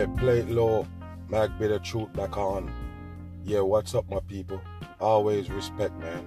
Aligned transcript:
Yeah, 0.00 0.06
play 0.16 0.38
it 0.38 0.48
low. 0.48 0.86
Mag 1.28 1.58
Bitter 1.58 1.78
Truth 1.78 2.14
back 2.14 2.38
on. 2.38 2.72
Yeah, 3.44 3.60
what's 3.60 3.94
up, 3.94 4.08
my 4.08 4.20
people? 4.20 4.58
Always 4.98 5.50
respect, 5.50 5.94
man. 5.98 6.26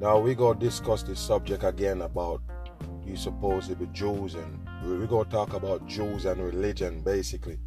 Now 0.00 0.18
we 0.18 0.34
gonna 0.34 0.58
discuss 0.58 1.04
this 1.04 1.20
subject 1.20 1.62
again 1.62 2.02
about 2.02 2.42
you 3.04 3.14
supposed 3.14 3.78
be 3.78 3.86
Jews 3.92 4.34
and 4.34 4.68
we 4.82 5.06
gonna 5.06 5.30
talk 5.30 5.54
about 5.54 5.86
Jews 5.86 6.24
and 6.24 6.42
religion 6.42 7.02
basically. 7.02 7.60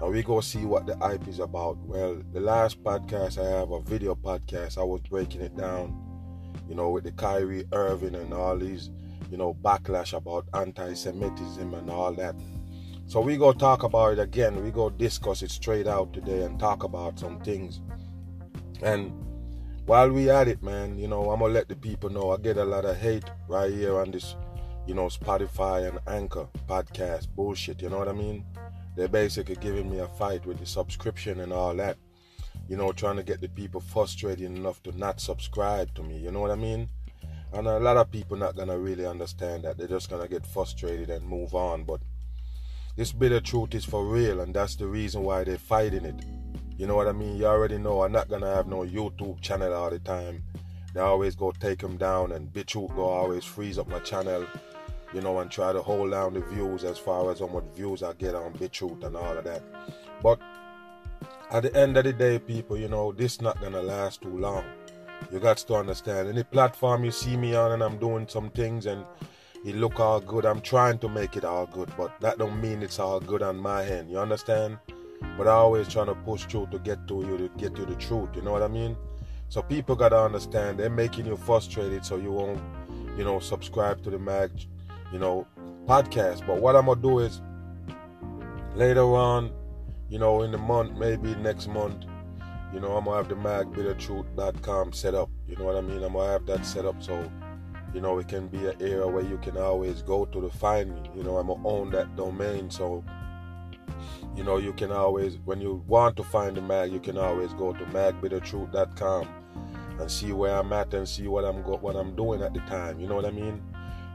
And 0.00 0.10
we 0.10 0.22
gonna 0.22 0.40
see 0.40 0.64
what 0.64 0.86
the 0.86 0.96
hype 0.96 1.28
is 1.28 1.40
about. 1.40 1.76
Well, 1.76 2.22
the 2.32 2.40
last 2.40 2.82
podcast 2.82 3.36
I 3.36 3.58
have 3.58 3.72
a 3.72 3.82
video 3.82 4.14
podcast, 4.14 4.78
I 4.78 4.84
was 4.84 5.02
breaking 5.02 5.42
it 5.42 5.54
down, 5.54 5.94
you 6.66 6.74
know, 6.74 6.88
with 6.88 7.04
the 7.04 7.12
Kyrie 7.12 7.66
Irving 7.74 8.14
and 8.14 8.32
all 8.32 8.56
these, 8.56 8.88
you 9.30 9.36
know, 9.36 9.52
backlash 9.52 10.16
about 10.16 10.46
anti-Semitism 10.54 11.74
and 11.74 11.90
all 11.90 12.14
that. 12.14 12.34
So 13.10 13.20
we 13.20 13.36
go 13.36 13.52
talk 13.52 13.82
about 13.82 14.12
it 14.12 14.18
again. 14.20 14.62
We 14.62 14.70
go 14.70 14.88
discuss 14.88 15.42
it 15.42 15.50
straight 15.50 15.88
out 15.88 16.12
today 16.12 16.44
and 16.44 16.60
talk 16.60 16.84
about 16.84 17.18
some 17.18 17.40
things. 17.40 17.80
And 18.82 19.12
while 19.84 20.12
we 20.12 20.30
at 20.30 20.46
it, 20.46 20.62
man, 20.62 20.96
you 20.96 21.08
know, 21.08 21.28
I'm 21.32 21.40
gonna 21.40 21.52
let 21.52 21.68
the 21.68 21.74
people 21.74 22.08
know 22.08 22.30
I 22.30 22.36
get 22.36 22.56
a 22.56 22.64
lot 22.64 22.84
of 22.84 22.96
hate 22.96 23.28
right 23.48 23.72
here 23.72 23.98
on 23.98 24.12
this, 24.12 24.36
you 24.86 24.94
know, 24.94 25.06
Spotify 25.06 25.88
and 25.88 25.98
Anchor 26.06 26.46
podcast 26.68 27.26
bullshit. 27.34 27.82
You 27.82 27.88
know 27.88 27.98
what 27.98 28.06
I 28.06 28.12
mean? 28.12 28.44
They're 28.94 29.08
basically 29.08 29.56
giving 29.56 29.90
me 29.90 29.98
a 29.98 30.06
fight 30.06 30.46
with 30.46 30.60
the 30.60 30.66
subscription 30.66 31.40
and 31.40 31.52
all 31.52 31.74
that. 31.74 31.96
You 32.68 32.76
know, 32.76 32.92
trying 32.92 33.16
to 33.16 33.24
get 33.24 33.40
the 33.40 33.48
people 33.48 33.80
frustrated 33.80 34.46
enough 34.46 34.84
to 34.84 34.96
not 34.96 35.20
subscribe 35.20 35.92
to 35.96 36.04
me. 36.04 36.16
You 36.16 36.30
know 36.30 36.38
what 36.38 36.52
I 36.52 36.54
mean? 36.54 36.88
And 37.52 37.66
a 37.66 37.80
lot 37.80 37.96
of 37.96 38.12
people 38.12 38.36
not 38.36 38.54
gonna 38.54 38.78
really 38.78 39.04
understand 39.04 39.64
that. 39.64 39.78
They're 39.78 39.88
just 39.88 40.10
gonna 40.10 40.28
get 40.28 40.46
frustrated 40.46 41.10
and 41.10 41.26
move 41.26 41.56
on. 41.56 41.82
But 41.82 42.00
this 42.96 43.12
bitter 43.12 43.40
truth 43.40 43.74
is 43.74 43.84
for 43.84 44.04
real, 44.04 44.40
and 44.40 44.54
that's 44.54 44.76
the 44.76 44.86
reason 44.86 45.22
why 45.22 45.44
they're 45.44 45.58
fighting 45.58 46.04
it. 46.04 46.24
You 46.76 46.86
know 46.86 46.96
what 46.96 47.08
I 47.08 47.12
mean? 47.12 47.36
You 47.36 47.46
already 47.46 47.78
know 47.78 48.02
I'm 48.02 48.12
not 48.12 48.28
gonna 48.28 48.54
have 48.54 48.66
no 48.66 48.78
YouTube 48.78 49.40
channel 49.40 49.72
all 49.72 49.90
the 49.90 49.98
time. 49.98 50.42
They 50.94 51.00
always 51.00 51.36
go 51.36 51.52
take 51.52 51.78
them 51.78 51.96
down, 51.96 52.32
and 52.32 52.52
BitChute 52.52 52.94
go 52.96 53.04
always 53.04 53.44
freeze 53.44 53.78
up 53.78 53.88
my 53.88 54.00
channel, 54.00 54.46
you 55.14 55.20
know, 55.20 55.38
and 55.38 55.50
try 55.50 55.72
to 55.72 55.82
hold 55.82 56.10
down 56.10 56.34
the 56.34 56.40
views 56.40 56.84
as 56.84 56.98
far 56.98 57.30
as 57.30 57.40
how 57.40 57.46
much 57.46 57.64
views 57.76 58.02
I 58.02 58.12
get 58.14 58.34
on 58.34 58.54
BitChute 58.54 59.04
and 59.04 59.16
all 59.16 59.36
of 59.38 59.44
that. 59.44 59.62
But 60.22 60.40
at 61.50 61.62
the 61.62 61.76
end 61.76 61.96
of 61.96 62.04
the 62.04 62.12
day, 62.12 62.38
people, 62.38 62.76
you 62.76 62.88
know, 62.88 63.12
this 63.12 63.40
not 63.40 63.60
gonna 63.60 63.82
last 63.82 64.22
too 64.22 64.36
long. 64.36 64.64
You 65.30 65.38
got 65.38 65.58
to 65.58 65.74
understand. 65.74 66.28
Any 66.28 66.42
platform 66.42 67.04
you 67.04 67.10
see 67.10 67.36
me 67.36 67.54
on, 67.54 67.72
and 67.72 67.82
I'm 67.82 67.98
doing 67.98 68.26
some 68.26 68.50
things, 68.50 68.86
and 68.86 69.04
it 69.64 69.76
look 69.76 70.00
all 70.00 70.20
good. 70.20 70.46
I'm 70.46 70.60
trying 70.60 70.98
to 71.00 71.08
make 71.08 71.36
it 71.36 71.44
all 71.44 71.66
good, 71.66 71.90
but 71.96 72.18
that 72.20 72.38
don't 72.38 72.60
mean 72.60 72.82
it's 72.82 72.98
all 72.98 73.20
good 73.20 73.42
on 73.42 73.58
my 73.58 73.84
end. 73.84 74.10
You 74.10 74.18
understand? 74.18 74.78
But 75.36 75.46
I 75.46 75.52
always 75.52 75.88
trying 75.88 76.06
to 76.06 76.14
push 76.14 76.44
through 76.46 76.68
to 76.72 76.78
get 76.78 77.06
to 77.08 77.16
you 77.16 77.36
to 77.36 77.50
get 77.58 77.74
to 77.76 77.84
the 77.84 77.94
truth. 77.96 78.30
You 78.34 78.42
know 78.42 78.52
what 78.52 78.62
I 78.62 78.68
mean? 78.68 78.96
So 79.48 79.62
people 79.62 79.96
gotta 79.96 80.18
understand 80.18 80.78
they're 80.78 80.88
making 80.88 81.26
you 81.26 81.36
frustrated, 81.36 82.04
so 82.04 82.16
you 82.16 82.32
won't, 82.32 82.60
you 83.18 83.24
know, 83.24 83.38
subscribe 83.38 84.02
to 84.04 84.10
the 84.10 84.18
mag, 84.18 84.50
you 85.12 85.18
know, 85.18 85.46
podcast. 85.86 86.46
But 86.46 86.60
what 86.60 86.76
I'm 86.76 86.86
gonna 86.86 87.02
do 87.02 87.18
is 87.18 87.42
later 88.74 89.02
on, 89.02 89.50
you 90.08 90.18
know, 90.18 90.42
in 90.42 90.52
the 90.52 90.58
month, 90.58 90.96
maybe 90.96 91.34
next 91.34 91.68
month, 91.68 92.04
you 92.72 92.80
know, 92.80 92.96
I'm 92.96 93.04
gonna 93.04 93.16
have 93.16 93.28
the 93.28 93.34
magbittertruth.com 93.34 94.92
set 94.92 95.14
up. 95.14 95.28
You 95.48 95.56
know 95.56 95.64
what 95.64 95.76
I 95.76 95.80
mean? 95.80 96.02
I'm 96.02 96.12
gonna 96.12 96.32
have 96.32 96.46
that 96.46 96.64
set 96.64 96.86
up 96.86 97.02
so 97.02 97.30
you 97.94 98.00
know, 98.00 98.18
it 98.18 98.28
can 98.28 98.46
be 98.48 98.66
an 98.66 98.74
area 98.80 99.06
where 99.06 99.24
you 99.24 99.38
can 99.38 99.56
always 99.56 100.02
go 100.02 100.24
to 100.24 100.40
to 100.40 100.48
find 100.48 100.94
me. 100.94 101.02
You 101.16 101.24
know, 101.24 101.38
I'm 101.38 101.48
gonna 101.48 101.66
own 101.66 101.90
that 101.90 102.14
domain, 102.16 102.70
so 102.70 103.04
you 104.36 104.44
know 104.44 104.58
you 104.58 104.72
can 104.72 104.92
always, 104.92 105.38
when 105.44 105.60
you 105.60 105.82
want 105.86 106.16
to 106.16 106.24
find 106.24 106.56
the 106.56 106.62
mag, 106.62 106.92
you 106.92 107.00
can 107.00 107.18
always 107.18 107.52
go 107.54 107.72
to 107.72 107.84
magbittertruth.com 107.86 109.28
and 110.00 110.10
see 110.10 110.32
where 110.32 110.54
I'm 110.54 110.72
at 110.72 110.94
and 110.94 111.08
see 111.08 111.26
what 111.26 111.44
I'm 111.44 111.62
go, 111.62 111.76
what 111.76 111.96
I'm 111.96 112.14
doing 112.14 112.42
at 112.42 112.54
the 112.54 112.60
time. 112.60 113.00
You 113.00 113.08
know 113.08 113.16
what 113.16 113.26
I 113.26 113.30
mean? 113.30 113.60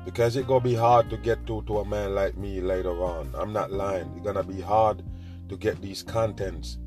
Because 0.06 0.36
it 0.36 0.48
gonna 0.48 0.62
be 0.62 0.76
hard 0.76 1.10
to 1.10 1.18
get 1.18 1.46
to 1.48 1.62
to 1.64 1.80
a 1.80 1.86
man 1.86 2.16
like 2.16 2.38
me 2.38 2.62
later 2.62 3.04
on. 3.04 3.34
I'm 3.36 3.52
not 3.52 3.72
lying. 3.72 4.12
It's 4.16 4.26
gonna 4.26 4.44
be 4.44 4.62
hard 4.62 5.04
to 5.50 5.58
get 5.58 5.82
these 5.82 6.02
contents. 6.02 6.78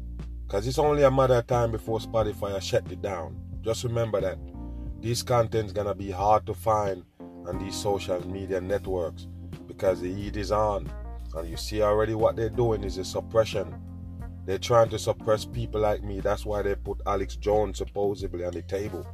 Cause 0.49 0.67
it's 0.67 0.79
only 0.79 1.03
a 1.03 1.11
matter 1.11 1.35
of 1.35 1.47
time 1.47 1.71
before 1.71 1.99
Spotify 1.99 2.61
shut 2.63 2.91
it 2.91 3.03
down. 3.03 3.37
Just 3.61 3.85
remember 3.85 4.19
that. 4.23 4.39
This 5.01 5.23
content's 5.23 5.73
gonna 5.73 5.95
be 5.95 6.11
hard 6.11 6.45
to 6.47 6.55
find 6.55 7.05
on 7.47 7.59
these 7.59 7.77
social 7.77 8.21
media 8.27 8.61
networks 8.61 9.29
because 9.69 10.01
the 10.01 10.13
heat 10.13 10.37
is 10.37 10.51
on. 10.51 10.91
And 11.37 11.49
you 11.49 11.57
see 11.57 11.83
already 11.83 12.15
what 12.15 12.35
they're 12.35 12.51
doing 12.51 12.83
is 12.83 12.99
a 12.99 13.05
suppression. 13.05 13.73
They're 14.45 14.59
trying 14.59 14.89
to 14.91 14.99
suppress 14.99 15.45
people 15.45 15.83
like 15.83 16.03
me. 16.03 16.19
That's 16.19 16.45
why 16.45 16.63
they 16.63 16.75
put 16.75 17.01
Alex 17.07 17.37
Jones 17.37 17.79
supposedly 17.79 18.45
on 18.45 18.55
the 18.55 18.63
table, 18.63 19.07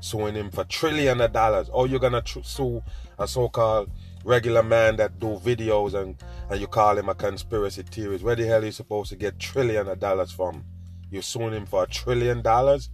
suing 0.00 0.34
him 0.34 0.50
for 0.50 0.64
trillion 0.64 1.20
of 1.22 1.32
dollars. 1.32 1.70
Oh, 1.72 1.86
you're 1.86 1.98
gonna 1.98 2.20
tr- 2.20 2.40
sue 2.42 2.82
a 3.18 3.26
so-called 3.26 3.90
regular 4.24 4.62
man 4.62 4.96
that 4.96 5.18
do 5.18 5.38
videos 5.38 5.94
and 5.94 6.16
and 6.50 6.60
you 6.60 6.66
call 6.66 6.98
him 6.98 7.08
a 7.08 7.14
conspiracy 7.14 7.84
theorist. 7.84 8.22
Where 8.22 8.36
the 8.36 8.44
hell 8.44 8.60
are 8.60 8.66
you 8.66 8.72
supposed 8.72 9.08
to 9.10 9.16
get 9.16 9.38
trillion 9.38 9.88
of 9.88 9.98
dollars 9.98 10.30
from? 10.30 10.64
You're 11.10 11.22
suing 11.22 11.54
him 11.54 11.64
for 11.64 11.84
a 11.84 11.86
trillion 11.86 12.42
dollars? 12.42 12.90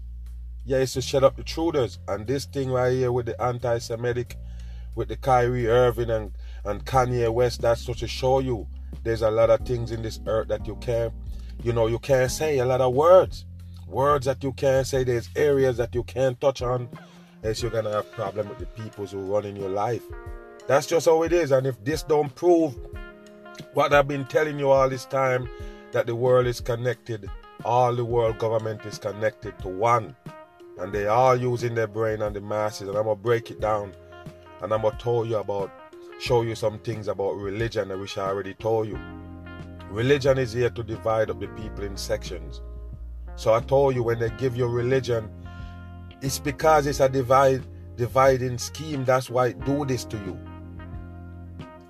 Yeah, 0.69 0.77
it's 0.77 0.93
to 0.93 1.01
shut 1.01 1.25
up 1.25 1.35
the 1.35 1.43
truthers. 1.43 1.97
And 2.09 2.27
this 2.27 2.45
thing 2.45 2.71
right 2.71 2.93
here 2.93 3.11
with 3.11 3.25
the 3.25 3.41
anti-Semitic, 3.41 4.37
with 4.95 5.09
the 5.09 5.17
Kyrie 5.17 5.67
Irving 5.67 6.11
and, 6.11 6.33
and 6.63 6.85
Kanye 6.85 7.33
West, 7.33 7.63
that's 7.63 7.87
just 7.87 8.01
to 8.01 8.07
show 8.07 8.41
you 8.41 8.67
there's 9.03 9.23
a 9.23 9.31
lot 9.31 9.49
of 9.49 9.61
things 9.67 9.93
in 9.93 10.03
this 10.03 10.21
earth 10.27 10.49
that 10.49 10.67
you 10.67 10.77
can't, 10.77 11.15
you 11.65 11.73
know, 11.73 11.87
you 11.87 11.99
can't 11.99 12.31
say 12.31 12.59
a 12.59 12.67
lot 12.67 12.83
of 12.83 12.93
words. 12.93 13.47
Words 13.87 14.27
that 14.27 14.45
you 14.45 14.53
can't 14.53 14.87
say. 14.87 15.05
There's 15.05 15.31
areas 15.35 15.79
that 15.79 15.95
you 15.95 16.03
can't 16.03 16.39
touch 16.39 16.61
on, 16.61 16.91
else 17.43 17.63
you're 17.63 17.71
gonna 17.71 17.93
have 17.93 18.13
problem 18.13 18.51
with 18.51 18.59
the 18.59 18.67
people 18.67 19.07
who 19.07 19.21
run 19.21 19.47
in 19.47 19.57
your 19.57 19.71
life. 19.71 20.03
That's 20.67 20.87
just 20.87 21.07
how 21.07 21.23
it 21.23 21.33
is. 21.33 21.51
And 21.51 21.67
if 21.67 21.83
this 21.83 22.03
don't 22.03 22.35
prove 22.35 22.77
what 23.73 23.95
I've 23.95 24.07
been 24.07 24.27
telling 24.27 24.59
you 24.59 24.69
all 24.69 24.91
this 24.91 25.07
time, 25.07 25.49
that 25.93 26.05
the 26.05 26.15
world 26.15 26.47
is 26.47 26.61
connected, 26.61 27.31
all 27.65 27.95
the 27.95 28.05
world 28.05 28.37
government 28.37 28.85
is 28.85 28.99
connected 28.99 29.59
to 29.61 29.69
one 29.69 30.15
and 30.81 30.93
they 30.93 31.07
are 31.07 31.37
using 31.37 31.75
their 31.75 31.87
brain 31.87 32.23
and 32.23 32.35
the 32.35 32.41
masses. 32.41 32.89
And 32.89 32.97
I'm 32.97 33.05
gonna 33.05 33.17
break 33.17 33.51
it 33.51 33.61
down, 33.61 33.93
and 34.63 34.73
I'm 34.73 34.83
gonna 34.83 34.99
tell 34.99 35.25
you 35.25 35.37
about, 35.37 35.71
show 36.21 36.43
you 36.43 36.55
some 36.55 36.79
things 36.81 37.09
about 37.09 37.37
religion, 37.37 37.89
which 38.01 38.19
I 38.19 38.29
already 38.29 38.55
told 38.55 38.89
you. 38.89 38.99
Religion 39.91 40.39
is 40.39 40.53
here 40.53 40.71
to 40.71 40.83
divide 40.83 41.31
up 41.31 41.41
the 41.41 41.49
people 41.49 41.85
in 41.85 41.97
sections. 41.97 42.61
So 43.37 43.55
I 43.55 43.61
told 43.61 43.95
you 43.95 44.03
when 44.03 44.19
they 44.19 44.31
give 44.31 44.57
you 44.57 44.67
religion, 44.67 45.31
it's 46.21 46.39
because 46.39 46.87
it's 46.87 47.01
a 47.01 47.09
divide 47.09 47.65
dividing 47.97 48.59
scheme. 48.59 49.05
That's 49.05 49.31
why 49.31 49.49
it 49.49 49.65
do 49.65 49.85
this 49.85 50.05
to 50.07 50.17
you. 50.17 50.39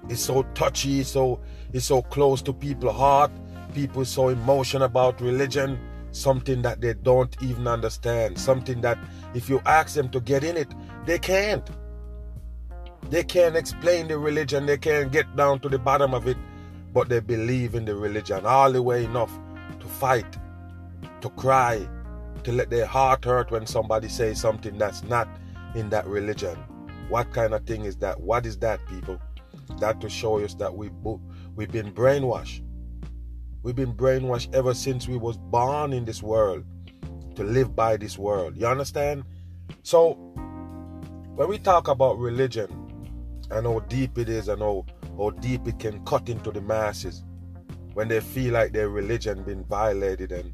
It's 0.08 0.22
so 0.22 0.42
touchy, 0.54 1.02
so 1.04 1.40
it's 1.72 1.86
so 1.86 2.02
close 2.02 2.42
to 2.42 2.52
people's 2.52 2.96
heart. 2.96 3.30
People 3.74 4.04
so 4.04 4.28
emotional 4.28 4.84
about 4.84 5.20
religion 5.20 5.78
something 6.12 6.62
that 6.62 6.80
they 6.80 6.94
don't 6.94 7.36
even 7.42 7.66
understand, 7.66 8.38
something 8.38 8.80
that 8.80 8.98
if 9.34 9.48
you 9.48 9.60
ask 9.66 9.94
them 9.94 10.08
to 10.10 10.20
get 10.20 10.44
in 10.44 10.56
it, 10.56 10.72
they 11.06 11.18
can't. 11.18 11.68
They 13.10 13.24
can't 13.24 13.56
explain 13.56 14.08
the 14.08 14.18
religion, 14.18 14.66
they 14.66 14.78
can't 14.78 15.12
get 15.12 15.34
down 15.36 15.60
to 15.60 15.68
the 15.68 15.78
bottom 15.78 16.14
of 16.14 16.26
it, 16.26 16.36
but 16.92 17.08
they 17.08 17.20
believe 17.20 17.74
in 17.74 17.84
the 17.84 17.94
religion 17.94 18.44
all 18.44 18.72
the 18.72 18.82
way 18.82 19.04
enough 19.04 19.32
to 19.80 19.86
fight, 19.86 20.36
to 21.20 21.30
cry, 21.30 21.88
to 22.44 22.52
let 22.52 22.70
their 22.70 22.86
heart 22.86 23.24
hurt 23.24 23.50
when 23.50 23.66
somebody 23.66 24.08
says 24.08 24.40
something 24.40 24.76
that's 24.78 25.02
not 25.04 25.28
in 25.74 25.88
that 25.90 26.06
religion. 26.06 26.56
What 27.08 27.32
kind 27.32 27.54
of 27.54 27.64
thing 27.64 27.84
is 27.84 27.96
that? 27.96 28.20
What 28.20 28.44
is 28.46 28.58
that, 28.58 28.80
people? 28.86 29.20
That 29.80 30.00
to 30.00 30.08
show 30.08 30.38
us 30.38 30.54
that 30.54 30.74
we 30.74 30.90
we've 31.56 31.70
been 31.70 31.92
brainwashed. 31.92 32.62
We've 33.62 33.74
been 33.74 33.94
brainwashed 33.94 34.54
ever 34.54 34.74
since 34.74 35.08
we 35.08 35.16
was 35.16 35.36
born 35.36 35.92
in 35.92 36.04
this 36.04 36.22
world 36.22 36.64
to 37.34 37.42
live 37.42 37.74
by 37.74 37.96
this 37.96 38.16
world. 38.16 38.56
You 38.56 38.66
understand? 38.66 39.24
So 39.82 40.14
when 41.34 41.48
we 41.48 41.58
talk 41.58 41.88
about 41.88 42.18
religion 42.18 42.68
and 43.50 43.66
how 43.66 43.80
deep 43.80 44.18
it 44.18 44.28
is 44.28 44.48
and 44.48 44.62
how, 44.62 44.86
how 45.16 45.30
deep 45.30 45.66
it 45.66 45.78
can 45.78 46.04
cut 46.04 46.28
into 46.28 46.50
the 46.50 46.60
masses 46.60 47.24
when 47.94 48.08
they 48.08 48.20
feel 48.20 48.54
like 48.54 48.72
their 48.72 48.88
religion 48.88 49.42
been 49.42 49.64
violated 49.64 50.32
and 50.32 50.52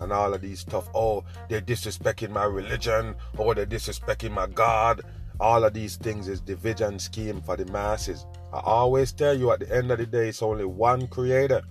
and 0.00 0.12
all 0.12 0.34
of 0.34 0.40
these 0.40 0.60
stuff. 0.60 0.88
Oh, 0.94 1.24
they're 1.48 1.60
disrespecting 1.60 2.30
my 2.30 2.44
religion, 2.44 3.14
or 3.36 3.54
they're 3.54 3.66
disrespecting 3.66 4.32
my 4.32 4.46
God. 4.46 5.02
All 5.38 5.64
of 5.64 5.74
these 5.74 5.96
things 5.96 6.28
is 6.28 6.40
division 6.40 6.98
scheme 6.98 7.40
for 7.42 7.56
the 7.56 7.66
masses. 7.66 8.26
I 8.52 8.60
always 8.60 9.12
tell 9.12 9.36
you 9.36 9.52
at 9.52 9.60
the 9.60 9.74
end 9.74 9.90
of 9.90 9.98
the 9.98 10.06
day, 10.06 10.28
it's 10.28 10.42
only 10.42 10.64
one 10.64 11.06
creator. 11.08 11.62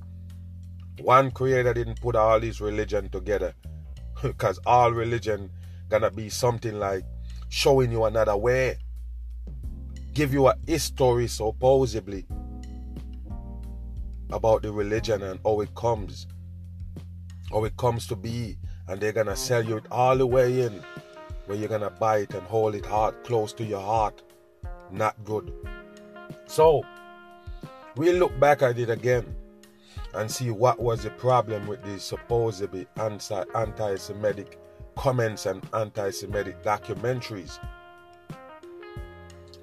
One 1.02 1.32
creator 1.32 1.74
didn't 1.74 2.02
put 2.02 2.16
all 2.16 2.40
these 2.40 2.62
religion 2.62 3.10
together. 3.10 3.54
Because 4.24 4.60
all 4.66 4.92
religion 4.92 5.52
gonna 5.90 6.10
be 6.10 6.30
something 6.30 6.80
like 6.80 7.04
showing 7.50 7.92
you 7.92 8.06
another 8.06 8.38
way. 8.38 8.78
Give 10.14 10.34
you 10.34 10.48
a 10.48 10.56
history 10.66 11.28
supposedly. 11.28 12.26
about 14.32 14.64
the 14.64 14.72
religion 14.72 15.22
and 15.24 15.40
how 15.46 15.62
it 15.62 15.74
comes, 15.76 16.28
how 17.52 17.64
it 17.64 17.78
comes 17.78 18.08
to 18.08 18.16
be, 18.16 18.58
and 18.88 19.00
they're 19.00 19.14
gonna 19.14 19.36
sell 19.36 19.64
you 19.64 19.78
it 19.78 19.86
all 19.92 20.18
the 20.18 20.26
way 20.26 20.62
in, 20.62 20.84
where 21.46 21.58
you're 21.58 21.70
gonna 21.70 21.90
buy 21.92 22.18
it 22.20 22.34
and 22.34 22.42
hold 22.48 22.76
it 22.76 22.86
hard 22.86 23.24
close 23.24 23.54
to 23.54 23.64
your 23.64 23.82
heart. 23.82 24.24
Not 24.92 25.16
good. 25.24 25.54
So 26.48 26.84
we 27.96 28.12
look 28.14 28.38
back 28.40 28.62
at 28.64 28.80
it 28.80 28.90
again 28.90 29.36
and 30.16 30.30
see 30.30 30.50
what 30.50 30.80
was 30.80 31.04
the 31.04 31.10
problem 31.12 31.68
with 31.68 31.84
these 31.84 32.04
supposedly 32.04 32.88
anti 32.98 33.96
Semitic 33.96 34.60
comments 34.96 35.46
and 35.46 35.62
anti 35.74 36.10
Semitic 36.10 36.64
documentaries. 36.64 37.60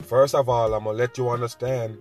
First 0.02 0.34
of 0.34 0.48
all, 0.48 0.74
I'm 0.74 0.84
gonna 0.84 0.96
let 0.96 1.16
you 1.16 1.30
understand 1.30 1.98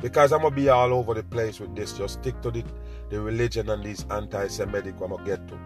because 0.00 0.32
I'm 0.32 0.42
gonna 0.42 0.54
be 0.54 0.68
all 0.68 0.92
over 0.94 1.14
the 1.14 1.22
place 1.22 1.60
with 1.60 1.74
this. 1.76 1.92
Just 1.92 2.20
stick 2.20 2.40
to 2.42 2.50
the, 2.50 2.64
the 3.10 3.20
religion 3.20 3.70
and 3.70 3.84
these 3.84 4.06
anti 4.10 4.48
Semitic 4.48 4.94
I'm 5.02 5.10
gonna 5.10 5.24
get 5.24 5.46
to. 5.48 5.58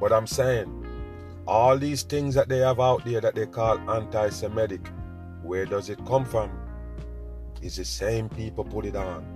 But 0.00 0.12
I'm 0.12 0.26
saying, 0.26 0.86
all 1.46 1.76
these 1.76 2.02
things 2.02 2.34
that 2.36 2.48
they 2.48 2.58
have 2.58 2.80
out 2.80 3.04
there 3.04 3.20
that 3.20 3.34
they 3.34 3.46
call 3.46 3.78
anti 3.90 4.28
Semitic, 4.30 4.86
where 5.42 5.66
does 5.66 5.88
it 5.90 6.04
come 6.06 6.24
from? 6.24 6.50
It's 7.60 7.76
the 7.76 7.84
same 7.84 8.28
people 8.28 8.64
put 8.64 8.86
it 8.86 8.96
on. 8.96 9.26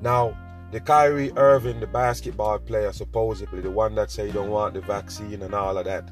Now, 0.00 0.36
the 0.70 0.80
Kyrie 0.80 1.32
Irving, 1.36 1.80
the 1.80 1.86
basketball 1.86 2.58
player, 2.58 2.92
supposedly 2.92 3.60
the 3.60 3.70
one 3.70 3.94
that 3.94 4.10
say 4.10 4.26
he 4.26 4.32
don't 4.32 4.50
want 4.50 4.74
the 4.74 4.80
vaccine 4.80 5.42
and 5.42 5.54
all 5.54 5.78
of 5.78 5.84
that, 5.86 6.10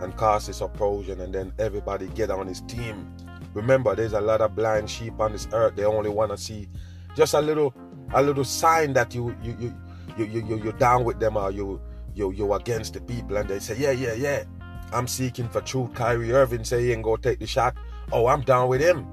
and 0.00 0.16
cause 0.16 0.46
this 0.46 0.62
opposition, 0.62 1.20
and 1.20 1.34
then 1.34 1.52
everybody 1.58 2.08
get 2.08 2.30
on 2.30 2.46
his 2.46 2.60
team 2.62 3.12
Remember, 3.54 3.96
there's 3.96 4.12
a 4.12 4.20
lot 4.20 4.40
of 4.40 4.54
blind 4.54 4.88
sheep 4.88 5.18
on 5.18 5.32
this 5.32 5.48
earth. 5.52 5.74
They 5.74 5.84
only 5.84 6.10
want 6.10 6.30
to 6.30 6.38
see 6.38 6.68
just 7.16 7.34
a 7.34 7.40
little, 7.40 7.74
a 8.14 8.22
little 8.22 8.44
sign 8.44 8.92
that 8.92 9.14
you, 9.14 9.34
you, 9.42 9.56
you, 9.58 9.74
you, 10.16 10.24
you, 10.26 10.46
you 10.46 10.62
you're 10.62 10.72
down 10.74 11.04
with 11.04 11.18
them 11.18 11.36
or 11.36 11.50
you, 11.50 11.80
you, 12.14 12.30
you're 12.32 12.56
against 12.56 12.94
the 12.94 13.00
people, 13.00 13.36
and 13.36 13.48
they 13.48 13.58
say, 13.58 13.76
yeah, 13.76 13.90
yeah, 13.90 14.14
yeah. 14.14 14.44
I'm 14.92 15.06
seeking 15.06 15.48
for 15.48 15.60
truth. 15.60 15.94
Kyrie 15.94 16.32
Irving 16.32 16.64
say 16.64 16.82
he 16.82 16.92
ain't 16.92 17.02
gonna 17.02 17.20
take 17.20 17.38
the 17.38 17.46
shot. 17.46 17.76
Oh, 18.12 18.26
I'm 18.26 18.42
down 18.42 18.68
with 18.68 18.80
him. 18.80 19.06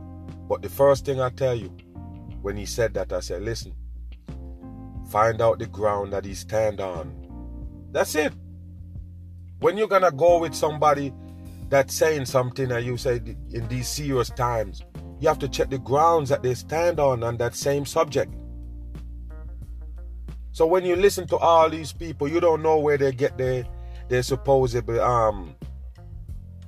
But 0.48 0.62
the 0.62 0.70
first 0.70 1.06
thing 1.06 1.20
I 1.20 1.30
tell 1.30 1.56
you, 1.56 1.70
when 2.42 2.58
he 2.58 2.66
said 2.66 2.94
that, 2.94 3.12
I 3.12 3.20
said, 3.20 3.44
listen, 3.44 3.74
find 5.08 5.42
out 5.42 5.60
the 5.60 5.68
ground 5.68 6.14
that 6.14 6.26
he 6.26 6.34
stand 6.34 6.80
on. 6.80 7.14
That's 7.92 8.16
it. 8.16 8.34
When 9.60 9.78
you're 9.78 9.88
gonna 9.88 10.12
go 10.12 10.40
with 10.40 10.54
somebody 10.54 11.14
that's 11.70 11.94
saying 11.94 12.26
something 12.26 12.72
and 12.72 12.86
you 12.86 12.98
say 12.98 13.22
in 13.52 13.68
these 13.68 13.88
serious 13.88 14.30
times, 14.30 14.84
you 15.20 15.28
have 15.28 15.40
to 15.40 15.50
check 15.50 15.70
the 15.70 15.80
grounds 15.80 16.30
that 16.30 16.44
they 16.44 16.54
stand 16.54 17.00
on 17.00 17.24
on 17.24 17.38
that 17.38 17.56
same 17.56 17.86
subject. 17.86 18.34
So 20.52 20.66
when 20.66 20.86
you 20.86 20.96
listen 20.96 21.28
to 21.28 21.38
all 21.38 21.70
these 21.70 21.94
people, 21.94 22.28
you 22.28 22.40
don't 22.40 22.62
know 22.62 22.80
where 22.80 22.98
they 22.98 23.12
get 23.12 23.38
their 23.38 23.66
their 24.10 24.24
supposed 24.24 24.90
um 24.90 25.56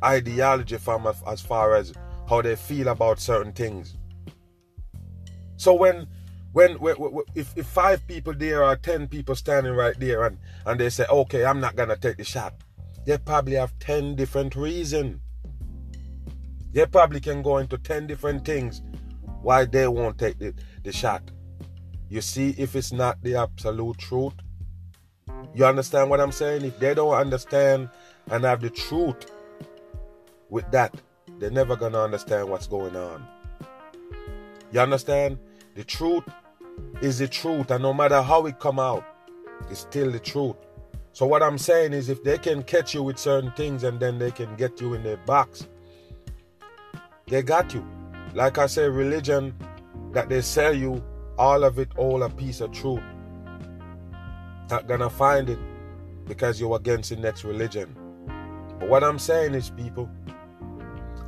ideology 0.03 0.77
from 0.77 1.07
as 1.27 1.41
far 1.41 1.75
as 1.75 1.93
how 2.27 2.41
they 2.41 2.55
feel 2.55 2.87
about 2.87 3.19
certain 3.19 3.51
things. 3.51 3.97
So 5.57 5.73
when 5.73 6.07
when, 6.51 6.73
when, 6.79 6.95
when 6.95 7.25
if, 7.35 7.55
if 7.57 7.65
five 7.67 8.05
people 8.07 8.33
there 8.33 8.63
or 8.63 8.75
ten 8.75 9.07
people 9.07 9.35
standing 9.35 9.73
right 9.73 9.99
there 9.99 10.25
and 10.25 10.37
and 10.65 10.79
they 10.79 10.89
say, 10.89 11.05
okay, 11.09 11.45
I'm 11.45 11.59
not 11.59 11.75
gonna 11.75 11.97
take 11.97 12.17
the 12.17 12.23
shot 12.23 12.53
they 13.09 13.17
probably 13.17 13.55
have 13.55 13.77
10 13.79 14.15
different 14.15 14.55
reasons. 14.55 15.19
They 16.71 16.85
probably 16.85 17.19
can 17.19 17.41
go 17.41 17.57
into 17.57 17.77
10 17.77 18.05
different 18.05 18.45
things 18.45 18.83
why 19.41 19.65
they 19.65 19.87
won't 19.87 20.19
take 20.19 20.37
the, 20.37 20.53
the 20.83 20.91
shot. 20.91 21.23
You 22.09 22.21
see, 22.21 22.53
if 22.57 22.75
it's 22.75 22.91
not 22.91 23.21
the 23.23 23.35
absolute 23.35 23.97
truth, 23.97 24.33
you 25.55 25.65
understand 25.65 26.11
what 26.11 26.19
I'm 26.19 26.31
saying? 26.31 26.63
If 26.63 26.79
they 26.79 26.93
don't 26.93 27.15
understand 27.15 27.89
and 28.29 28.43
have 28.43 28.61
the 28.61 28.69
truth 28.69 29.31
with 30.49 30.69
that, 30.71 30.93
they're 31.39 31.49
never 31.49 31.75
to 31.75 31.99
understand 31.99 32.47
what's 32.47 32.67
going 32.67 32.95
on. 32.95 33.25
You 34.71 34.81
understand? 34.81 35.39
The 35.79 35.85
truth 35.85 36.25
is 37.01 37.19
the 37.19 37.27
truth, 37.29 37.71
and 37.71 37.81
no 37.81 37.93
matter 37.93 38.21
how 38.21 38.45
it 38.47 38.59
come 38.59 38.79
out, 38.79 39.01
it's 39.69 39.79
still 39.79 40.11
the 40.11 40.19
truth. 40.19 40.57
So 41.13 41.25
what 41.25 41.41
I'm 41.41 41.57
saying 41.57 41.93
is 41.93 42.09
if 42.09 42.21
they 42.21 42.37
can 42.37 42.63
catch 42.63 42.93
you 42.93 43.01
with 43.01 43.17
certain 43.17 43.53
things 43.53 43.85
and 43.85 43.97
then 43.97 44.19
they 44.19 44.31
can 44.31 44.53
get 44.57 44.81
you 44.81 44.93
in 44.93 45.03
their 45.03 45.15
box, 45.15 45.69
they 47.27 47.41
got 47.43 47.73
you. 47.73 47.87
Like 48.33 48.57
I 48.57 48.65
say, 48.65 48.89
religion 48.89 49.55
that 50.11 50.27
they 50.27 50.41
sell 50.41 50.75
you, 50.75 51.01
all 51.37 51.63
of 51.63 51.79
it, 51.79 51.87
all 51.95 52.23
a 52.23 52.29
piece 52.29 52.59
of 52.59 52.73
truth. 52.73 52.99
Not 54.69 54.85
gonna 54.85 55.09
find 55.09 55.49
it 55.49 55.59
because 56.25 56.59
you're 56.59 56.75
against 56.75 57.11
the 57.11 57.15
next 57.15 57.45
religion. 57.45 57.95
But 58.81 58.89
what 58.89 59.01
I'm 59.01 59.17
saying 59.17 59.53
is, 59.53 59.69
people, 59.69 60.09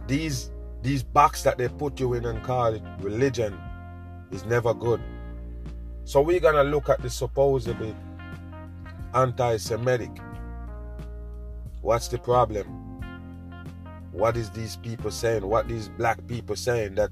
these 0.08 0.52
these 0.82 1.04
box 1.04 1.42
that 1.44 1.58
they 1.58 1.70
put 1.70 2.02
you 2.02 2.16
in 2.16 2.26
and 2.26 2.44
call 2.44 2.74
it 2.74 2.84
religion 3.00 3.58
is 4.32 4.46
never 4.46 4.74
good. 4.74 5.02
So 6.04 6.22
we're 6.22 6.40
gonna 6.40 6.64
look 6.64 6.90
at 6.90 7.02
the 7.02 7.10
supposedly 7.10 7.96
anti 9.14 9.58
Semitic. 9.58 10.12
What's 11.82 12.08
the 12.08 12.18
problem? 12.18 12.68
What 14.12 14.36
is 14.38 14.50
these 14.50 14.76
people 14.76 15.12
saying? 15.12 15.46
What 15.48 15.68
these 15.68 15.90
black 15.90 16.26
people 16.28 16.56
saying 16.56 16.96
that 16.96 17.12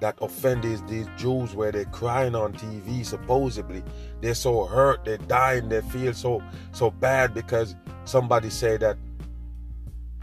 that 0.00 0.16
offend 0.20 0.64
these, 0.64 0.82
Jews 1.16 1.54
where 1.54 1.70
they're 1.70 1.84
crying 1.86 2.34
on 2.34 2.52
TV 2.54 3.06
supposedly. 3.06 3.84
They're 4.20 4.34
so 4.34 4.64
hurt, 4.64 5.04
they're 5.04 5.18
dying, 5.18 5.68
they 5.68 5.80
feel 5.80 6.12
so 6.12 6.42
so 6.72 6.90
bad 6.90 7.34
because 7.34 7.76
somebody 8.04 8.50
say 8.50 8.76
that 8.78 8.96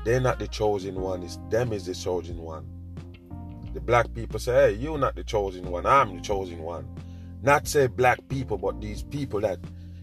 they're 0.03 0.19
not 0.19 0.39
the 0.39 0.47
chosen 0.47 0.95
one, 0.95 1.23
it's 1.23 1.39
them 1.49 1.71
is 1.71 1.85
the 1.85 1.95
chosen 1.95 2.37
one. 2.37 2.65
The 3.73 3.79
black 3.79 4.13
people 4.13 4.39
say, 4.39 4.53
hey, 4.53 4.73
you're 4.73 4.97
not 4.97 5.15
the 5.15 5.23
chosen 5.23 5.69
one, 5.69 5.85
I'm 5.85 6.15
the 6.15 6.21
chosen 6.21 6.59
one. 6.59 6.87
Not 7.41 7.67
say 7.67 7.87
black 7.87 8.19
people, 8.27 8.57
but 8.57 8.81
these 8.81 9.03
people 9.03 9.39
that 9.41 9.59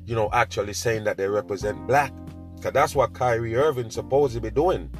you 0.07 0.15
know, 0.15 0.31
actually 0.33 0.73
saying 0.73 1.05
that 1.05 1.17
they 1.17 1.29
represent 1.29 1.87
black. 1.87 2.13
Because 2.55 2.73
that's 2.73 2.95
what 2.95 3.13
Kyrie 3.13 3.57
Irving 3.57 3.91
supposedly 3.91 4.51
doing. 4.51 4.91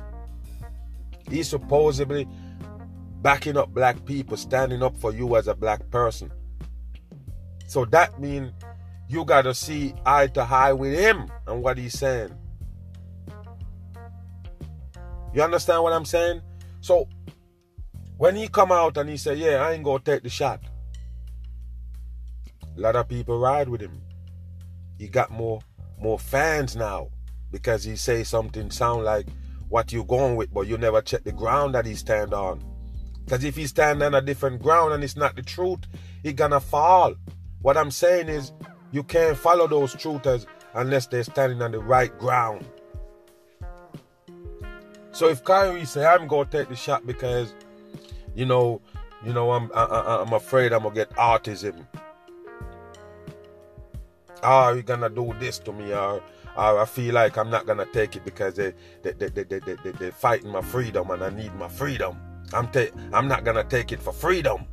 He's 1.31 1.49
supposedly 1.49 2.29
backing 3.23 3.57
up 3.57 3.73
black 3.73 4.05
people, 4.05 4.37
standing 4.37 4.83
up 4.83 4.97
for 4.97 5.13
you 5.13 5.37
as 5.37 5.47
a 5.47 5.55
black 5.55 5.89
person. 5.91 6.31
So 7.69 7.85
that 7.87 8.21
means 8.21 8.53
you 9.09 9.25
got 9.25 9.43
to 9.43 9.55
see 9.55 9.95
eye 10.05 10.27
to 10.29 10.43
eye 10.43 10.73
with 10.73 10.99
him 10.99 11.31
and 11.47 11.63
what 11.63 11.79
he's 11.79 11.99
saying. 11.99 12.37
You 15.33 15.43
understand 15.43 15.83
what 15.83 15.93
I'm 15.93 16.05
saying? 16.05 16.43
So 16.81 17.09
when 18.17 18.37
he 18.37 18.49
come 18.49 18.73
out 18.73 18.97
and 18.97 19.09
he 19.09 19.17
say, 19.17 19.35
"Yeah, 19.35 19.67
I 19.67 19.73
ain't 19.73 19.85
gonna 19.85 20.01
take 20.01 20.23
the 20.23 20.29
shot," 20.29 20.61
a 22.77 22.81
lot 22.81 22.97
of 22.97 23.09
people 23.09 23.39
ride 23.39 23.69
with 23.69 23.81
him 23.81 24.01
he 24.99 25.09
got 25.09 25.31
more 25.31 25.61
more 25.99 26.19
fans 26.19 26.77
now 26.77 27.09
because 27.51 27.85
he 27.85 27.97
say 27.97 28.23
something 28.23 28.71
sound 28.71 29.05
like 29.05 29.27
what 29.69 29.93
you 29.93 30.05
going 30.05 30.37
with, 30.37 30.53
but 30.53 30.67
you 30.67 30.79
never 30.79 31.01
check 31.01 31.25
the 31.25 31.33
ground 31.33 31.75
that 31.75 31.87
he 31.87 31.95
stand 31.95 32.33
on. 32.33 32.63
Because 33.25 33.43
if 33.45 33.57
he 33.57 33.67
stand 33.67 34.03
on 34.03 34.15
a 34.15 34.21
different 34.21 34.63
ground 34.63 34.93
and 34.93 35.03
it's 35.03 35.17
not 35.17 35.35
the 35.35 35.43
truth, 35.43 35.81
he 36.23 36.33
gonna 36.33 36.61
fall. 36.61 37.15
What 37.63 37.77
I'm 37.77 37.91
saying 37.91 38.29
is 38.29 38.53
you 38.93 39.03
can't 39.03 39.37
follow 39.37 39.67
those 39.67 39.95
truthers 39.95 40.47
unless 40.75 41.07
they're 41.07 41.25
standing 41.25 41.63
on 41.63 41.73
the 41.73 41.81
right 41.81 42.17
ground. 42.19 42.65
So 45.11 45.29
if 45.29 45.43
Kyrie 45.43 45.87
say 45.87 46.05
I'm 46.05 46.29
gonna 46.29 46.45
take 46.45 46.69
the 46.69 46.77
shot 46.77 47.07
because, 47.07 47.55
you 48.37 48.47
know, 48.47 48.81
you 49.25 49.33
know 49.33 49.51
I'm 49.51 49.71
I, 49.75 49.85
I, 49.85 50.23
I'm 50.23 50.33
afraid 50.33 50.73
I'm 50.73 50.83
gonna 50.85 50.95
get 50.95 51.11
autism 51.11 51.87
oh, 54.43 54.73
you're 54.73 54.83
gonna 54.83 55.11
do 55.11 55.35
this 55.39 55.59
to 55.61 55.73
me, 55.73 55.93
or, 55.93 56.23
or 56.57 56.81
I 56.81 56.85
feel 56.85 57.15
like 57.15 57.37
I'm 57.37 57.51
not 57.51 57.67
gonna 57.67 57.87
take 57.87 58.17
it 58.17 58.25
because 58.25 58.55
they 58.55 58.73
they 59.03 59.13
they 59.13 59.29
they 59.29 59.45
they, 59.45 59.59
they, 59.59 59.91
they, 59.93 60.07
are 60.07 60.13
fighting 60.13 60.51
my 60.51 60.63
freedom 60.63 61.11
and 61.11 61.23
I 61.23 61.31
need 61.31 61.55
my 61.55 61.69
freedom. 61.69 62.19
I'm 62.53 62.69
ta- 62.69 62.95
I'm 63.13 63.29
not 63.29 63.45
gonna 63.45 63.65
take 63.65 63.93
it 63.93 64.01
for 64.01 64.13
freedom. 64.13 64.67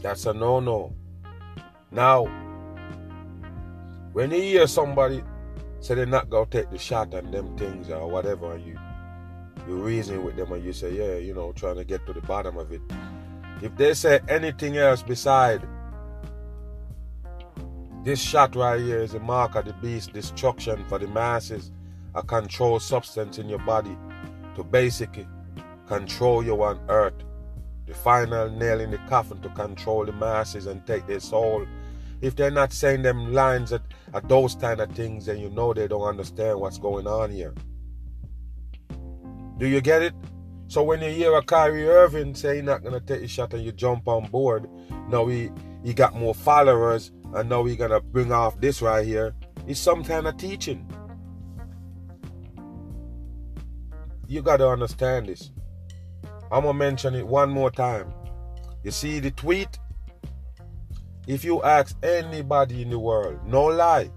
That's 0.00 0.26
a 0.26 0.32
no-no. 0.32 0.94
Now, 1.90 2.24
when 4.12 4.30
you 4.30 4.42
hear 4.42 4.66
somebody 4.66 5.22
say 5.80 5.94
they're 5.94 6.06
not 6.06 6.30
gonna 6.30 6.46
take 6.46 6.70
the 6.70 6.78
shot 6.78 7.14
and 7.14 7.32
them 7.32 7.56
things 7.56 7.90
or 7.90 8.08
whatever, 8.08 8.56
you 8.56 8.78
you 9.68 9.76
reason 9.76 10.24
with 10.24 10.36
them 10.36 10.52
and 10.52 10.64
you 10.64 10.72
say, 10.72 10.92
yeah, 10.92 11.16
you 11.16 11.34
know, 11.34 11.52
trying 11.52 11.76
to 11.76 11.84
get 11.84 12.06
to 12.06 12.12
the 12.12 12.20
bottom 12.22 12.56
of 12.56 12.72
it. 12.72 12.80
If 13.60 13.76
they 13.76 13.94
say 13.94 14.20
anything 14.28 14.76
else 14.76 15.02
beside 15.02 15.66
this 18.04 18.20
shot 18.20 18.56
right 18.56 18.80
here 18.80 19.00
is 19.00 19.14
a 19.14 19.20
mark 19.20 19.54
of 19.54 19.64
the 19.64 19.72
beast, 19.74 20.12
destruction 20.12 20.84
for 20.88 20.98
the 20.98 21.06
masses, 21.06 21.70
a 22.14 22.22
controlled 22.22 22.82
substance 22.82 23.38
in 23.38 23.48
your 23.48 23.60
body 23.60 23.96
to 24.56 24.64
basically 24.64 25.26
control 25.86 26.44
you 26.44 26.62
on 26.62 26.80
earth 26.88 27.14
the 27.86 27.94
final 27.94 28.48
nail 28.50 28.80
in 28.80 28.90
the 28.90 28.98
coffin 29.08 29.40
to 29.42 29.48
control 29.50 30.04
the 30.06 30.12
masses 30.12 30.66
and 30.66 30.86
take 30.86 31.06
their 31.06 31.20
soul. 31.20 31.66
If 32.20 32.36
they're 32.36 32.50
not 32.50 32.72
saying 32.72 33.02
them 33.02 33.32
lines 33.32 33.72
at, 33.72 33.82
at 34.14 34.28
those 34.28 34.54
kind 34.54 34.80
of 34.80 34.90
things, 34.92 35.26
then 35.26 35.38
you 35.38 35.50
know 35.50 35.74
they 35.74 35.88
don't 35.88 36.02
understand 36.02 36.60
what's 36.60 36.78
going 36.78 37.06
on 37.06 37.30
here. 37.30 37.54
Do 39.58 39.66
you 39.66 39.80
get 39.80 40.02
it? 40.02 40.14
So 40.68 40.82
when 40.82 41.02
you 41.02 41.10
hear 41.10 41.34
a 41.36 41.42
Kyrie 41.42 41.88
Irving 41.88 42.34
say 42.34 42.56
he's 42.56 42.64
not 42.64 42.82
gonna 42.82 43.00
take 43.00 43.22
a 43.22 43.28
shot 43.28 43.52
and 43.54 43.62
you 43.62 43.72
jump 43.72 44.08
on 44.08 44.30
board, 44.30 44.68
now 45.08 45.26
he 45.26 45.50
he 45.84 45.92
got 45.92 46.14
more 46.14 46.34
followers 46.34 47.12
and 47.34 47.48
now 47.48 47.64
he 47.64 47.76
gonna 47.76 48.00
bring 48.00 48.32
off 48.32 48.58
this 48.60 48.80
right 48.80 49.04
here. 49.04 49.34
It's 49.66 49.78
some 49.78 50.02
kind 50.02 50.26
of 50.26 50.36
teaching. 50.36 50.90
You 54.26 54.42
gotta 54.42 54.66
understand 54.66 55.28
this. 55.28 55.50
I'm 56.50 56.62
gonna 56.62 56.74
mention 56.74 57.14
it 57.14 57.26
one 57.26 57.50
more 57.50 57.70
time. 57.70 58.12
You 58.82 58.90
see 58.90 59.20
the 59.20 59.30
tweet? 59.30 59.78
If 61.26 61.44
you 61.44 61.62
ask 61.62 61.96
anybody 62.02 62.82
in 62.82 62.90
the 62.90 62.98
world, 62.98 63.38
no 63.46 63.64
lie, 63.64 64.10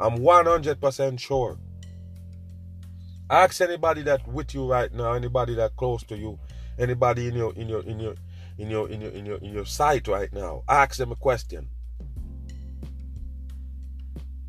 I'm 0.00 0.18
100% 0.18 1.18
sure. 1.18 1.58
Ask 3.30 3.60
anybody 3.60 4.02
that 4.02 4.26
with 4.26 4.54
you 4.54 4.66
right 4.66 4.92
now, 4.92 5.12
anybody 5.12 5.54
that 5.56 5.76
close 5.76 6.02
to 6.04 6.16
you, 6.16 6.38
anybody 6.78 7.28
in 7.28 7.34
your 7.34 7.52
in 7.54 7.68
your 7.68 7.82
in 7.82 8.00
your 8.00 8.14
in 8.56 8.70
your 8.70 8.88
in 8.88 9.00
your 9.00 9.10
in 9.10 9.26
your 9.26 9.36
in 9.38 9.52
your 9.52 9.66
sight 9.66 10.08
right 10.08 10.32
now. 10.32 10.62
Ask 10.68 10.96
them 10.96 11.12
a 11.12 11.16
question. 11.16 11.68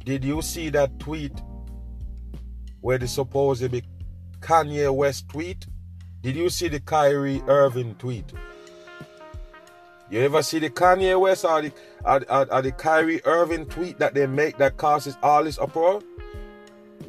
Did 0.05 0.23
you 0.23 0.41
see 0.41 0.69
that 0.69 0.97
tweet 0.97 1.33
where 2.81 2.97
the 2.97 3.07
supposedly 3.07 3.83
Kanye 4.39 4.93
West 4.95 5.27
tweet? 5.27 5.67
Did 6.21 6.35
you 6.35 6.49
see 6.49 6.69
the 6.69 6.79
Kyrie 6.79 7.41
Irving 7.47 7.95
tweet? 7.95 8.31
You 10.09 10.21
ever 10.21 10.41
see 10.41 10.59
the 10.59 10.69
Kanye 10.69 11.19
West 11.19 11.45
or 11.45 11.61
the, 11.61 11.71
or, 12.03 12.23
or, 12.29 12.53
or 12.53 12.61
the 12.61 12.71
Kyrie 12.71 13.21
Irving 13.25 13.65
tweet 13.67 13.99
that 13.99 14.13
they 14.15 14.25
make 14.25 14.57
that 14.57 14.77
causes 14.77 15.17
all 15.21 15.43
this 15.43 15.59
uproar? 15.59 16.01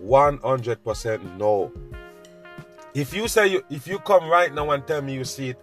100% 0.05 1.37
no. 1.37 1.73
If 2.95 3.15
you 3.15 3.29
say 3.29 3.47
you, 3.49 3.63
if 3.71 3.87
you 3.87 3.99
come 4.01 4.29
right 4.29 4.53
now 4.53 4.71
and 4.71 4.87
tell 4.87 5.03
me 5.03 5.15
you 5.15 5.25
see 5.25 5.51
it, 5.51 5.59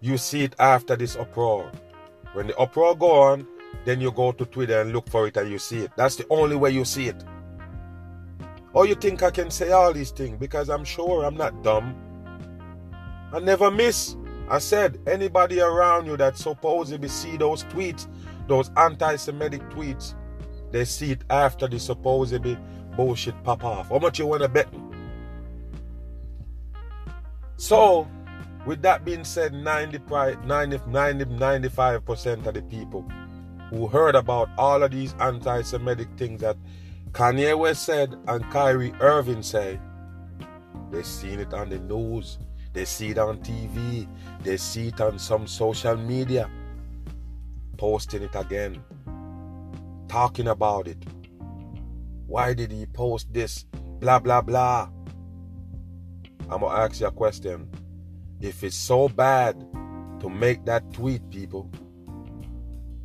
you 0.00 0.16
see 0.16 0.42
it 0.42 0.54
after 0.58 0.96
this 0.96 1.16
uproar. 1.16 1.70
When 2.32 2.46
the 2.46 2.56
uproar 2.56 2.96
go 2.96 3.10
on, 3.10 3.46
then 3.84 4.00
you 4.00 4.10
go 4.10 4.32
to 4.32 4.44
Twitter 4.46 4.80
and 4.80 4.92
look 4.92 5.08
for 5.08 5.26
it 5.26 5.36
and 5.36 5.50
you 5.50 5.58
see 5.58 5.80
it. 5.80 5.92
That's 5.96 6.16
the 6.16 6.26
only 6.30 6.56
way 6.56 6.70
you 6.70 6.84
see 6.84 7.08
it. 7.08 7.22
Or 8.72 8.86
you 8.86 8.94
think 8.94 9.22
I 9.22 9.30
can 9.30 9.50
say 9.50 9.70
all 9.70 9.92
these 9.92 10.10
things 10.10 10.38
because 10.38 10.70
I'm 10.70 10.84
sure 10.84 11.24
I'm 11.24 11.36
not 11.36 11.62
dumb. 11.62 11.94
I 13.32 13.38
never 13.38 13.70
miss. 13.70 14.16
I 14.48 14.58
said, 14.58 14.98
anybody 15.06 15.60
around 15.60 16.06
you 16.06 16.16
that 16.16 16.36
supposedly 16.36 17.08
see 17.08 17.36
those 17.36 17.64
tweets, 17.64 18.06
those 18.48 18.70
anti-Semitic 18.76 19.62
tweets, 19.70 20.14
they 20.70 20.84
see 20.84 21.12
it 21.12 21.22
after 21.30 21.68
the 21.68 21.78
supposedly 21.78 22.58
bullshit 22.96 23.40
pop 23.44 23.64
off. 23.64 23.88
How 23.88 23.98
much 23.98 24.18
you 24.18 24.26
want 24.26 24.42
to 24.42 24.48
bet 24.48 24.72
me? 24.72 24.80
So, 27.56 28.08
with 28.66 28.82
that 28.82 29.04
being 29.04 29.24
said, 29.24 29.52
90, 29.52 30.00
90, 30.08 30.80
90, 30.86 31.24
95% 31.24 32.46
of 32.46 32.54
the 32.54 32.62
people 32.62 33.08
who 33.70 33.86
heard 33.86 34.14
about 34.14 34.48
all 34.58 34.82
of 34.82 34.90
these 34.90 35.14
anti-Semitic 35.20 36.08
things 36.16 36.40
that 36.40 36.56
Kanye 37.12 37.56
West 37.56 37.84
said 37.84 38.14
and 38.28 38.44
Kyrie 38.50 38.92
Irving 39.00 39.42
say, 39.42 39.78
they 40.90 41.02
seen 41.02 41.40
it 41.40 41.54
on 41.54 41.70
the 41.70 41.78
news 41.78 42.38
they 42.72 42.86
see 42.86 43.10
it 43.10 43.18
on 43.18 43.38
TV. 43.38 44.08
They 44.42 44.56
see 44.56 44.88
it 44.88 45.00
on 45.00 45.18
some 45.18 45.46
social 45.46 45.96
media. 45.96 46.50
Posting 47.76 48.22
it 48.22 48.34
again. 48.34 48.82
Talking 50.08 50.48
about 50.48 50.88
it. 50.88 50.98
Why 52.32 52.54
did 52.54 52.72
he 52.72 52.86
post 52.86 53.30
this? 53.30 53.66
Blah, 54.00 54.18
blah, 54.18 54.40
blah. 54.40 54.88
I'm 56.48 56.60
going 56.60 56.74
to 56.74 56.80
ask 56.80 56.98
you 56.98 57.06
a 57.06 57.10
question. 57.10 57.68
If 58.40 58.64
it's 58.64 58.74
so 58.74 59.10
bad 59.10 59.60
to 60.18 60.30
make 60.30 60.64
that 60.64 60.94
tweet, 60.94 61.28
people, 61.28 61.70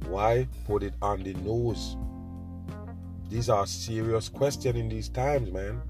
why 0.08 0.48
put 0.66 0.82
it 0.82 0.94
on 1.02 1.24
the 1.24 1.34
news? 1.34 1.98
These 3.28 3.50
are 3.50 3.68
serious 3.68 4.30
questions 4.30 4.78
in 4.78 4.88
these 4.88 5.10
times, 5.10 5.52
man. 5.52 5.82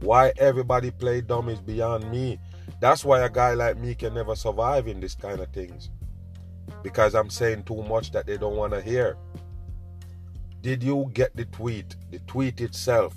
Why 0.00 0.34
everybody 0.36 0.90
play 0.90 1.22
dumb 1.22 1.48
is 1.48 1.62
beyond 1.62 2.10
me. 2.10 2.38
That's 2.78 3.06
why 3.06 3.20
a 3.20 3.30
guy 3.30 3.54
like 3.54 3.78
me 3.78 3.94
can 3.94 4.12
never 4.12 4.36
survive 4.36 4.86
in 4.86 5.00
this 5.00 5.14
kind 5.14 5.40
of 5.40 5.48
things. 5.48 5.88
Because 6.82 7.14
I'm 7.14 7.30
saying 7.30 7.62
too 7.62 7.82
much 7.84 8.12
that 8.12 8.26
they 8.26 8.36
don't 8.36 8.56
want 8.56 8.74
to 8.74 8.82
hear. 8.82 9.16
Did 10.62 10.82
you 10.82 11.10
get 11.14 11.34
the 11.36 11.46
tweet, 11.46 11.96
the 12.10 12.18
tweet 12.20 12.60
itself, 12.60 13.14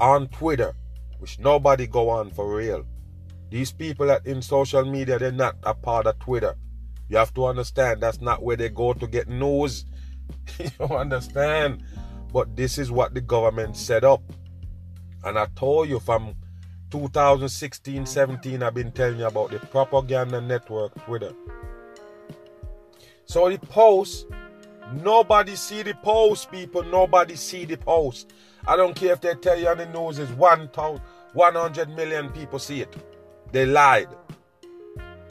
on 0.00 0.28
Twitter, 0.28 0.74
which 1.18 1.38
nobody 1.38 1.86
go 1.86 2.08
on 2.08 2.30
for 2.30 2.54
real? 2.56 2.86
These 3.50 3.72
people 3.72 4.06
that 4.06 4.26
in 4.26 4.40
social 4.40 4.84
media, 4.84 5.18
they're 5.18 5.32
not 5.32 5.56
a 5.62 5.74
part 5.74 6.06
of 6.06 6.18
Twitter. 6.18 6.54
You 7.08 7.16
have 7.16 7.32
to 7.34 7.46
understand 7.46 8.02
that's 8.02 8.20
not 8.20 8.42
where 8.42 8.56
they 8.56 8.68
go 8.68 8.92
to 8.92 9.06
get 9.06 9.28
news. 9.28 9.86
you 10.58 10.86
understand? 10.86 11.82
But 12.32 12.56
this 12.56 12.78
is 12.78 12.90
what 12.90 13.14
the 13.14 13.20
government 13.20 13.76
set 13.76 14.04
up. 14.04 14.22
And 15.24 15.38
I 15.38 15.46
told 15.56 15.88
you 15.88 15.98
from 15.98 16.34
2016 16.90 18.06
17, 18.06 18.62
I've 18.62 18.74
been 18.74 18.92
telling 18.92 19.18
you 19.18 19.26
about 19.26 19.50
the 19.50 19.58
propaganda 19.58 20.40
network 20.40 20.94
Twitter. 21.04 21.32
So 23.24 23.48
the 23.48 23.58
post, 23.58 24.26
nobody 24.92 25.56
see 25.56 25.82
the 25.82 25.94
post, 25.94 26.50
people. 26.50 26.82
Nobody 26.82 27.36
see 27.36 27.64
the 27.64 27.76
post. 27.76 28.32
I 28.66 28.76
don't 28.76 28.94
care 28.94 29.12
if 29.12 29.20
they 29.20 29.34
tell 29.34 29.58
you 29.58 29.68
on 29.68 29.78
the 29.78 29.86
news 29.86 30.18
is 30.18 30.30
100 30.30 31.88
million 31.96 32.30
people 32.30 32.58
see 32.58 32.80
it. 32.80 32.94
They 33.52 33.66
lied. 33.66 34.08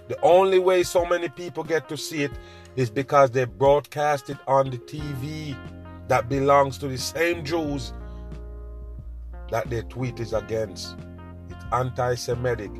The 0.07 0.19
only 0.21 0.59
way 0.59 0.83
so 0.83 1.05
many 1.05 1.29
people 1.29 1.63
get 1.63 1.89
to 1.89 1.97
see 1.97 2.23
it 2.23 2.31
is 2.75 2.89
because 2.89 3.31
they 3.31 3.45
broadcast 3.45 4.29
it 4.29 4.37
on 4.47 4.69
the 4.69 4.77
TV 4.77 5.57
that 6.07 6.29
belongs 6.29 6.77
to 6.77 6.87
the 6.87 6.97
same 6.97 7.43
Jews 7.43 7.91
that 9.51 9.69
their 9.69 9.83
tweet 9.83 10.19
is 10.19 10.33
against 10.33 10.95
It's 11.49 11.65
anti 11.71 12.15
Semitic, 12.15 12.71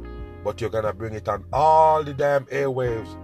but 0.44 0.62
you're 0.62 0.70
gonna 0.70 0.94
bring 0.94 1.14
it 1.14 1.28
on 1.28 1.44
all 1.52 2.04
the 2.04 2.14
damn 2.14 2.46
airwaves 2.46 3.16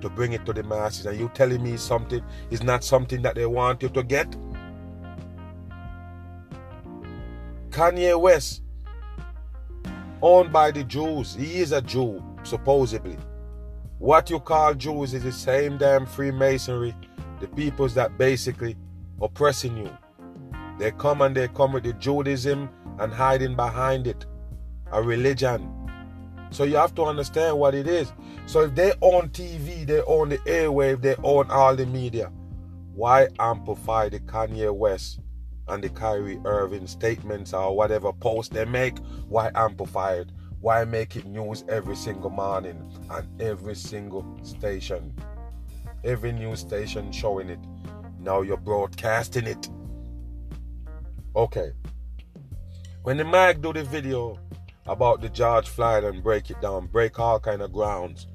to 0.00 0.08
bring 0.10 0.32
it 0.32 0.44
to 0.46 0.52
the 0.52 0.62
masses. 0.62 1.06
And 1.06 1.18
you 1.18 1.30
telling 1.34 1.62
me 1.62 1.76
something 1.76 2.22
is 2.50 2.62
not 2.62 2.84
something 2.84 3.22
that 3.22 3.34
they 3.34 3.46
want 3.46 3.82
you 3.82 3.88
to 3.90 4.02
get? 4.02 4.36
Kanye 7.70 8.20
West, 8.20 8.62
owned 10.20 10.52
by 10.52 10.70
the 10.70 10.84
Jews, 10.84 11.34
he 11.34 11.60
is 11.60 11.72
a 11.72 11.80
Jew, 11.80 12.22
supposedly. 12.42 13.16
What 13.98 14.28
you 14.30 14.40
call 14.40 14.74
Jews 14.74 15.14
is 15.14 15.22
the 15.22 15.32
same 15.32 15.78
damn 15.78 16.06
Freemasonry, 16.06 16.94
the 17.40 17.48
peoples 17.48 17.94
that 17.94 18.18
basically 18.18 18.76
oppressing 19.20 19.76
you. 19.76 19.90
They 20.78 20.90
come 20.92 21.20
and 21.22 21.36
they 21.36 21.48
come 21.48 21.72
with 21.72 21.84
the 21.84 21.92
Judaism 21.92 22.70
and 22.98 23.12
hiding 23.12 23.54
behind 23.54 24.06
it 24.06 24.26
a 24.92 25.02
religion. 25.02 25.79
So 26.50 26.64
you 26.64 26.76
have 26.76 26.94
to 26.96 27.04
understand 27.04 27.58
what 27.58 27.74
it 27.74 27.86
is. 27.86 28.12
So 28.46 28.62
if 28.62 28.74
they 28.74 28.92
own 29.00 29.28
TV, 29.30 29.86
they 29.86 30.02
own 30.02 30.30
the 30.30 30.38
airwave, 30.38 31.00
they 31.00 31.14
own 31.22 31.50
all 31.50 31.76
the 31.76 31.86
media. 31.86 32.32
Why 32.94 33.28
amplify 33.38 34.08
the 34.08 34.20
Kanye 34.20 34.74
West 34.74 35.20
and 35.68 35.82
the 35.82 35.88
Kyrie 35.88 36.40
Irving 36.44 36.86
statements 36.86 37.54
or 37.54 37.76
whatever 37.76 38.12
post 38.12 38.52
they 38.52 38.64
make? 38.64 38.98
Why 39.28 39.50
amplify 39.54 40.14
it? 40.14 40.30
Why 40.60 40.84
make 40.84 41.16
it 41.16 41.24
news 41.24 41.64
every 41.68 41.96
single 41.96 42.30
morning 42.30 42.90
and 43.10 43.40
every 43.40 43.76
single 43.76 44.38
station? 44.42 45.14
Every 46.04 46.32
news 46.32 46.60
station 46.60 47.12
showing 47.12 47.48
it. 47.48 47.60
Now 48.18 48.42
you're 48.42 48.58
broadcasting 48.58 49.46
it. 49.46 49.70
Okay. 51.34 51.72
When 53.02 53.16
the 53.16 53.24
Mag 53.24 53.62
do 53.62 53.72
the 53.72 53.84
video 53.84 54.38
about 54.90 55.20
the 55.20 55.28
George 55.28 55.68
Floyd 55.68 56.02
and 56.02 56.22
break 56.22 56.50
it 56.50 56.60
down, 56.60 56.88
break 56.88 57.18
all 57.20 57.38
kind 57.38 57.62
of 57.62 57.72
grounds, 57.72 58.26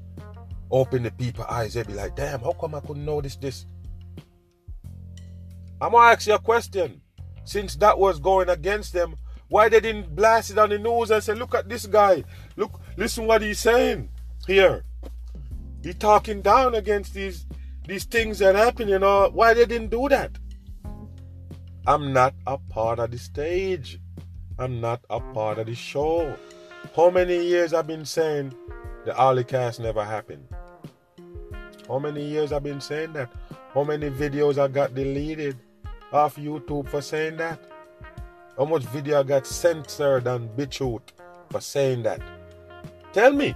open 0.70 1.02
the 1.02 1.10
people 1.10 1.44
eyes. 1.50 1.74
They 1.74 1.82
be 1.82 1.92
like, 1.92 2.16
damn, 2.16 2.40
how 2.40 2.52
come 2.52 2.74
I 2.74 2.80
couldn't 2.80 3.04
notice 3.04 3.36
this? 3.36 3.66
I'm 5.82 5.92
gonna 5.92 6.12
ask 6.12 6.26
you 6.26 6.34
a 6.34 6.38
question. 6.38 7.02
Since 7.44 7.76
that 7.76 7.98
was 7.98 8.18
going 8.18 8.48
against 8.48 8.94
them, 8.94 9.16
why 9.48 9.68
they 9.68 9.80
didn't 9.80 10.16
blast 10.16 10.50
it 10.50 10.58
on 10.58 10.70
the 10.70 10.78
news 10.78 11.10
and 11.10 11.22
say, 11.22 11.34
look 11.34 11.54
at 11.54 11.68
this 11.68 11.86
guy, 11.86 12.24
look, 12.56 12.80
listen 12.96 13.26
what 13.26 13.42
he's 13.42 13.60
saying 13.60 14.08
here. 14.46 14.82
He 15.82 15.92
talking 15.92 16.40
down 16.40 16.74
against 16.74 17.12
these 17.12 17.46
these 17.86 18.04
things 18.04 18.38
that 18.38 18.54
happen, 18.56 18.88
you 18.88 18.98
know. 18.98 19.30
Why 19.32 19.52
they 19.52 19.66
didn't 19.66 19.90
do 19.90 20.08
that? 20.08 20.38
I'm 21.86 22.14
not 22.14 22.34
a 22.46 22.56
part 22.56 22.98
of 22.98 23.10
the 23.10 23.18
stage. 23.18 24.00
I'm 24.58 24.80
not 24.80 25.02
a 25.10 25.20
part 25.20 25.58
of 25.58 25.66
the 25.66 25.74
show. 25.74 26.34
How 26.94 27.10
many 27.10 27.44
years 27.44 27.74
I've 27.74 27.86
been 27.86 28.06
saying 28.06 28.54
the 29.04 29.12
Holocaust 29.12 29.80
never 29.80 30.02
happened? 30.02 30.46
How 31.86 31.98
many 31.98 32.24
years 32.24 32.52
I've 32.52 32.62
been 32.62 32.80
saying 32.80 33.12
that? 33.12 33.30
How 33.74 33.84
many 33.84 34.08
videos 34.08 34.56
I 34.56 34.68
got 34.68 34.94
deleted 34.94 35.58
off 36.10 36.36
YouTube 36.36 36.88
for 36.88 37.02
saying 37.02 37.36
that? 37.36 37.60
How 38.56 38.64
much 38.64 38.84
video 38.84 39.20
I 39.20 39.24
got 39.24 39.46
censored 39.46 40.26
and 40.26 40.48
on 40.48 40.48
BitChute 40.56 41.10
for 41.50 41.60
saying 41.60 42.04
that? 42.04 42.22
Tell 43.12 43.32
me. 43.32 43.54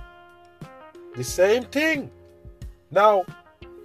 The 1.17 1.25
same 1.25 1.63
thing. 1.65 2.11
Now, 2.91 3.25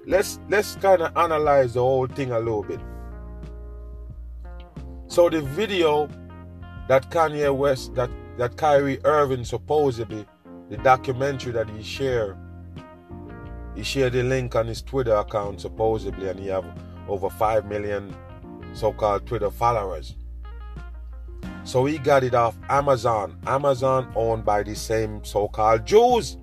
let's 0.05 0.39
let's 0.49 0.75
kind 0.75 1.01
of 1.01 1.15
analyze 1.15 1.75
the 1.75 1.79
whole 1.79 2.07
thing 2.07 2.31
a 2.31 2.39
little 2.39 2.63
bit. 2.63 2.81
So 5.07 5.29
the 5.29 5.41
video 5.41 6.09
that 6.87 7.09
Kanye 7.09 7.55
West, 7.55 7.95
that 7.95 8.09
that 8.37 8.57
Kyrie 8.57 8.99
Irving 9.05 9.45
supposedly, 9.45 10.25
the 10.69 10.77
documentary 10.77 11.51
that 11.53 11.69
he 11.69 11.81
shared, 11.81 12.37
he 13.75 13.83
shared 13.83 14.13
the 14.13 14.23
link 14.23 14.55
on 14.55 14.67
his 14.67 14.81
Twitter 14.81 15.15
account 15.15 15.61
supposedly, 15.61 16.27
and 16.27 16.39
he 16.39 16.47
have 16.47 16.65
over 17.07 17.29
five 17.29 17.65
million 17.65 18.15
so-called 18.73 19.25
Twitter 19.25 19.49
followers. 19.49 20.15
So 21.63 21.85
he 21.85 21.97
got 21.97 22.23
it 22.23 22.35
off 22.35 22.55
Amazon. 22.69 23.37
Amazon 23.47 24.11
owned 24.15 24.45
by 24.45 24.63
the 24.63 24.75
same 24.75 25.23
so-called 25.23 25.85
Jews. 25.85 26.37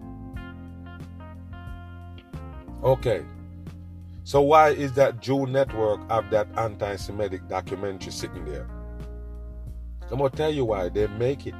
Okay. 2.83 3.25
So 4.25 4.41
why 4.41 4.71
is 4.71 4.93
that 4.95 5.21
Jew 5.21 5.47
network 5.47 6.01
of 6.09 6.31
that 6.31 6.49
anti-Semitic 6.57 7.49
documentary 7.49 8.13
sitting 8.13 8.45
there? 8.45 8.69
I'm 10.13 10.19
gonna 10.19 10.29
tell 10.29 10.53
you 10.53 10.67
why 10.67 10.91
they 10.91 11.07
make 11.07 11.47
it. 11.47 11.55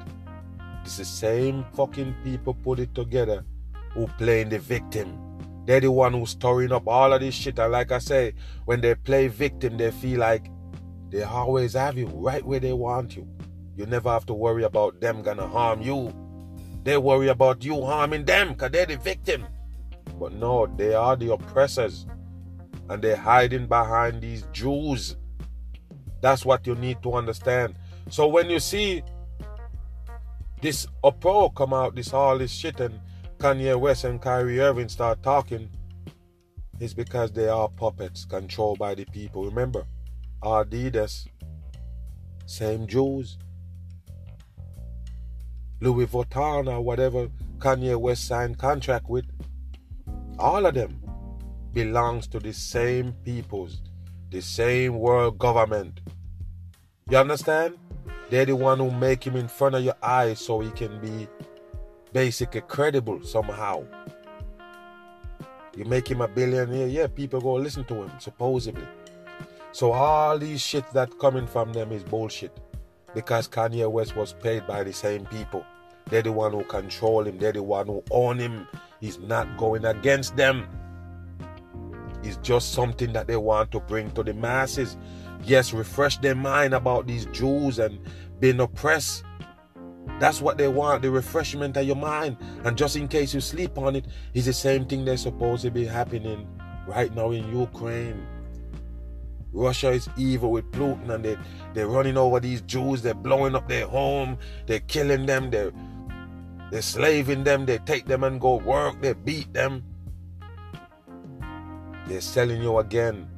It's 0.85 0.99
the 0.99 1.07
same 1.07 1.65
fucking 1.73 2.15
people 2.23 2.53
put 2.53 2.81
it 2.81 2.95
together 2.95 3.47
who 3.95 4.07
playing 4.19 4.51
the 4.51 4.59
victim. 4.59 5.19
They're 5.65 5.81
the 5.81 5.91
one 5.91 6.13
who's 6.13 6.31
storing 6.31 6.71
up 6.71 6.87
all 6.87 7.15
of 7.15 7.23
this 7.23 7.35
shit. 7.35 7.59
And 7.59 7.73
like 7.73 7.93
I 7.93 7.99
say, 7.99 8.35
when 8.67 8.83
they 8.83 8.95
play 8.95 9.29
victim, 9.29 9.79
they 9.79 9.91
feel 9.91 10.21
like 10.21 10.51
they 11.09 11.23
always 11.23 11.73
have 11.73 11.97
you 11.97 12.09
right 12.09 12.45
where 12.45 12.61
they 12.61 12.75
want 12.75 13.17
you. 13.17 13.27
You 13.75 13.87
never 13.87 14.11
have 14.11 14.27
to 14.27 14.35
worry 14.35 14.65
about 14.65 15.01
them 15.01 15.23
gonna 15.23 15.49
harm 15.49 15.81
you. 15.81 16.13
They 16.85 16.99
worry 16.99 17.29
about 17.29 17.65
you 17.65 17.83
harming 17.87 18.27
them 18.27 18.51
because 18.51 18.73
they're 18.73 18.85
the 18.85 18.99
victim. 18.99 19.47
But 20.21 20.35
no, 20.35 20.67
they 20.67 20.93
are 20.93 21.17
the 21.17 21.33
oppressors. 21.33 22.07
And 22.91 23.01
they're 23.01 23.17
hiding 23.17 23.67
behind 23.67 24.21
these 24.21 24.43
Jews. 24.53 25.17
That's 26.21 26.45
what 26.45 26.67
you 26.67 26.75
need 26.75 27.03
to 27.03 27.15
understand. 27.15 27.77
So 28.11 28.27
when 28.27 28.51
you 28.51 28.61
see 28.61 29.03
this 30.61 30.87
uproar 31.03 31.51
come 31.53 31.73
out, 31.73 31.95
this 31.95 32.13
all 32.13 32.39
this 32.39 32.53
shit, 32.53 32.81
and 32.81 33.01
Kanye 33.39 33.79
West 33.79 34.05
and 34.05 34.21
Kyrie 34.21 34.61
Irving 34.61 34.89
start 34.89 35.23
talking, 35.23 35.69
it's 36.79 36.95
because 36.95 37.33
they 37.33 37.49
are 37.49 37.69
puppets 37.69 38.25
controlled 38.25 38.79
by 38.79 38.95
the 38.95 39.05
people. 39.07 39.45
Remember, 39.45 39.85
Adidas, 40.43 41.27
same 42.47 42.87
Jews. 42.87 43.39
Louis 45.81 46.07
Vuitton 46.07 46.69
or 46.69 46.81
whatever 46.81 47.29
Kanye 47.59 47.97
West 47.97 48.29
signed 48.29 48.59
contract 48.59 49.09
with, 49.09 49.25
all 50.39 50.65
of 50.67 50.75
them 50.75 51.03
belongs 51.73 52.27
to 52.29 52.39
the 52.39 52.53
same 52.53 53.13
peoples, 53.25 53.83
the 54.31 54.41
same 54.41 54.99
world 54.99 55.39
government. 55.39 56.01
You 57.09 57.19
understand? 57.19 57.79
They're 58.33 58.47
the 58.47 58.57
one 58.57 58.79
who 58.79 58.91
make 58.91 59.27
him 59.27 59.37
in 59.37 59.47
front 59.47 59.75
of 59.75 59.85
your 59.85 59.97
eyes 60.03 60.39
so 60.39 60.61
he 60.61 60.71
can 60.71 60.99
be 61.03 61.29
basically 62.15 62.63
credible 62.63 63.23
somehow. 63.23 63.85
You 65.77 65.85
make 65.85 66.11
him 66.11 66.23
a 66.23 66.29
billionaire, 66.29 66.87
yeah, 66.87 67.09
people 67.09 67.43
go 67.43 67.53
listen 67.57 67.85
to 67.85 67.95
him, 67.95 68.11
supposedly. 68.19 68.87
So 69.73 69.93
all 69.93 70.39
these 70.39 70.63
shit 70.63 70.91
that 70.95 71.19
coming 71.19 71.47
from 71.47 71.75
them 71.75 71.93
is 71.93 72.05
bullshit. 72.05 72.59
Because 73.15 73.49
Kanye 73.49 73.91
West 73.91 74.17
was 74.17 74.33
paid 74.33 74.67
by 74.67 74.83
the 74.83 74.95
same 74.95 75.27
people. 75.27 75.63
They're 76.07 76.23
the 76.23 76.33
one 76.33 76.53
who 76.53 76.65
control 76.65 77.27
him, 77.27 77.37
they're 77.39 77.53
the 77.53 77.63
one 77.63 77.87
who 77.87 78.03
own 78.11 78.39
him. 78.39 78.67
He's 79.03 79.19
not 79.19 79.59
going 79.59 79.85
against 79.85 80.37
them. 80.37 80.67
It's 82.23 82.39
just 82.39 82.73
something 82.73 83.13
that 83.13 83.27
they 83.27 83.37
want 83.37 83.73
to 83.73 83.81
bring 83.81 84.11
to 84.13 84.23
the 84.23 84.33
masses. 84.33 84.97
Yes, 85.45 85.73
refresh 85.73 86.19
their 86.19 86.35
mind 86.35 86.75
about 86.75 87.07
these 87.07 87.27
Jews 87.27 87.79
and 87.79 87.99
being 88.39 88.61
oppressed. 88.61 89.25
That's 90.21 90.41
what 90.41 90.57
they 90.57 90.69
want, 90.69 91.03
the 91.03 91.11
refreshment 91.11 91.77
of 91.77 91.87
your 91.87 91.97
mind. 91.97 92.37
And 92.65 92.77
just 92.77 92.97
in 92.97 93.09
case 93.09 93.35
you 93.35 93.41
sleep 93.41 93.77
on 93.77 93.97
it, 93.97 94.07
it's 94.35 94.47
the 94.47 94.53
same 94.53 94.85
thing 94.87 95.05
that's 95.05 95.23
supposed 95.23 95.63
to 95.63 95.71
be 95.71 95.85
happening 95.85 96.47
right 96.87 97.13
now 97.15 97.33
in 97.33 97.49
Ukraine. 97.57 98.27
Russia 99.53 99.91
is 99.91 100.09
evil 100.17 100.51
with 100.53 100.71
Putin 100.71 101.11
and 101.11 101.25
they, 101.25 101.37
they're 101.75 101.89
running 101.89 102.17
over 102.17 102.41
these 102.41 102.63
Jews, 102.63 103.03
they're 103.03 103.15
blowing 103.15 103.55
up 103.55 103.69
their 103.69 103.87
home, 103.87 104.39
they're 104.67 104.81
killing 104.81 105.27
them, 105.27 105.51
they're 105.51 105.73
they're 106.71 106.81
slaving 106.81 107.45
them, 107.45 107.67
they 107.67 107.77
take 107.79 108.07
them 108.07 108.25
and 108.25 108.41
go 108.41 108.57
work, 108.57 109.03
they 109.03 109.13
beat 109.13 109.53
them. 109.53 109.85
They're 112.07 112.23
selling 112.23 112.63
you 112.63 112.79
again 112.79 113.29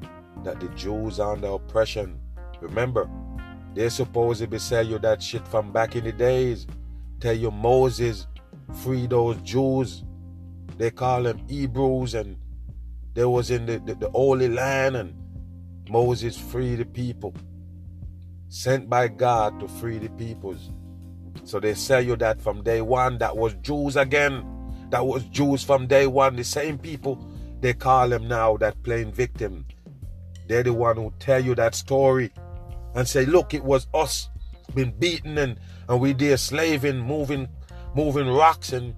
that 0.44 0.60
the 0.60 0.68
Jews 0.68 1.20
are 1.20 1.32
under 1.32 1.48
oppression. 1.48 2.20
Remember, 2.60 3.08
they're 3.74 3.90
supposed 3.90 4.40
to 4.40 4.46
be 4.46 4.58
selling 4.58 4.90
you 4.92 4.98
that 5.00 5.22
shit 5.22 5.46
from 5.48 5.72
back 5.72 5.96
in 5.96 6.04
the 6.04 6.12
days. 6.12 6.66
Tell 7.20 7.34
you 7.34 7.50
Moses 7.50 8.26
free 8.82 9.06
those 9.06 9.36
Jews. 9.42 10.04
They 10.76 10.90
call 10.90 11.24
them 11.24 11.38
Hebrews 11.48 12.14
and 12.14 12.36
they 13.14 13.24
was 13.24 13.50
in 13.50 13.66
the, 13.66 13.78
the, 13.78 13.94
the 13.94 14.10
Holy 14.10 14.48
Land 14.48 14.96
and 14.96 15.14
Moses 15.88 16.36
freed 16.36 16.76
the 16.76 16.84
people. 16.84 17.34
Sent 18.48 18.88
by 18.88 19.08
God 19.08 19.58
to 19.60 19.68
free 19.68 19.98
the 19.98 20.10
peoples. 20.10 20.70
So 21.44 21.60
they 21.60 21.74
sell 21.74 22.00
you 22.00 22.16
that 22.16 22.40
from 22.40 22.62
day 22.62 22.80
one. 22.80 23.18
That 23.18 23.36
was 23.36 23.54
Jews 23.54 23.96
again. 23.96 24.44
That 24.90 25.04
was 25.04 25.24
Jews 25.24 25.62
from 25.62 25.86
day 25.86 26.06
one. 26.06 26.36
The 26.36 26.44
same 26.44 26.78
people 26.78 27.18
they 27.60 27.74
call 27.74 28.08
them 28.08 28.28
now 28.28 28.56
that 28.58 28.82
playing 28.82 29.12
victim. 29.12 29.66
They're 30.46 30.62
the 30.62 30.72
one 30.72 30.96
who 30.96 31.12
tell 31.18 31.42
you 31.42 31.54
that 31.54 31.74
story 31.74 32.30
and 32.94 33.08
say, 33.08 33.24
look, 33.24 33.54
it 33.54 33.64
was 33.64 33.86
us 33.94 34.28
been 34.74 34.92
beaten 34.98 35.38
and, 35.38 35.58
and 35.88 36.00
we 36.00 36.12
there 36.12 36.36
slaving, 36.36 36.98
moving, 36.98 37.48
moving 37.94 38.28
rocks 38.28 38.72
and 38.72 38.94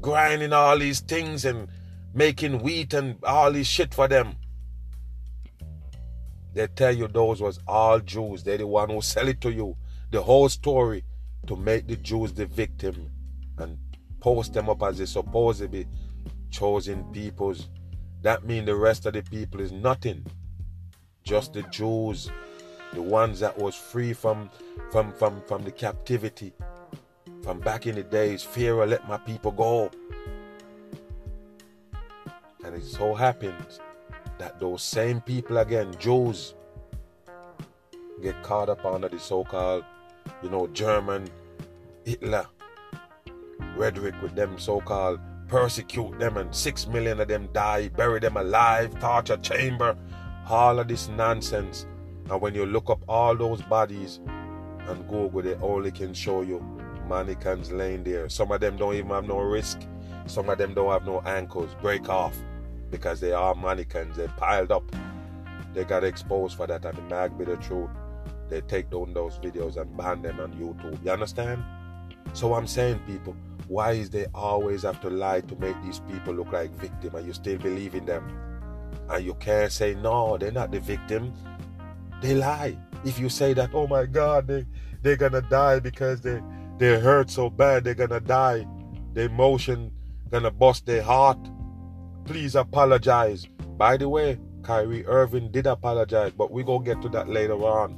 grinding 0.00 0.52
all 0.52 0.78
these 0.78 1.00
things 1.00 1.44
and 1.44 1.68
making 2.14 2.60
wheat 2.60 2.94
and 2.94 3.16
all 3.24 3.52
this 3.52 3.66
shit 3.66 3.94
for 3.94 4.08
them. 4.08 4.36
They 6.54 6.66
tell 6.66 6.94
you 6.94 7.08
those 7.08 7.40
was 7.40 7.60
all 7.66 8.00
Jews. 8.00 8.42
They're 8.42 8.58
the 8.58 8.66
one 8.66 8.90
who 8.90 9.00
sell 9.00 9.28
it 9.28 9.40
to 9.42 9.52
you. 9.52 9.76
The 10.10 10.22
whole 10.22 10.48
story 10.48 11.04
to 11.46 11.56
make 11.56 11.86
the 11.86 11.96
Jews 11.96 12.32
the 12.32 12.46
victim 12.46 13.10
and 13.58 13.78
post 14.20 14.54
them 14.54 14.68
up 14.68 14.82
as 14.82 14.98
they 14.98 15.06
supposed 15.06 15.60
to 15.60 15.68
be 15.68 15.86
chosen 16.50 17.04
peoples. 17.12 17.68
That 18.22 18.44
means 18.44 18.66
the 18.66 18.74
rest 18.74 19.06
of 19.06 19.12
the 19.12 19.22
people 19.22 19.60
is 19.60 19.70
nothing. 19.70 20.24
Just 21.28 21.52
the 21.52 21.62
Jews 21.64 22.30
the 22.94 23.02
ones 23.02 23.40
that 23.40 23.58
was 23.58 23.74
free 23.74 24.14
from 24.14 24.48
from 24.90 25.12
from 25.12 25.42
from 25.42 25.62
the 25.62 25.70
captivity. 25.70 26.54
From 27.42 27.60
back 27.60 27.86
in 27.86 27.96
the 27.96 28.02
days 28.02 28.42
pharaoh 28.42 28.86
let 28.86 29.06
my 29.06 29.18
people 29.18 29.52
go. 29.52 29.90
And 32.64 32.74
it 32.74 32.82
so 32.82 33.14
happens 33.14 33.78
that 34.38 34.58
those 34.58 34.82
same 34.82 35.20
people 35.20 35.58
again 35.58 35.94
jews 35.98 36.54
get 38.22 38.42
caught 38.42 38.68
up 38.68 38.84
under 38.84 39.08
the 39.08 39.18
so-called 39.18 39.84
you 40.42 40.50
know 40.50 40.66
german 40.68 41.28
hitler 42.04 42.46
rhetoric 43.76 44.14
with 44.22 44.34
them 44.36 44.58
so-called 44.58 45.18
persecute 45.48 46.18
them 46.18 46.36
and 46.36 46.54
six 46.54 46.86
million 46.86 47.20
of 47.20 47.26
them 47.28 47.48
die 47.52 47.88
bury 47.88 48.20
them 48.20 48.36
alive 48.36 48.96
torture 49.00 49.36
chamber 49.38 49.96
all 50.50 50.78
of 50.78 50.88
this 50.88 51.08
nonsense 51.08 51.86
and 52.30 52.40
when 52.40 52.54
you 52.54 52.66
look 52.66 52.90
up 52.90 53.00
all 53.08 53.34
those 53.34 53.62
bodies 53.62 54.20
and 54.86 55.08
Google, 55.08 55.42
they 55.42 55.54
only 55.56 55.90
can 55.90 56.12
show 56.12 56.42
you 56.42 56.60
mannequins 57.08 57.72
laying 57.72 58.04
there. 58.04 58.28
Some 58.28 58.52
of 58.52 58.60
them 58.60 58.76
don't 58.76 58.94
even 58.94 59.10
have 59.10 59.26
no 59.26 59.38
risk. 59.38 59.80
Some 60.26 60.50
of 60.50 60.58
them 60.58 60.74
don't 60.74 60.90
have 60.90 61.06
no 61.06 61.20
ankles. 61.22 61.74
Break 61.80 62.08
off 62.10 62.36
because 62.90 63.18
they 63.20 63.32
are 63.32 63.54
mannequins. 63.54 64.16
They 64.16 64.28
piled 64.28 64.70
up. 64.70 64.84
They 65.72 65.84
got 65.84 66.04
exposed 66.04 66.56
for 66.56 66.66
that. 66.66 66.84
And 66.84 67.08
Mag 67.08 67.36
Bitter 67.38 67.56
Truth. 67.56 67.90
They 68.50 68.60
take 68.62 68.90
down 68.90 69.14
those 69.14 69.38
videos 69.38 69.76
and 69.76 69.94
ban 69.96 70.22
them 70.22 70.40
on 70.40 70.52
YouTube. 70.52 71.02
You 71.04 71.10
understand? 71.10 71.62
So 72.34 72.54
I'm 72.54 72.66
saying, 72.66 73.00
people, 73.06 73.36
why 73.68 73.92
is 73.92 74.10
they 74.10 74.26
always 74.34 74.82
have 74.82 75.00
to 75.02 75.10
lie 75.10 75.40
to 75.42 75.56
make 75.56 75.76
these 75.82 76.00
people 76.00 76.34
look 76.34 76.52
like 76.52 76.70
victim 76.72 77.14
and 77.14 77.26
you 77.26 77.32
still 77.32 77.58
believe 77.58 77.94
in 77.94 78.04
them? 78.04 78.47
And 79.10 79.24
you 79.24 79.34
can't 79.34 79.72
say 79.72 79.94
no, 79.94 80.36
they're 80.38 80.52
not 80.52 80.70
the 80.70 80.80
victim. 80.80 81.32
They 82.20 82.34
lie. 82.34 82.76
If 83.04 83.18
you 83.18 83.28
say 83.28 83.54
that, 83.54 83.70
oh 83.74 83.86
my 83.86 84.06
God, 84.06 84.46
they 84.48 84.66
they're 85.02 85.16
gonna 85.16 85.42
die 85.42 85.78
because 85.80 86.20
they 86.20 86.42
they 86.78 86.98
hurt 87.00 87.30
so 87.30 87.48
bad, 87.50 87.84
they're 87.84 87.94
gonna 87.94 88.20
die. 88.20 88.66
The 89.14 89.22
emotion 89.22 89.92
gonna 90.30 90.50
bust 90.50 90.86
their 90.86 91.02
heart. 91.02 91.38
please 92.24 92.56
apologize. 92.56 93.46
By 93.78 93.96
the 93.96 94.08
way, 94.08 94.38
Kyrie 94.62 95.06
Irving 95.06 95.50
did 95.50 95.66
apologize, 95.66 96.32
but 96.36 96.50
we 96.50 96.62
gonna 96.62 96.84
get 96.84 97.00
to 97.02 97.08
that 97.10 97.28
later 97.28 97.54
on. 97.54 97.96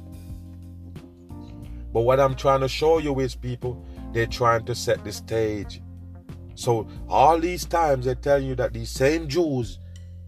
But 1.93 2.01
what 2.01 2.19
I'm 2.21 2.35
trying 2.35 2.61
to 2.61 2.69
show 2.69 2.99
you 2.99 3.19
is, 3.19 3.35
people, 3.35 3.85
they're 4.13 4.25
trying 4.25 4.63
to 4.65 4.75
set 4.75 5.03
the 5.03 5.11
stage. 5.11 5.81
So 6.55 6.87
all 7.09 7.39
these 7.39 7.65
times 7.65 8.05
they're 8.05 8.15
telling 8.15 8.47
you 8.47 8.55
that 8.55 8.71
these 8.73 8.89
same 8.89 9.27
Jews 9.27 9.79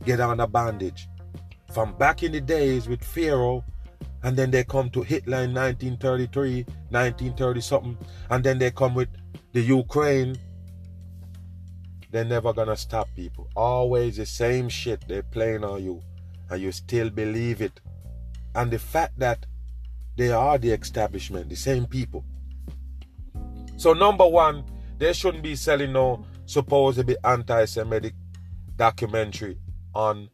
get 0.03 0.19
on 0.19 0.39
a 0.39 0.47
bandage. 0.47 1.07
From 1.71 1.97
back 1.97 2.23
in 2.23 2.31
the 2.31 2.41
days 2.41 2.87
with 2.87 3.03
Pharaoh, 3.03 3.63
and 4.23 4.37
then 4.37 4.51
they 4.51 4.63
come 4.63 4.89
to 4.91 5.01
Hitler 5.01 5.43
in 5.43 5.53
1933, 5.53 6.63
1930 6.89 7.61
something, 7.61 7.97
and 8.29 8.43
then 8.43 8.57
they 8.57 8.71
come 8.71 8.95
with 8.95 9.09
the 9.51 9.61
Ukraine. 9.61 10.37
They're 12.11 12.23
never 12.23 12.53
gonna 12.53 12.77
stop 12.77 13.07
people. 13.15 13.49
Always 13.55 14.17
the 14.17 14.25
same 14.25 14.69
shit 14.69 15.03
they're 15.07 15.23
playing 15.23 15.63
on 15.63 15.83
you, 15.83 16.01
and 16.49 16.61
you 16.61 16.71
still 16.71 17.09
believe 17.09 17.61
it. 17.61 17.81
And 18.55 18.71
the 18.71 18.79
fact 18.79 19.17
that 19.19 19.45
they 20.15 20.31
are 20.31 20.57
the 20.57 20.71
establishment, 20.71 21.49
the 21.49 21.55
same 21.55 21.85
people. 21.85 22.23
So 23.77 23.93
number 23.93 24.27
one, 24.27 24.63
they 24.99 25.11
shouldn't 25.11 25.43
be 25.43 25.55
selling 25.55 25.91
no 25.91 26.25
supposedly 26.45 27.17
anti-Semitic 27.23 28.13
documentary 28.77 29.57
on 29.93 30.29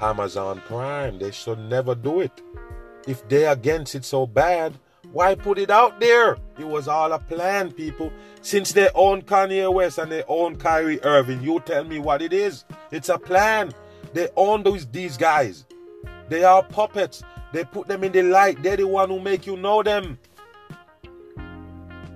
Amazon 0.00 0.62
Prime. 0.66 1.18
They 1.18 1.30
should 1.30 1.58
never 1.58 1.94
do 1.94 2.20
it. 2.20 2.42
If 3.06 3.28
they 3.28 3.46
against 3.46 3.94
it 3.94 4.04
so 4.04 4.26
bad, 4.26 4.74
why 5.12 5.34
put 5.34 5.58
it 5.58 5.70
out 5.70 6.00
there? 6.00 6.36
It 6.58 6.66
was 6.66 6.88
all 6.88 7.12
a 7.12 7.18
plan, 7.18 7.72
people. 7.72 8.12
Since 8.40 8.72
they 8.72 8.88
own 8.94 9.22
Kanye 9.22 9.72
West 9.72 9.98
and 9.98 10.10
they 10.10 10.22
own 10.28 10.56
Kyrie 10.56 11.02
Irving, 11.02 11.42
you 11.42 11.60
tell 11.60 11.84
me 11.84 11.98
what 11.98 12.22
it 12.22 12.32
is. 12.32 12.64
It's 12.90 13.08
a 13.08 13.18
plan. 13.18 13.72
They 14.14 14.28
own 14.36 14.62
those 14.62 14.86
these 14.86 15.16
guys. 15.16 15.66
They 16.28 16.44
are 16.44 16.62
puppets. 16.62 17.22
They 17.52 17.64
put 17.64 17.88
them 17.88 18.04
in 18.04 18.12
the 18.12 18.22
light. 18.22 18.62
They're 18.62 18.76
the 18.76 18.86
one 18.86 19.10
who 19.10 19.20
make 19.20 19.46
you 19.46 19.56
know 19.56 19.82
them. 19.82 20.18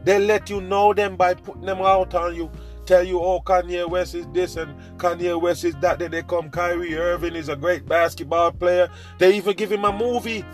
They 0.04 0.18
let 0.18 0.48
you 0.48 0.61
know 0.61 0.94
them 0.94 1.16
by 1.16 1.35
putting 1.35 1.66
them 1.66 1.80
out 1.80 2.14
on 2.14 2.35
you 2.35 2.50
tell 2.87 3.03
you, 3.03 3.20
oh, 3.20 3.40
Kanye 3.40 3.88
West 3.88 4.14
is 4.14 4.27
this 4.33 4.57
and 4.57 4.75
Kanye 4.99 5.40
West 5.40 5.64
is 5.64 5.75
that. 5.77 5.99
Then 5.99 6.12
they 6.12 6.22
come, 6.22 6.51
Kyrie 6.51 6.96
Irving 6.96 7.35
is 7.35 7.49
a 7.49 7.57
great 7.57 7.87
basketball 7.87 8.53
player. 8.53 8.88
They 9.18 9.37
even 9.37 9.57
give 9.57 9.72
him 9.72 9.85
a 9.85 9.92
movie. 9.92 10.44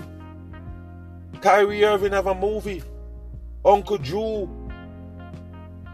Kyrie 1.40 1.84
Irving 1.84 2.12
have 2.12 2.26
a 2.26 2.34
movie. 2.34 2.82
Uncle 3.64 3.98
Drew. 3.98 4.48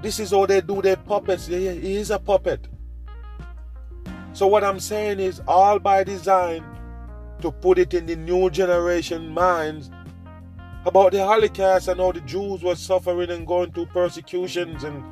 This 0.03 0.21
is 0.21 0.31
how 0.31 0.47
they 0.47 0.61
do 0.61 0.81
their 0.81 0.97
puppets. 0.97 1.47
He 1.47 1.97
is 1.97 2.11
a 2.11 2.19
puppet. 2.19 2.69
So 4.33 4.47
what 4.47 4.63
I'm 4.63 4.79
saying 4.79 5.19
is 5.19 5.43
all 5.49 5.79
by 5.79 6.05
design 6.05 6.65
to 7.41 7.51
put 7.51 7.79
it 7.79 7.95
in 7.95 8.07
the 8.07 8.17
new 8.17 8.51
generation 8.51 9.29
minds 9.29 9.91
about 10.85 11.13
the 11.13 11.25
Holocaust 11.25 11.89
and 11.89 12.01
how 12.01 12.13
the 12.13 12.21
Jews 12.21 12.63
were 12.63 12.77
suffering 12.77 13.31
and 13.31 13.47
going 13.47 13.73
through 13.73 13.87
persecutions 13.87 14.85
and 14.85 15.03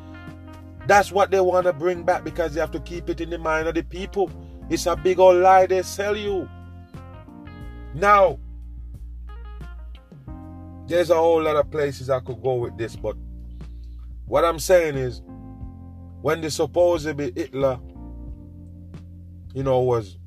that's 0.87 1.11
what 1.11 1.31
they 1.31 1.41
want 1.41 1.67
to 1.67 1.73
bring 1.73 2.03
back 2.03 2.25
because 2.25 2.55
they 2.55 2.61
have 2.61 2.71
to 2.73 2.81
keep 2.81 3.11
it 3.11 3.21
in 3.21 3.31
the 3.31 3.39
mind 3.39 3.69
of 3.69 3.75
the 3.75 3.83
people. 3.83 4.31
It's 4.71 4.87
a 4.87 4.97
big 4.97 5.19
old 5.19 5.37
lie 5.37 5.67
they 5.67 5.83
sell 5.83 6.17
you. 6.17 6.49
Now, 7.95 8.39
there's 10.87 11.11
a 11.11 11.17
whole 11.17 11.43
lot 11.43 11.57
of 11.57 11.71
places 11.71 12.11
I 12.11 12.21
could 12.21 12.43
go 12.43 12.55
with 12.55 12.77
this, 12.77 12.95
but 12.95 13.17
what 14.27 14.45
I'm 14.45 14.59
saying 14.59 14.97
is 14.97 15.23
when 16.23 16.41
the 16.41 16.51
supposedly 16.51 17.33
Hitler, 17.35 17.81
you 19.55 19.63
know, 19.63 19.81
was 19.81 20.19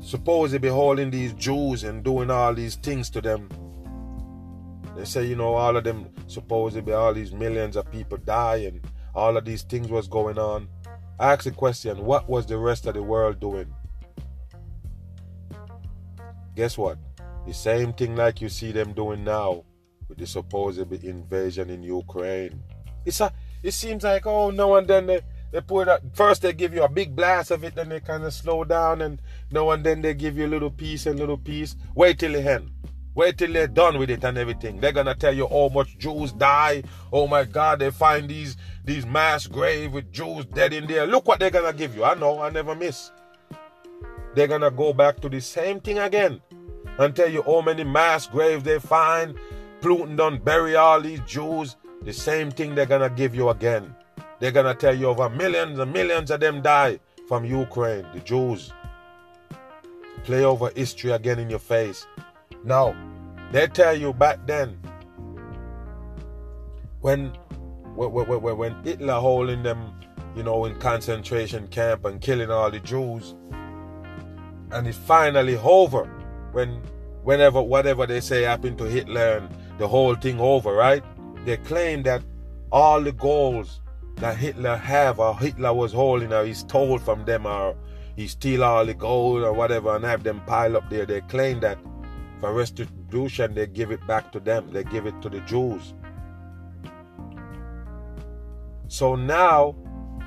supposed 0.00 0.52
to 0.52 0.60
be 0.60 0.68
holding 0.68 1.10
these 1.10 1.32
Jews 1.34 1.84
and 1.84 2.04
doing 2.04 2.30
all 2.30 2.54
these 2.54 2.76
things 2.76 3.10
to 3.10 3.20
them 3.20 3.48
they 4.96 5.04
say, 5.04 5.24
you 5.24 5.36
know, 5.36 5.54
all 5.54 5.76
of 5.76 5.84
them 5.84 6.08
supposedly 6.26 6.92
all 6.92 7.12
these 7.12 7.32
millions 7.32 7.76
of 7.76 7.90
people 7.92 8.18
die 8.18 8.56
and 8.56 8.80
all 9.14 9.36
of 9.36 9.44
these 9.44 9.62
things 9.62 9.88
was 9.88 10.08
going 10.08 10.38
on. 10.38 10.68
I 11.18 11.32
ask 11.32 11.44
the 11.44 11.50
question, 11.50 12.04
what 12.04 12.28
was 12.28 12.46
the 12.46 12.58
rest 12.58 12.86
of 12.86 12.94
the 12.94 13.02
world 13.02 13.40
doing? 13.40 13.72
Guess 16.54 16.78
what? 16.78 16.98
The 17.46 17.54
same 17.54 17.92
thing 17.92 18.16
like 18.16 18.40
you 18.40 18.48
see 18.48 18.72
them 18.72 18.92
doing 18.92 19.22
now 19.22 19.64
with 20.08 20.18
the 20.18 20.26
supposed 20.26 20.78
invasion 21.04 21.70
in 21.70 21.82
Ukraine. 21.82 22.62
It's 23.04 23.20
a 23.20 23.32
it 23.62 23.72
seems 23.72 24.04
like 24.04 24.26
oh 24.26 24.50
no 24.50 24.76
and 24.76 24.86
then 24.86 25.06
they, 25.06 25.20
they 25.52 25.60
put 25.60 25.88
it 25.88 26.02
first 26.12 26.42
they 26.42 26.52
give 26.52 26.74
you 26.74 26.82
a 26.82 26.88
big 26.88 27.14
blast 27.14 27.50
of 27.50 27.62
it, 27.64 27.74
then 27.74 27.88
they 27.88 28.00
kind 28.00 28.24
of 28.24 28.32
slow 28.32 28.64
down 28.64 29.02
and 29.02 29.20
no 29.50 29.70
and 29.70 29.84
then 29.84 30.02
they 30.02 30.14
give 30.14 30.36
you 30.36 30.46
a 30.46 30.48
little 30.48 30.70
piece 30.70 31.06
and 31.06 31.18
little 31.18 31.38
piece. 31.38 31.76
Wait 31.94 32.18
till 32.18 32.32
the 32.32 32.40
end. 32.40 32.70
Wait 33.16 33.38
till 33.38 33.50
they're 33.50 33.66
done 33.66 33.98
with 33.98 34.10
it 34.10 34.22
and 34.24 34.36
everything. 34.36 34.78
They're 34.78 34.92
gonna 34.92 35.14
tell 35.14 35.34
you 35.34 35.48
how 35.48 35.70
much 35.72 35.96
Jews 35.96 36.32
die. 36.32 36.82
Oh 37.10 37.26
my 37.26 37.44
God, 37.44 37.78
they 37.78 37.90
find 37.90 38.28
these 38.28 38.58
these 38.84 39.06
mass 39.06 39.46
grave 39.46 39.92
with 39.92 40.12
Jews 40.12 40.44
dead 40.44 40.74
in 40.74 40.86
there. 40.86 41.06
Look 41.06 41.26
what 41.26 41.40
they're 41.40 41.50
gonna 41.50 41.72
give 41.72 41.96
you. 41.96 42.04
I 42.04 42.12
know, 42.14 42.42
I 42.42 42.50
never 42.50 42.74
miss. 42.74 43.10
They're 44.34 44.46
gonna 44.46 44.70
go 44.70 44.92
back 44.92 45.18
to 45.20 45.30
the 45.30 45.40
same 45.40 45.80
thing 45.80 45.98
again 45.98 46.42
and 46.98 47.16
tell 47.16 47.30
you 47.30 47.42
how 47.42 47.62
many 47.62 47.84
mass 47.84 48.26
graves 48.26 48.64
they 48.64 48.78
find. 48.78 49.34
Putin 49.80 50.18
done 50.18 50.38
bury 50.38 50.76
all 50.76 51.00
these 51.00 51.20
Jews. 51.20 51.76
The 52.02 52.12
same 52.12 52.50
thing 52.50 52.74
they're 52.74 52.84
gonna 52.84 53.08
give 53.08 53.34
you 53.34 53.48
again. 53.48 53.96
They're 54.40 54.52
gonna 54.52 54.74
tell 54.74 54.94
you 54.94 55.06
over 55.06 55.30
millions 55.30 55.78
and 55.78 55.90
millions 55.90 56.30
of 56.30 56.40
them 56.40 56.60
die 56.60 57.00
from 57.28 57.46
Ukraine, 57.46 58.04
the 58.12 58.20
Jews. 58.20 58.74
Play 60.24 60.44
over 60.44 60.70
history 60.76 61.12
again 61.12 61.38
in 61.38 61.48
your 61.48 61.60
face. 61.60 62.06
Now, 62.66 62.96
they 63.52 63.66
tell 63.66 63.96
you 63.96 64.12
back 64.12 64.46
then 64.46 64.78
when 67.00 67.32
when, 67.94 68.10
when, 68.10 68.58
when 68.58 68.84
Hitler 68.84 69.14
holding 69.14 69.62
them, 69.62 69.94
you 70.34 70.42
know, 70.42 70.64
in 70.66 70.78
concentration 70.78 71.66
camp 71.68 72.04
and 72.04 72.20
killing 72.20 72.50
all 72.50 72.70
the 72.70 72.80
Jews, 72.80 73.34
and 74.72 74.86
it's 74.86 74.98
finally 74.98 75.56
over 75.56 76.04
when 76.52 76.82
whenever 77.22 77.62
whatever 77.62 78.06
they 78.06 78.20
say 78.20 78.42
happened 78.42 78.78
to 78.78 78.84
Hitler 78.84 79.38
and 79.38 79.48
the 79.78 79.88
whole 79.88 80.14
thing 80.14 80.40
over, 80.40 80.72
right? 80.74 81.02
They 81.44 81.56
claim 81.58 82.02
that 82.04 82.22
all 82.72 83.00
the 83.00 83.12
goals 83.12 83.80
that 84.16 84.36
Hitler 84.36 84.76
have 84.76 85.18
or 85.20 85.38
Hitler 85.38 85.72
was 85.72 85.92
holding 85.92 86.32
or 86.32 86.44
he 86.44 86.54
stole 86.54 86.98
from 86.98 87.24
them 87.24 87.46
or 87.46 87.76
he 88.16 88.26
steal 88.26 88.64
all 88.64 88.84
the 88.86 88.94
gold 88.94 89.42
or 89.42 89.52
whatever 89.52 89.94
and 89.94 90.04
have 90.04 90.22
them 90.22 90.40
pile 90.46 90.76
up 90.76 90.88
there. 90.88 91.06
They 91.06 91.20
claim 91.22 91.60
that 91.60 91.78
for 92.40 92.52
restitution, 92.52 93.54
they 93.54 93.66
give 93.66 93.90
it 93.90 94.06
back 94.06 94.30
to 94.32 94.40
them. 94.40 94.70
They 94.72 94.84
give 94.84 95.06
it 95.06 95.20
to 95.22 95.28
the 95.28 95.40
Jews. 95.40 95.94
So 98.88 99.14
now 99.14 99.74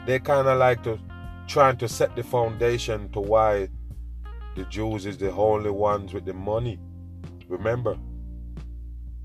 they 0.06 0.19
kind 0.19 0.48
of 0.48 0.58
like 0.58 0.84
to 0.84 1.00
trying 1.48 1.78
to 1.78 1.88
set 1.88 2.15
the 2.15 2.24
foundation 2.24 3.10
to 3.10 3.19
why 3.19 3.67
the 4.56 4.63
Jews 4.65 5.06
is 5.06 5.17
the 5.17 5.32
only 5.32 5.72
ones 5.72 6.13
with 6.13 6.26
the 6.26 6.34
money. 6.34 6.80
Remember, 7.48 7.98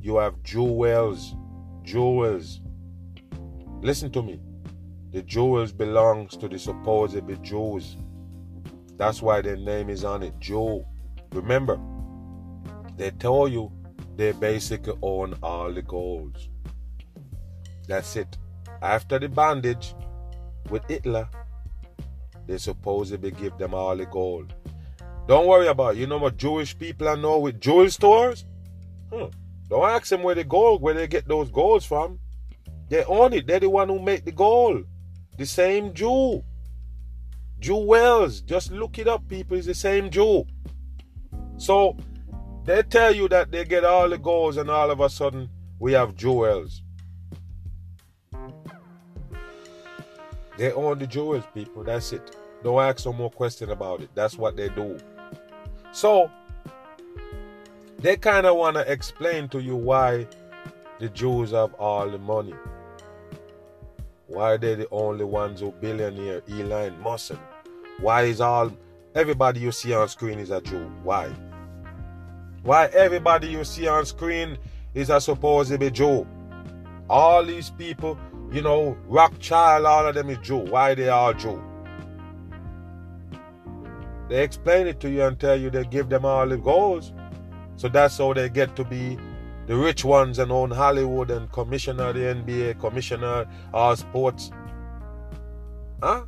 you 0.01 0.17
have 0.17 0.43
jewels, 0.43 1.35
jewels. 1.83 2.61
Listen 3.83 4.11
to 4.13 4.23
me. 4.23 4.41
The 5.13 5.23
jewels 5.23 5.73
belongs 5.73 6.37
to 6.39 6.49
the 6.49 6.59
supposed 6.59 7.43
Jews. 7.43 7.97
That's 8.97 9.21
why 9.21 9.43
their 9.43 9.57
name 9.57 9.91
is 9.91 10.05
on 10.05 10.23
it, 10.23 10.39
Jew. 10.39 10.85
Remember, 11.33 11.79
they 12.97 13.11
tell 13.11 13.49
you 13.49 13.73
they 14.17 14.33
basically 14.33 14.95
own 15.03 15.35
all 15.43 15.73
the 15.73 15.83
golds. 15.83 16.49
That's 17.89 18.17
it. 18.17 18.37
After 18.83 19.19
the 19.19 19.29
bandage 19.29 19.95
with 20.71 20.85
Hitler, 20.87 21.29
they 22.47 22.59
supposedly 22.59 23.31
give 23.31 23.57
them 23.59 23.75
all 23.75 23.97
the 23.97 24.07
gold. 24.07 24.55
Don't 25.27 25.47
worry 25.47 25.69
about 25.69 25.97
it. 25.97 25.99
You 25.99 26.07
know 26.07 26.19
what 26.19 26.37
Jewish 26.37 26.79
people 26.79 27.09
I 27.09 27.15
know 27.15 27.39
with 27.39 27.61
jewel 27.61 27.89
stores? 27.91 28.45
Hmm. 29.13 29.27
Don't 29.69 29.89
ask 29.89 30.09
them 30.09 30.23
where 30.23 30.35
the 30.35 30.45
gold, 30.45 30.83
where 30.83 30.95
they 30.95 31.07
get 31.07 31.27
those 31.27 31.51
golds 31.51 31.87
from. 31.87 32.19
They 32.91 33.05
own 33.05 33.33
it. 33.33 33.47
They're 33.47 33.61
the 33.61 33.71
one 33.71 33.89
who 33.89 33.99
make 33.99 34.25
the 34.25 34.33
gold. 34.33 34.85
The 35.39 35.47
same 35.47 35.95
Jew. 35.95 36.45
Jew 37.59 37.77
Wells. 37.77 38.43
Just 38.43 38.71
look 38.71 38.99
it 38.99 39.09
up, 39.09 39.27
people. 39.27 39.57
It's 39.57 39.67
the 39.67 39.75
same 39.75 40.11
Jew. 40.11 40.45
So 41.57 41.97
they 42.65 42.83
tell 42.83 43.15
you 43.15 43.29
that 43.29 43.51
they 43.51 43.65
get 43.65 43.85
all 43.85 44.09
the 44.09 44.19
goals, 44.19 44.57
and 44.57 44.71
all 44.71 44.91
of 44.91 45.01
a 45.01 45.09
sudden 45.09 45.49
we 45.79 45.93
have 45.93 46.17
jewels. 46.17 46.83
They 50.57 50.73
own 50.73 50.99
the 50.99 51.07
jewels, 51.07 51.45
people. 51.53 51.83
That's 51.83 52.13
it. 52.13 52.37
Don't 52.63 52.81
ask 52.81 53.05
no 53.05 53.13
more 53.13 53.31
question 53.31 53.71
about 53.71 54.01
it. 54.01 54.11
That's 54.15 54.39
what 54.39 54.57
they 54.57 54.69
do. 54.69 54.99
So 55.93 56.31
they 57.99 58.17
kind 58.17 58.47
of 58.47 58.57
want 58.57 58.77
to 58.77 58.91
explain 58.91 59.49
to 59.49 59.61
you 59.61 59.77
why 59.77 60.27
the 61.01 61.09
Jews 61.09 61.51
have 61.51 61.75
all 61.75 62.09
the 62.09 62.19
money. 62.19 62.55
Why 64.27 64.53
are 64.53 64.59
they 64.59 64.75
the 64.77 64.89
only 64.91 65.25
ones 65.25 65.61
who 65.61 65.73
billionaire 65.73 66.43
Elon 66.49 67.01
Musk? 67.01 67.35
Why 68.01 68.23
is 68.23 68.41
all 68.41 68.73
everybody 69.15 69.61
you 69.61 69.73
see 69.73 69.93
on 69.93 70.09
screen 70.09 70.39
is 70.39 70.51
a 70.51 70.61
Jew? 70.61 70.91
Why? 71.03 71.33
Why 72.65 72.87
everybody 72.87 73.49
you 73.49 73.63
see 73.63 73.87
on 73.89 74.07
screen 74.07 74.57
is 74.95 75.11
a 75.11 75.21
supposed 75.21 75.71
to 75.71 75.77
be 75.77 75.91
Jew? 75.91 76.27
All 77.11 77.45
these 77.45 77.69
people, 77.69 78.19
you 78.51 78.63
know, 78.63 78.97
Rothschild, 79.07 79.85
all 79.85 80.07
of 80.07 80.15
them 80.15 80.31
is 80.31 80.39
Jew. 80.39 80.57
Why 80.57 80.95
they 80.95 81.11
are 81.11 81.35
Jew? 81.35 81.63
They 84.31 84.43
explain 84.43 84.87
it 84.87 84.99
to 85.01 85.11
you 85.11 85.25
and 85.25 85.39
tell 85.39 85.61
you 85.61 85.69
they 85.69 85.85
give 85.85 86.09
them 86.09 86.25
all 86.25 86.49
the 86.49 86.57
goals. 86.57 87.13
So 87.77 87.89
that's 87.89 88.17
how 88.17 88.33
they 88.33 88.49
get 88.49 88.75
to 88.77 88.85
be 88.85 89.19
the 89.67 89.77
rich 89.77 90.03
ones 90.03 90.39
and 90.39 90.51
own 90.51 90.71
Hollywood 90.71 91.31
and 91.31 91.53
commissioner 91.53 92.15
the 92.15 92.21
NBA, 92.21 92.81
commissioner 92.81 93.45
all 93.75 93.95
sports. 93.95 94.51
Huh? 96.03 96.25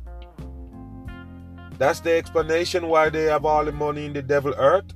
That's 1.79 1.99
the 1.99 2.13
explanation 2.15 2.89
why 2.89 3.09
they 3.09 3.23
have 3.23 3.43
all 3.43 3.65
the 3.65 3.71
money 3.71 4.05
in 4.05 4.13
the 4.13 4.21
devil 4.21 4.53
earth. 4.55 4.93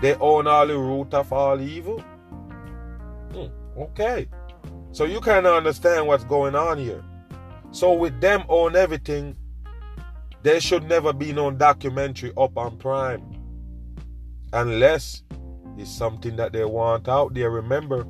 They 0.00 0.14
own 0.16 0.46
all 0.46 0.66
the 0.66 0.78
root 0.78 1.14
of 1.14 1.32
all 1.32 1.60
evil. 1.60 2.00
Hmm, 3.32 3.46
okay. 3.78 4.28
So 4.92 5.04
you 5.04 5.20
kind 5.20 5.46
of 5.46 5.54
understand 5.54 6.06
what's 6.06 6.24
going 6.24 6.54
on 6.54 6.78
here. 6.78 7.04
So 7.70 7.92
with 7.92 8.20
them 8.20 8.44
own 8.48 8.76
everything, 8.76 9.36
there 10.42 10.60
should 10.60 10.88
never 10.88 11.12
be 11.12 11.32
no 11.32 11.50
documentary 11.50 12.32
up 12.36 12.56
on 12.56 12.76
Prime. 12.76 13.22
Unless 14.52 15.22
it's 15.76 15.90
something 15.90 16.36
that 16.36 16.52
they 16.52 16.64
want 16.64 17.08
out 17.08 17.34
there. 17.34 17.50
Remember, 17.50 18.06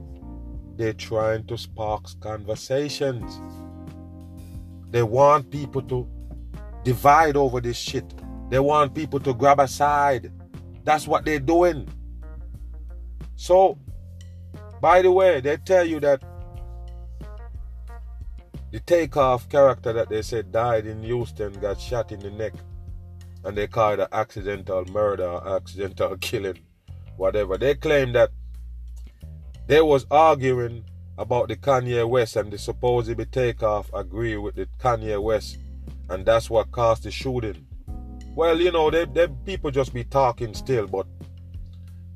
they're 0.77 0.93
trying 0.93 1.47
to 1.47 1.57
spark 1.57 2.05
conversations. 2.21 3.41
They 4.91 5.03
want 5.03 5.51
people 5.51 5.83
to 5.83 6.07
divide 6.85 7.37
over 7.37 7.61
this 7.61 7.77
shit. 7.77 8.15
They 8.51 8.61
want 8.61 8.95
people 8.95 9.19
to 9.21 9.35
grab 9.35 9.59
a 9.59 9.67
side. 9.67 10.31
That's 10.87 11.09
what 11.09 11.25
they're 11.25 11.41
doing. 11.41 11.89
So, 13.35 13.77
by 14.81 15.03
the 15.03 15.11
way, 15.11 15.41
they 15.41 15.57
tell 15.57 15.85
you 15.85 15.99
that 15.99 16.23
the 18.71 18.79
takeoff 18.79 19.49
character 19.49 19.93
that 19.93 20.09
they 20.09 20.23
said 20.23 20.53
died 20.53 20.87
in 20.87 21.03
Houston 21.03 21.53
got 21.55 21.81
shot 21.81 22.13
in 22.13 22.21
the 22.21 22.31
neck. 22.31 22.53
And 23.45 23.57
they 23.57 23.67
call 23.67 23.95
it 23.95 24.01
an 24.01 24.07
accidental 24.13 24.85
murder, 24.85 25.41
accidental 25.45 26.17
killing, 26.21 26.61
whatever. 27.17 27.59
They 27.59 27.75
claim 27.75 28.13
that 28.13 28.31
they 29.67 29.81
was 29.83 30.07
arguing 30.09 30.85
about 31.19 31.49
the 31.49 31.57
Kanye 31.57 32.09
West 32.09 32.37
and 32.37 32.53
the 32.53 32.59
supposed 32.59 33.33
takeoff 33.33 33.93
agree 33.93 34.37
with 34.37 34.55
the 34.55 34.69
Kanye 34.79 35.21
West 35.21 35.59
and 36.09 36.25
that's 36.25 36.49
what 36.49 36.71
caused 36.71 37.03
the 37.03 37.11
shooting. 37.11 37.66
Well, 38.37 38.61
you 38.61 38.71
know, 38.71 38.91
they, 38.91 39.07
they 39.07 39.29
people 39.47 39.71
just 39.71 39.95
be 39.95 40.05
talking 40.05 40.53
still, 40.53 40.87
but 40.87 41.07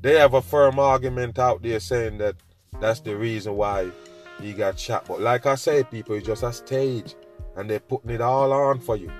they 0.01 0.19
have 0.19 0.35
a 0.35 0.41
firm 0.41 0.77
argument 0.77 1.39
out 1.39 1.63
there 1.63 1.79
saying 1.79 2.19
that 2.19 2.35
that's 2.79 2.99
the 2.99 3.15
reason 3.15 3.55
why 3.55 3.89
he 4.39 4.53
got 4.53 4.77
shot. 4.77 5.05
But 5.07 5.19
like 5.19 5.47
I 5.47 5.55
say, 5.55 5.83
people, 5.83 6.13
it's 6.13 6.27
just 6.27 6.43
a 6.43 6.53
stage 6.53 7.15
and 7.55 7.67
they're 7.67 7.79
putting 7.79 8.11
it 8.11 8.21
all 8.21 8.53
on 8.53 8.79
for 8.79 8.97
you. 8.97 9.11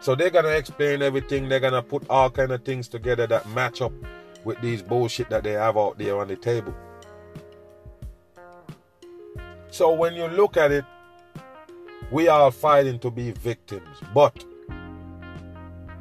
So 0.00 0.14
they're 0.14 0.30
gonna 0.30 0.48
explain 0.48 1.02
everything, 1.02 1.50
they're 1.50 1.60
gonna 1.60 1.82
put 1.82 2.08
all 2.08 2.30
kind 2.30 2.52
of 2.52 2.64
things 2.64 2.88
together 2.88 3.26
that 3.26 3.46
match 3.50 3.82
up 3.82 3.92
with 4.42 4.58
these 4.62 4.80
bullshit 4.80 5.28
that 5.28 5.44
they 5.44 5.52
have 5.52 5.76
out 5.76 5.98
there 5.98 6.18
on 6.18 6.28
the 6.28 6.36
table. 6.36 6.74
So 9.70 9.92
when 9.92 10.14
you 10.14 10.28
look 10.28 10.56
at 10.56 10.72
it, 10.72 10.86
we 12.10 12.28
are 12.28 12.50
fighting 12.50 12.98
to 13.00 13.10
be 13.10 13.32
victims, 13.32 13.98
but 14.14 14.44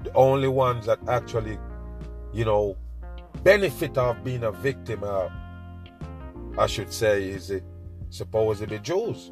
the 0.04 0.14
only 0.14 0.48
ones 0.48 0.86
that 0.86 1.00
actually, 1.08 1.58
you 2.34 2.46
know, 2.46 2.78
benefit 3.44 3.98
of 3.98 4.24
being 4.24 4.44
a 4.44 4.52
victim, 4.52 5.04
uh, 5.04 5.30
I 6.58 6.68
should 6.68 6.92
say, 6.92 7.30
is 7.30 7.50
it 7.50 7.64
supposedly 8.10 8.80
Jews. 8.80 9.32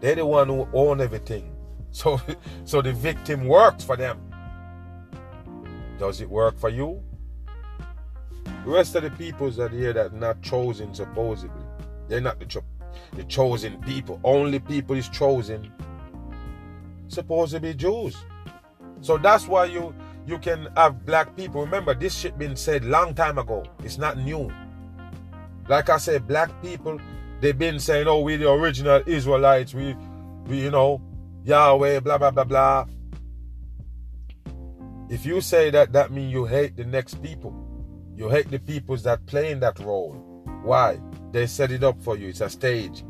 They're 0.00 0.16
the 0.16 0.26
one 0.26 0.48
who 0.48 0.68
own 0.72 1.00
everything. 1.00 1.54
So, 1.90 2.20
so 2.64 2.82
the 2.82 2.92
victim 2.92 3.46
works 3.48 3.82
for 3.82 3.96
them. 3.96 4.20
Does 5.98 6.20
it 6.20 6.28
work 6.28 6.58
for 6.58 6.68
you? 6.68 7.02
The 8.44 8.70
rest 8.70 8.94
of 8.94 9.04
the 9.04 9.10
peoples 9.10 9.56
that 9.56 9.72
here 9.72 9.94
that 9.94 10.12
not 10.12 10.42
chosen 10.42 10.92
supposedly, 10.92 11.64
they're 12.06 12.20
not 12.20 12.38
the, 12.38 12.44
cho- 12.44 12.62
the 13.14 13.24
chosen 13.24 13.80
people. 13.80 14.20
Only 14.22 14.58
people 14.58 14.96
is 14.96 15.08
chosen 15.08 15.72
supposed 17.08 17.52
to 17.52 17.60
be 17.60 17.72
Jews. 17.72 18.16
So 19.00 19.18
that's 19.18 19.46
why 19.46 19.66
you 19.66 19.94
you 20.26 20.38
can 20.38 20.68
have 20.76 21.06
black 21.06 21.34
people. 21.36 21.62
Remember, 21.62 21.94
this 21.94 22.14
shit 22.14 22.38
been 22.38 22.54
said 22.54 22.84
long 22.84 23.14
time 23.14 23.38
ago. 23.38 23.64
It's 23.82 23.96
not 23.96 24.18
new. 24.18 24.52
Like 25.68 25.88
I 25.88 25.96
said, 25.96 26.28
black 26.28 26.50
people, 26.62 27.00
they've 27.40 27.58
been 27.58 27.80
saying, 27.80 28.06
oh, 28.06 28.20
we 28.20 28.36
the 28.36 28.50
original 28.50 29.02
Israelites, 29.06 29.72
we, 29.72 29.96
we, 30.46 30.60
you 30.60 30.70
know, 30.70 31.00
Yahweh, 31.44 32.00
blah, 32.00 32.18
blah, 32.18 32.30
blah, 32.30 32.44
blah. 32.44 32.86
If 35.08 35.24
you 35.24 35.40
say 35.40 35.70
that, 35.70 35.92
that 35.92 36.10
means 36.10 36.30
you 36.30 36.44
hate 36.44 36.76
the 36.76 36.84
next 36.84 37.22
people. 37.22 37.54
You 38.14 38.28
hate 38.28 38.50
the 38.50 38.58
peoples 38.58 39.02
that 39.04 39.24
playing 39.24 39.60
that 39.60 39.78
role. 39.78 40.12
Why? 40.62 41.00
They 41.32 41.46
set 41.46 41.70
it 41.70 41.84
up 41.84 42.00
for 42.02 42.16
you. 42.16 42.28
It's 42.28 42.42
a 42.42 42.50
stage. 42.50 43.04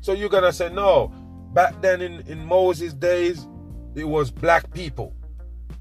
So 0.00 0.14
you're 0.14 0.30
gonna 0.30 0.52
say, 0.52 0.72
no, 0.72 1.12
back 1.52 1.80
then 1.82 2.00
in, 2.00 2.20
in 2.26 2.44
Moses' 2.46 2.94
days, 2.94 3.46
it 3.94 4.04
was 4.04 4.30
black 4.30 4.72
people. 4.72 5.14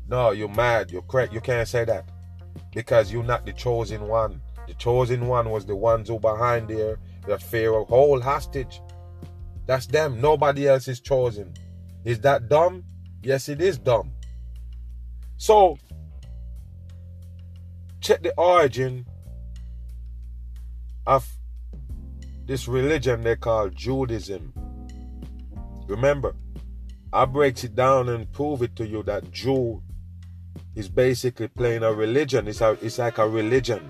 No, 0.08 0.32
you're 0.32 0.50
mad. 0.50 0.91
You're 0.91 1.02
correct. 1.04 1.34
You 1.34 1.41
can't 1.41 1.67
say 1.67 1.86
that. 1.86 2.10
Because 2.74 3.12
you're 3.12 3.24
not 3.24 3.45
the 3.45 3.54
chosen 3.54 4.08
one. 4.08 4.41
The 4.67 4.74
chosen 4.74 5.28
one 5.28 5.50
was 5.50 5.65
the 5.65 5.76
ones 5.76 6.10
who 6.10 6.19
behind 6.19 6.67
there 6.67 7.00
that 7.28 7.41
Pharaoh 7.41 7.86
hold 7.86 8.24
hostage. 8.24 8.82
That's 9.65 9.86
them. 9.86 10.19
Nobody 10.19 10.67
else 10.67 10.88
is 10.88 11.00
chosen. 11.00 11.54
Is 12.04 12.19
that 12.21 12.50
dumb? 12.50 12.84
Yes, 13.24 13.47
it 13.47 13.62
is 13.62 13.78
dumb. 13.78 14.12
So, 15.38 15.78
check 18.02 18.24
the 18.24 18.34
origin 18.38 19.06
of 21.06 21.28
this 22.45 22.67
religion 22.67 23.21
they 23.21 23.36
call 23.36 23.69
Judaism. 23.69 24.54
Remember, 25.88 26.36
I 27.13 27.26
break 27.26 27.62
it 27.63 27.76
down 27.76 28.08
and 28.10 28.32
prove 28.32 28.62
it 28.62 28.76
to 28.78 28.88
you 28.88 29.04
that 29.04 29.32
Jew 29.32 29.84
is 30.76 30.88
basically 30.88 31.50
playing 31.50 31.84
a 31.84 31.91
religion. 31.91 32.47
It's, 32.47 32.62
a, 32.62 32.78
it's 32.82 33.00
like 33.00 33.17
a 33.17 33.28
religion 33.28 33.86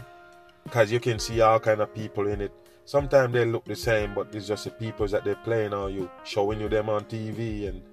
because 0.64 0.92
you 0.92 1.00
can 1.00 1.20
see 1.20 1.40
all 1.42 1.60
kind 1.60 1.82
of 1.82 1.94
people 1.94 2.28
in 2.28 2.42
it. 2.42 2.52
Sometimes 2.86 3.34
they 3.34 3.46
look 3.46 3.66
the 3.66 3.76
same, 3.76 4.16
but 4.16 4.34
it's 4.34 4.48
just 4.48 4.66
the 4.66 4.72
people 4.72 5.08
that 5.08 5.24
they're 5.24 5.36
playing 5.36 5.74
on 5.74 5.94
you, 5.94 6.10
showing 6.24 6.60
you 6.60 6.68
them 6.68 6.90
on 6.90 7.06
TV, 7.06 7.70
and 7.70 7.84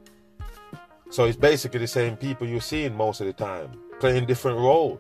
so 1.11 1.25
it's 1.25 1.37
basically 1.37 1.81
the 1.81 1.87
same 1.87 2.17
people 2.17 2.47
you're 2.47 2.61
seeing 2.61 2.95
most 2.95 3.21
of 3.21 3.27
the 3.27 3.33
time, 3.33 3.71
playing 4.01 4.27
different 4.27 4.59
roles. 4.59 4.99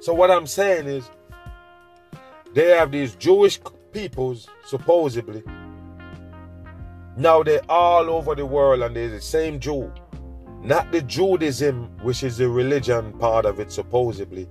So 0.00 0.12
what 0.12 0.30
I'm 0.30 0.46
saying 0.46 0.86
is, 0.86 1.10
they 2.54 2.68
have 2.68 2.92
these 2.92 3.14
Jewish 3.14 3.60
peoples 3.92 4.46
supposedly. 4.66 5.42
Now 7.18 7.42
they're 7.42 7.60
all 7.68 8.08
over 8.08 8.34
the 8.34 8.46
world, 8.46 8.80
and 8.82 8.96
they're 8.96 9.10
the 9.10 9.20
same 9.20 9.60
Jew, 9.60 9.92
not 10.62 10.90
the 10.92 11.02
Judaism, 11.02 11.90
which 12.02 12.22
is 12.22 12.38
the 12.38 12.48
religion 12.48 13.12
part 13.18 13.44
of 13.44 13.60
it 13.60 13.70
supposedly 13.70 14.48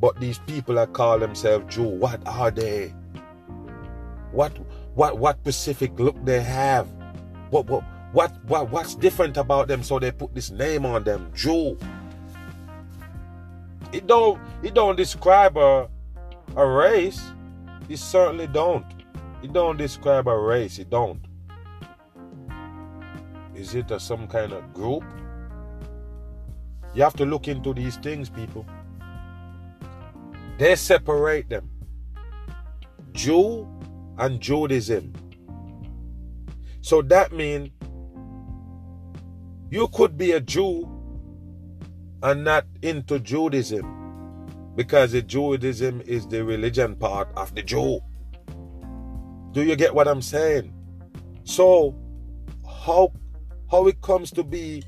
but 0.00 0.18
these 0.18 0.38
people 0.40 0.76
that 0.76 0.92
call 0.92 1.18
themselves 1.18 1.74
Jew, 1.74 1.84
what 1.84 2.20
are 2.26 2.50
they? 2.50 2.94
What 4.32 4.56
what 4.94 5.18
what 5.18 5.38
specific 5.38 5.98
look 5.98 6.16
they 6.24 6.40
have? 6.42 6.88
What 7.50 7.66
what 7.66 7.84
what 8.12 8.44
what 8.46 8.70
what's 8.70 8.94
different 8.94 9.36
about 9.36 9.68
them 9.68 9.82
so 9.82 9.98
they 9.98 10.10
put 10.10 10.34
this 10.34 10.50
name 10.50 10.86
on 10.86 11.04
them, 11.04 11.30
Jew? 11.34 11.76
It 13.92 14.06
don't 14.06 14.40
it 14.62 14.72
don't 14.72 14.96
describe 14.96 15.58
a 15.58 15.88
a 16.56 16.66
race. 16.66 17.20
It 17.88 17.98
certainly 17.98 18.46
don't. 18.46 18.86
It 19.42 19.52
don't 19.52 19.76
describe 19.76 20.28
a 20.28 20.38
race. 20.38 20.78
It 20.78 20.88
don't. 20.88 21.20
Is 23.60 23.74
it 23.74 23.90
a, 23.90 24.00
some 24.00 24.26
kind 24.26 24.52
of 24.54 24.72
group? 24.72 25.04
You 26.94 27.02
have 27.02 27.14
to 27.16 27.26
look 27.26 27.46
into 27.46 27.74
these 27.74 27.98
things, 27.98 28.30
people. 28.30 28.64
They 30.56 30.74
separate 30.76 31.50
them. 31.50 31.68
Jew 33.12 33.68
and 34.16 34.40
Judaism. 34.40 35.12
So 36.80 37.02
that 37.02 37.32
means 37.32 37.68
you 39.70 39.88
could 39.88 40.16
be 40.16 40.32
a 40.32 40.40
Jew 40.40 40.88
and 42.22 42.42
not 42.42 42.64
into 42.80 43.18
Judaism 43.18 43.84
because 44.74 45.12
the 45.12 45.20
Judaism 45.20 46.00
is 46.06 46.26
the 46.26 46.42
religion 46.42 46.96
part 46.96 47.28
of 47.36 47.54
the 47.54 47.62
Jew. 47.62 48.00
Do 49.52 49.62
you 49.62 49.76
get 49.76 49.94
what 49.94 50.08
I'm 50.08 50.22
saying? 50.22 50.72
So 51.44 51.94
how 52.66 53.12
how 53.70 53.86
it 53.86 54.00
comes 54.02 54.30
to 54.32 54.42
be 54.42 54.82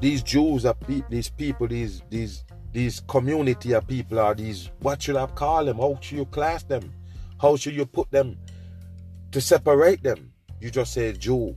these 0.00 0.22
Jews 0.22 0.64
are 0.64 0.74
pe- 0.74 1.02
these 1.10 1.28
people, 1.28 1.68
these 1.68 2.02
these 2.08 2.44
these 2.72 3.00
community 3.00 3.72
of 3.72 3.86
people 3.86 4.18
are 4.18 4.34
these 4.34 4.70
what 4.80 5.02
should 5.02 5.16
I 5.16 5.26
call 5.26 5.64
them? 5.64 5.78
How 5.78 5.98
should 6.00 6.18
you 6.18 6.26
class 6.26 6.62
them? 6.62 6.92
How 7.40 7.56
should 7.56 7.74
you 7.74 7.86
put 7.86 8.10
them 8.10 8.38
to 9.32 9.40
separate 9.40 10.02
them? 10.02 10.32
You 10.60 10.70
just 10.70 10.92
say 10.94 11.12
Jew. 11.12 11.56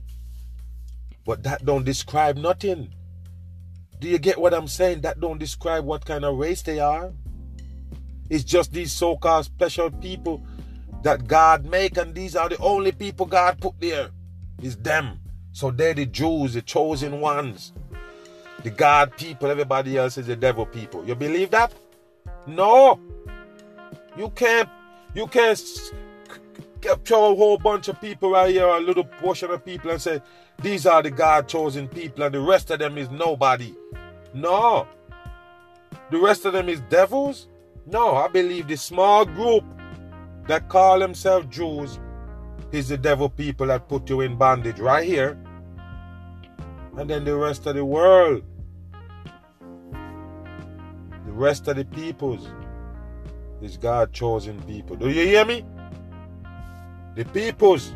But 1.24 1.42
that 1.44 1.64
don't 1.64 1.84
describe 1.84 2.36
nothing. 2.36 2.92
Do 3.98 4.08
you 4.08 4.18
get 4.18 4.38
what 4.38 4.52
I'm 4.52 4.68
saying? 4.68 5.02
That 5.02 5.20
don't 5.20 5.38
describe 5.38 5.84
what 5.84 6.04
kind 6.04 6.24
of 6.24 6.36
race 6.36 6.62
they 6.62 6.80
are. 6.80 7.12
It's 8.28 8.44
just 8.44 8.72
these 8.72 8.92
so-called 8.92 9.44
special 9.46 9.90
people 9.90 10.44
that 11.02 11.26
God 11.26 11.64
make, 11.66 11.96
and 11.96 12.14
these 12.14 12.34
are 12.36 12.48
the 12.48 12.58
only 12.58 12.92
people 12.92 13.26
God 13.26 13.58
put 13.60 13.78
there. 13.80 14.10
Is 14.64 14.76
them. 14.76 15.20
So 15.52 15.70
they're 15.70 15.92
the 15.92 16.06
Jews, 16.06 16.54
the 16.54 16.62
chosen 16.62 17.20
ones. 17.20 17.74
The 18.62 18.70
God 18.70 19.14
people, 19.14 19.50
everybody 19.50 19.98
else 19.98 20.16
is 20.16 20.26
the 20.26 20.36
devil 20.36 20.64
people. 20.64 21.04
You 21.06 21.14
believe 21.14 21.50
that? 21.50 21.74
No. 22.46 22.98
You 24.16 24.30
can't 24.30 24.70
you 25.12 25.26
can't 25.26 25.62
capture 26.80 27.14
a 27.14 27.34
whole 27.34 27.58
bunch 27.58 27.88
of 27.88 28.00
people 28.00 28.30
right 28.30 28.50
here, 28.54 28.66
a 28.66 28.80
little 28.80 29.04
portion 29.04 29.50
of 29.50 29.62
people, 29.66 29.90
and 29.90 30.00
say, 30.00 30.22
these 30.62 30.86
are 30.86 31.02
the 31.02 31.10
God 31.10 31.46
chosen 31.46 31.86
people, 31.86 32.24
and 32.24 32.34
the 32.34 32.40
rest 32.40 32.70
of 32.70 32.78
them 32.78 32.96
is 32.96 33.10
nobody. 33.10 33.74
No. 34.32 34.86
The 36.10 36.18
rest 36.18 36.46
of 36.46 36.54
them 36.54 36.70
is 36.70 36.80
devils? 36.88 37.48
No, 37.84 38.16
I 38.16 38.28
believe 38.28 38.68
the 38.68 38.76
small 38.76 39.26
group 39.26 39.64
that 40.46 40.70
call 40.70 41.00
themselves 41.00 41.54
Jews 41.54 41.98
is 42.74 42.88
the 42.88 42.98
devil 42.98 43.28
people 43.28 43.68
that 43.68 43.88
put 43.88 44.10
you 44.10 44.20
in 44.20 44.36
bondage 44.36 44.78
right 44.78 45.06
here. 45.06 45.38
And 46.96 47.08
then 47.08 47.24
the 47.24 47.36
rest 47.36 47.66
of 47.66 47.76
the 47.76 47.84
world, 47.84 48.42
the 51.26 51.32
rest 51.32 51.68
of 51.68 51.76
the 51.76 51.84
peoples 51.84 52.48
is 53.62 53.76
God 53.76 54.12
chosen 54.12 54.60
people. 54.62 54.96
Do 54.96 55.08
you 55.08 55.26
hear 55.26 55.44
me? 55.44 55.64
The 57.14 57.24
peoples 57.26 57.94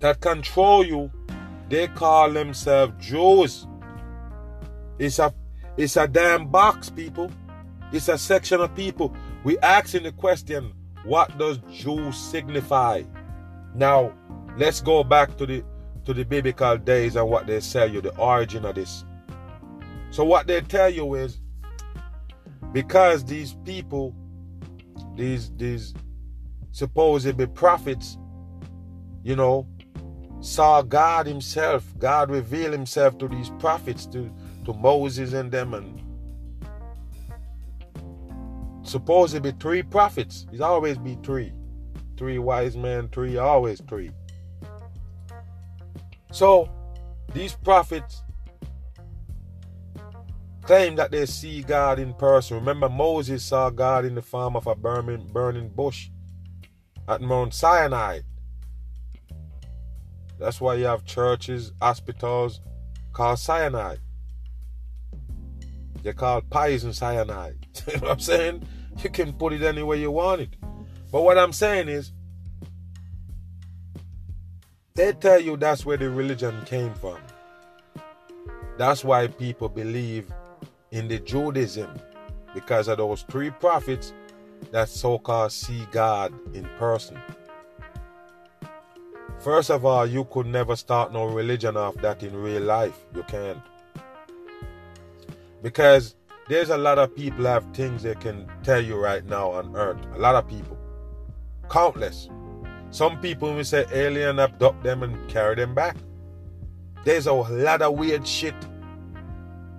that 0.00 0.20
control 0.20 0.84
you, 0.84 1.10
they 1.68 1.88
call 1.88 2.30
themselves 2.30 2.94
Jews. 2.98 3.66
It's 4.98 5.18
a 5.18 5.34
it's 5.76 5.96
a 5.96 6.06
damn 6.06 6.48
box, 6.48 6.88
people. 6.88 7.30
It's 7.92 8.08
a 8.08 8.16
section 8.16 8.60
of 8.60 8.74
people. 8.74 9.14
We 9.42 9.58
asking 9.58 10.04
the 10.04 10.12
question, 10.12 10.72
what 11.04 11.36
does 11.36 11.58
Jew 11.70 12.12
signify? 12.12 13.02
Now, 13.74 14.12
let's 14.56 14.80
go 14.80 15.02
back 15.04 15.36
to 15.38 15.46
the 15.46 15.64
to 16.04 16.12
the 16.12 16.24
biblical 16.24 16.76
days 16.76 17.16
and 17.16 17.28
what 17.28 17.46
they 17.46 17.60
tell 17.60 17.90
you, 17.90 18.00
the 18.00 18.14
origin 18.16 18.64
of 18.66 18.74
this. 18.74 19.04
So 20.10 20.22
what 20.22 20.46
they 20.46 20.60
tell 20.60 20.90
you 20.90 21.14
is 21.14 21.40
because 22.72 23.24
these 23.24 23.54
people, 23.64 24.14
these 25.16 25.50
these 25.56 25.94
supposedly 26.72 27.46
prophets, 27.46 28.18
you 29.22 29.34
know, 29.34 29.66
saw 30.40 30.82
God 30.82 31.26
Himself. 31.26 31.84
God 31.98 32.30
revealed 32.30 32.72
Himself 32.72 33.16
to 33.18 33.28
these 33.28 33.50
prophets, 33.58 34.06
to, 34.06 34.30
to 34.66 34.74
Moses 34.74 35.32
and 35.32 35.50
them, 35.50 35.74
and 35.74 36.00
supposedly 38.82 39.52
three 39.58 39.82
prophets. 39.82 40.46
It's 40.52 40.60
always 40.60 40.98
be 40.98 41.18
three. 41.22 41.52
Three 42.16 42.38
wise 42.38 42.76
men, 42.76 43.08
three, 43.08 43.36
always 43.36 43.80
three. 43.88 44.10
So 46.30 46.68
these 47.32 47.54
prophets 47.54 48.22
claim 50.62 50.96
that 50.96 51.10
they 51.10 51.26
see 51.26 51.62
God 51.62 51.98
in 51.98 52.14
person. 52.14 52.56
Remember, 52.56 52.88
Moses 52.88 53.44
saw 53.44 53.70
God 53.70 54.04
in 54.04 54.14
the 54.14 54.22
form 54.22 54.56
of 54.56 54.66
a 54.66 54.74
burning, 54.74 55.26
burning 55.32 55.68
bush 55.68 56.10
at 57.08 57.20
Mount 57.20 57.54
Sinai. 57.54 58.20
That's 60.38 60.60
why 60.60 60.74
you 60.74 60.86
have 60.86 61.04
churches, 61.04 61.72
hospitals 61.80 62.60
called 63.12 63.38
cyanide. 63.38 64.00
They're 66.02 66.12
called 66.12 66.50
poison 66.50 66.92
cyanide. 66.92 67.66
you 67.86 67.94
know 67.94 68.00
what 68.00 68.10
I'm 68.10 68.20
saying? 68.20 68.66
You 69.02 69.10
can 69.10 69.32
put 69.32 69.52
it 69.52 69.62
any 69.62 69.82
way 69.82 70.00
you 70.00 70.10
want 70.10 70.42
it. 70.42 70.56
But 71.14 71.22
what 71.22 71.38
I'm 71.38 71.52
saying 71.52 71.88
is, 71.88 72.10
they 74.94 75.12
tell 75.12 75.38
you 75.38 75.56
that's 75.56 75.86
where 75.86 75.96
the 75.96 76.10
religion 76.10 76.60
came 76.64 76.92
from. 76.94 77.18
That's 78.78 79.04
why 79.04 79.28
people 79.28 79.68
believe 79.68 80.26
in 80.90 81.06
the 81.06 81.20
Judaism 81.20 81.88
because 82.52 82.88
of 82.88 82.98
those 82.98 83.22
three 83.30 83.50
prophets 83.50 84.12
that 84.72 84.88
so 84.88 85.20
called 85.20 85.52
see 85.52 85.86
God 85.92 86.34
in 86.52 86.64
person. 86.80 87.16
First 89.38 89.70
of 89.70 89.84
all, 89.84 90.08
you 90.08 90.24
could 90.24 90.46
never 90.46 90.74
start 90.74 91.12
no 91.12 91.26
religion 91.26 91.76
off 91.76 91.94
that 91.98 92.24
in 92.24 92.34
real 92.34 92.62
life. 92.62 93.06
You 93.14 93.22
can't. 93.22 93.62
Because 95.62 96.16
there's 96.48 96.70
a 96.70 96.76
lot 96.76 96.98
of 96.98 97.14
people 97.14 97.44
have 97.44 97.72
things 97.72 98.02
they 98.02 98.16
can 98.16 98.50
tell 98.64 98.80
you 98.80 98.96
right 98.96 99.24
now 99.24 99.52
on 99.52 99.76
earth. 99.76 100.04
A 100.16 100.18
lot 100.18 100.34
of 100.34 100.48
people. 100.48 100.76
Countless. 101.68 102.28
Some 102.90 103.20
people 103.20 103.54
we 103.54 103.64
say 103.64 103.84
alien 103.92 104.38
abduct 104.38 104.82
them 104.82 105.02
and 105.02 105.28
carry 105.28 105.56
them 105.56 105.74
back. 105.74 105.96
There's 107.04 107.26
a 107.26 107.32
lot 107.32 107.82
of 107.82 107.98
weird 107.98 108.26
shit 108.26 108.54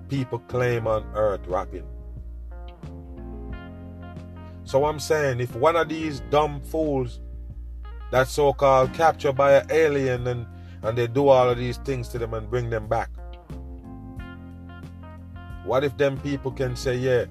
people 0.09 0.39
claim 0.39 0.87
on 0.87 1.05
earth 1.15 1.45
rapping. 1.47 1.87
So 4.63 4.85
I'm 4.85 4.99
saying 4.99 5.39
if 5.39 5.55
one 5.55 5.75
of 5.75 5.89
these 5.89 6.21
dumb 6.31 6.59
fools 6.59 7.21
that 8.11 8.27
so 8.27 8.53
called 8.53 8.93
captured 8.93 9.33
by 9.33 9.53
an 9.53 9.71
alien 9.71 10.27
and, 10.27 10.45
and 10.83 10.97
they 10.97 11.07
do 11.07 11.27
all 11.27 11.49
of 11.49 11.57
these 11.57 11.77
things 11.77 12.07
to 12.09 12.19
them 12.19 12.33
and 12.33 12.49
bring 12.49 12.69
them 12.69 12.87
back. 12.87 13.09
What 15.63 15.83
if 15.83 15.97
them 15.97 16.17
people 16.19 16.51
can 16.51 16.75
say, 16.75 16.95
yeah, 16.95 17.25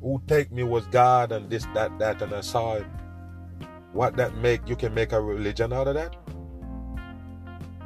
who 0.00 0.22
take 0.26 0.50
me 0.50 0.62
was 0.62 0.86
God 0.86 1.32
and 1.32 1.50
this, 1.50 1.66
that, 1.74 1.98
that, 1.98 2.22
and 2.22 2.32
I 2.34 2.40
saw 2.40 2.76
him? 2.76 2.90
What 3.96 4.14
that 4.18 4.36
make 4.36 4.68
you 4.68 4.76
can 4.76 4.92
make 4.92 5.12
a 5.12 5.20
religion 5.22 5.72
out 5.72 5.88
of 5.88 5.94
that? 5.94 6.14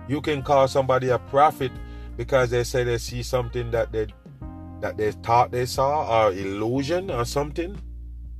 You 0.08 0.20
can 0.20 0.42
call 0.42 0.66
somebody 0.66 1.10
a 1.10 1.20
prophet 1.20 1.70
because 2.16 2.50
they 2.50 2.64
say 2.64 2.82
they 2.82 2.98
see 2.98 3.22
something 3.22 3.70
that 3.70 3.92
they 3.92 4.08
that 4.80 4.96
they 4.96 5.12
thought 5.12 5.52
they 5.52 5.66
saw 5.66 6.26
or 6.26 6.32
illusion 6.32 7.12
or 7.12 7.24
something. 7.24 7.78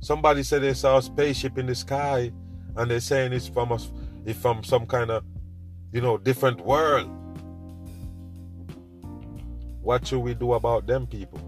Somebody 0.01 0.43
said 0.43 0.63
they 0.63 0.73
saw 0.73 0.97
a 0.97 1.01
spaceship 1.01 1.57
in 1.57 1.65
the 1.65 1.73
sky 1.73 2.33
and 2.75 2.91
they're 2.91 2.99
saying 2.99 3.31
it's 3.31 3.47
from 3.47 3.71
us 3.71 3.89
it's 4.25 4.37
from 4.37 4.65
some 4.65 4.85
kind 4.85 5.09
of 5.09 5.23
you 5.93 6.01
know 6.01 6.17
different 6.17 6.59
world. 6.59 7.09
What 9.81 10.05
should 10.05 10.19
we 10.19 10.33
do 10.33 10.53
about 10.53 10.87
them 10.87 11.07
people? 11.07 11.39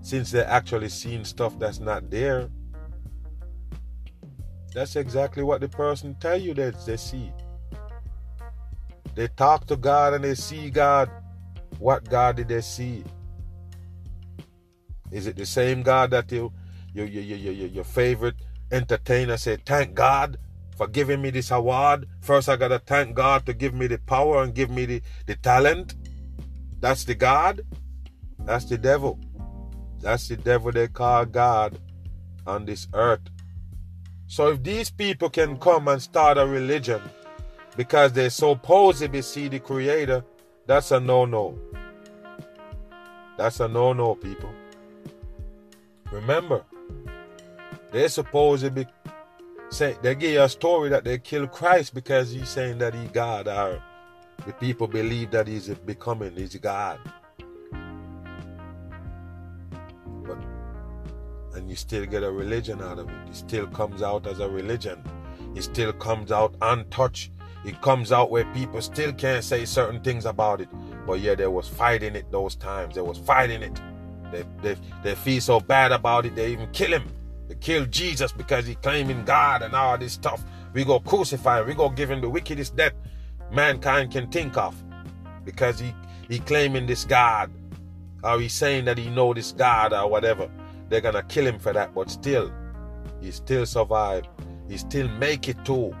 Since 0.00 0.32
they're 0.32 0.50
actually 0.50 0.88
seeing 0.88 1.24
stuff 1.24 1.60
that's 1.60 1.78
not 1.78 2.10
there. 2.10 2.50
That's 4.74 4.96
exactly 4.96 5.44
what 5.44 5.60
the 5.60 5.68
person 5.68 6.16
tell 6.20 6.36
you 6.36 6.52
that 6.54 6.84
they 6.84 6.96
see. 6.96 7.32
They 9.14 9.28
talk 9.28 9.66
to 9.68 9.76
God 9.76 10.14
and 10.14 10.24
they 10.24 10.34
see 10.34 10.68
God. 10.68 11.08
What 11.78 12.10
God 12.10 12.36
did 12.36 12.48
they 12.48 12.60
see? 12.60 13.04
Is 15.12 15.28
it 15.28 15.36
the 15.36 15.46
same 15.46 15.82
God 15.82 16.10
that 16.10 16.30
you 16.32 16.52
your, 16.92 17.06
your, 17.06 17.22
your, 17.22 17.52
your, 17.52 17.68
your 17.68 17.84
favorite 17.84 18.36
entertainer 18.70 19.36
say, 19.36 19.58
Thank 19.64 19.94
God 19.94 20.38
for 20.76 20.86
giving 20.88 21.22
me 21.22 21.30
this 21.30 21.50
award. 21.50 22.06
First, 22.20 22.48
I 22.48 22.56
got 22.56 22.68
to 22.68 22.80
thank 22.80 23.14
God 23.14 23.46
to 23.46 23.52
give 23.52 23.74
me 23.74 23.86
the 23.86 23.98
power 23.98 24.42
and 24.42 24.54
give 24.54 24.70
me 24.70 24.86
the, 24.86 25.02
the 25.26 25.36
talent. 25.36 25.94
That's 26.80 27.04
the 27.04 27.14
God. 27.14 27.62
That's 28.40 28.64
the 28.64 28.78
devil. 28.78 29.20
That's 30.00 30.28
the 30.28 30.36
devil 30.36 30.72
they 30.72 30.88
call 30.88 31.26
God 31.26 31.78
on 32.46 32.64
this 32.64 32.88
earth. 32.92 33.22
So 34.26 34.48
if 34.48 34.62
these 34.62 34.90
people 34.90 35.30
can 35.30 35.58
come 35.58 35.88
and 35.88 36.00
start 36.00 36.38
a 36.38 36.46
religion 36.46 37.02
because 37.76 38.12
they 38.12 38.28
supposedly 38.28 39.22
see 39.22 39.48
the 39.48 39.60
creator, 39.60 40.24
that's 40.66 40.90
a 40.90 41.00
no-no. 41.00 41.58
That's 43.36 43.60
a 43.60 43.68
no-no, 43.68 44.14
people. 44.14 44.50
Remember, 46.10 46.64
they 47.90 48.08
supposedly 48.08 48.86
say 49.70 49.96
they 50.02 50.14
give 50.14 50.32
you 50.32 50.42
a 50.42 50.48
story 50.48 50.88
that 50.90 51.04
they 51.04 51.18
killed 51.18 51.50
Christ 51.50 51.94
because 51.94 52.30
he's 52.30 52.48
saying 52.48 52.78
that 52.78 52.94
he 52.94 53.06
God 53.06 53.48
or 53.48 53.82
the 54.46 54.52
people 54.54 54.86
believe 54.86 55.30
that 55.32 55.48
he's 55.48 55.68
becoming 55.68 56.36
he's 56.36 56.54
God. 56.56 56.98
And 61.54 61.70
you 61.70 61.76
still 61.76 62.04
get 62.04 62.22
a 62.22 62.30
religion 62.30 62.82
out 62.82 62.98
of 62.98 63.08
it. 63.08 63.14
It 63.28 63.36
still 63.36 63.66
comes 63.66 64.02
out 64.02 64.26
as 64.26 64.40
a 64.40 64.48
religion. 64.48 65.02
It 65.54 65.62
still 65.62 65.92
comes 65.92 66.32
out 66.32 66.54
untouched. 66.60 67.30
It 67.64 67.80
comes 67.80 68.12
out 68.12 68.30
where 68.30 68.44
people 68.52 68.82
still 68.82 69.12
can't 69.12 69.42
say 69.42 69.64
certain 69.64 70.00
things 70.02 70.26
about 70.26 70.60
it. 70.60 70.68
But 71.06 71.20
yeah, 71.20 71.34
there 71.34 71.50
was 71.50 71.68
fighting 71.68 72.14
it 72.14 72.30
those 72.30 72.56
times. 72.56 72.96
They 72.96 73.00
was 73.00 73.18
fighting 73.18 73.62
it. 73.62 73.80
They, 74.30 74.44
they, 74.62 74.76
they 75.02 75.14
feel 75.14 75.40
so 75.40 75.60
bad 75.60 75.92
about 75.92 76.26
it, 76.26 76.34
they 76.34 76.52
even 76.52 76.70
kill 76.72 76.92
him. 76.92 77.06
They 77.48 77.54
kill 77.54 77.86
Jesus 77.86 78.32
because 78.32 78.66
he 78.66 78.74
claiming 78.76 79.24
God 79.24 79.62
and 79.62 79.74
all 79.74 79.96
this 79.96 80.12
stuff. 80.12 80.42
We 80.72 80.84
go 80.84 80.98
crucify 80.98 81.60
him. 81.60 81.68
We 81.68 81.74
go 81.74 81.88
give 81.88 82.10
him 82.10 82.20
the 82.20 82.28
wickedest 82.28 82.74
death 82.76 82.94
mankind 83.52 84.10
can 84.10 84.30
think 84.30 84.56
of. 84.56 84.74
Because 85.44 85.78
he, 85.78 85.94
he 86.28 86.40
claiming 86.40 86.86
this 86.86 87.04
God. 87.04 87.50
Or 88.22 88.40
he 88.40 88.48
saying 88.48 88.86
that 88.86 88.98
he 88.98 89.08
know 89.08 89.34
this 89.34 89.52
God 89.52 89.92
or 89.92 90.08
whatever. 90.10 90.50
They're 90.88 91.00
gonna 91.00 91.22
kill 91.22 91.46
him 91.46 91.58
for 91.58 91.72
that. 91.72 91.94
But 91.94 92.10
still, 92.10 92.52
he 93.20 93.30
still 93.30 93.66
survived. 93.66 94.28
He 94.68 94.76
still 94.76 95.08
make 95.08 95.48
it 95.48 95.64
to 95.64 95.94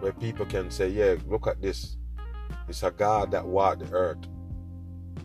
where 0.00 0.12
people 0.12 0.46
can 0.46 0.70
say, 0.70 0.88
yeah, 0.88 1.16
look 1.28 1.46
at 1.46 1.62
this. 1.62 1.96
It's 2.68 2.82
a 2.82 2.90
God 2.90 3.30
that 3.30 3.46
walked 3.46 3.80
the 3.80 3.92
earth. 3.92 4.26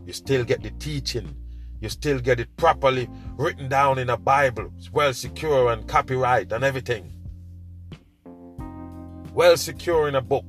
You 0.06 0.14
still 0.14 0.44
get 0.44 0.62
the 0.62 0.72
teaching. 0.72 1.36
You 1.82 1.90
still 1.90 2.20
get 2.20 2.40
it 2.40 2.56
properly 2.58 3.10
written 3.38 3.70
down 3.70 4.00
in 4.00 4.10
a 4.10 4.18
Bible. 4.18 4.72
It's 4.78 4.92
well 4.92 5.14
secure 5.14 5.72
and 5.72 5.88
copyright 5.88 6.52
and 6.52 6.64
everything. 6.64 7.12
Well 9.34 9.58
secure 9.58 10.08
in 10.08 10.16
a 10.16 10.22
book. 10.22 10.46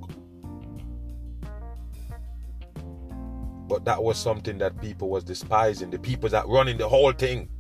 But 3.68 3.84
that 3.84 4.03
was 4.03 4.16
something 4.16 4.57
that 4.59 4.80
people 4.80 5.11
was 5.11 5.24
despising. 5.24 5.91
The 5.91 5.99
people 5.99 6.30
that 6.30 6.49
running 6.49 6.78
the 6.78 6.89
whole 6.89 7.12
thing. 7.12 7.51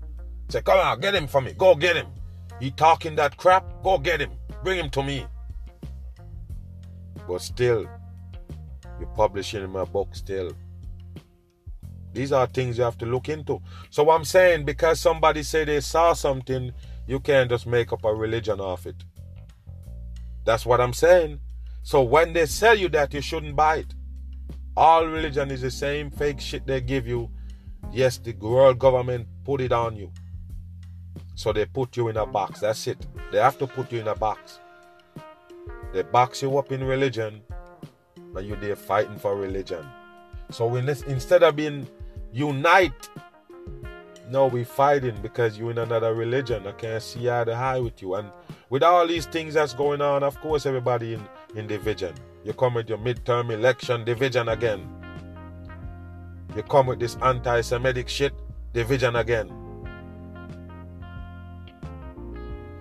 Say, 0.48 0.62
come 0.62 0.78
on, 0.78 1.00
get 1.00 1.14
him 1.14 1.26
for 1.26 1.40
me. 1.40 1.52
Go 1.52 1.74
get 1.74 1.96
him. 1.96 2.06
He 2.60 2.70
talking 2.70 3.14
that 3.16 3.36
crap. 3.36 3.64
Go 3.82 3.98
get 3.98 4.20
him. 4.20 4.30
Bring 4.64 4.78
him 4.78 4.90
to 4.90 5.02
me. 5.02 5.26
But 7.26 7.42
still, 7.42 7.86
you're 8.98 9.08
publishing 9.08 9.62
in 9.62 9.70
my 9.70 9.84
book 9.84 10.14
still. 10.14 10.52
These 12.14 12.32
are 12.32 12.46
things 12.46 12.78
you 12.78 12.84
have 12.84 12.98
to 12.98 13.06
look 13.06 13.28
into. 13.28 13.60
So 13.90 14.10
I'm 14.10 14.24
saying 14.24 14.64
because 14.64 14.98
somebody 14.98 15.42
say 15.42 15.64
they 15.64 15.80
saw 15.80 16.14
something, 16.14 16.72
you 17.06 17.20
can't 17.20 17.50
just 17.50 17.66
make 17.66 17.92
up 17.92 18.04
a 18.04 18.14
religion 18.14 18.60
off 18.60 18.86
it. 18.86 19.04
That's 20.44 20.64
what 20.64 20.80
I'm 20.80 20.94
saying. 20.94 21.40
So 21.82 22.02
when 22.02 22.32
they 22.32 22.46
sell 22.46 22.76
you 22.76 22.88
that, 22.90 23.12
you 23.12 23.20
shouldn't 23.20 23.54
buy 23.54 23.76
it. 23.76 23.94
All 24.76 25.06
religion 25.06 25.50
is 25.50 25.60
the 25.60 25.70
same 25.70 26.10
fake 26.10 26.40
shit 26.40 26.66
they 26.66 26.80
give 26.80 27.06
you. 27.06 27.30
Yes, 27.92 28.18
the 28.18 28.32
world 28.32 28.78
government 28.78 29.28
put 29.44 29.60
it 29.60 29.72
on 29.72 29.96
you. 29.96 30.10
So 31.34 31.52
they 31.52 31.66
put 31.66 31.96
you 31.96 32.08
in 32.08 32.16
a 32.16 32.26
box. 32.26 32.60
That's 32.60 32.86
it. 32.86 33.06
They 33.32 33.38
have 33.38 33.58
to 33.58 33.66
put 33.66 33.92
you 33.92 34.00
in 34.00 34.08
a 34.08 34.14
box. 34.14 34.60
They 35.92 36.02
box 36.02 36.42
you 36.42 36.58
up 36.58 36.70
in 36.72 36.84
religion, 36.84 37.40
and 38.36 38.46
you're 38.46 38.56
there 38.56 38.76
fighting 38.76 39.18
for 39.18 39.36
religion. 39.36 39.86
So 40.50 40.74
instead 40.76 41.42
of 41.42 41.56
being 41.56 41.86
unite, 42.32 43.08
no, 44.30 44.46
we 44.46 44.64
fighting 44.64 45.16
because 45.22 45.58
you're 45.58 45.70
in 45.70 45.78
another 45.78 46.14
religion. 46.14 46.66
I 46.66 46.72
can't 46.72 47.02
see 47.02 47.30
eye 47.30 47.44
to 47.44 47.52
eye 47.52 47.80
with 47.80 48.02
you. 48.02 48.14
And 48.14 48.30
with 48.68 48.82
all 48.82 49.06
these 49.06 49.26
things 49.26 49.54
that's 49.54 49.72
going 49.72 50.02
on, 50.02 50.22
of 50.22 50.38
course, 50.40 50.66
everybody 50.66 51.14
in, 51.14 51.26
in 51.54 51.66
division. 51.66 52.14
You 52.44 52.52
come 52.52 52.74
with 52.74 52.88
your 52.88 52.98
midterm 52.98 53.50
election 53.50 54.04
division 54.04 54.48
again. 54.48 54.86
You 56.54 56.62
come 56.62 56.86
with 56.86 57.00
this 57.00 57.16
anti 57.22 57.60
Semitic 57.62 58.08
shit 58.08 58.34
division 58.72 59.16
again. 59.16 59.50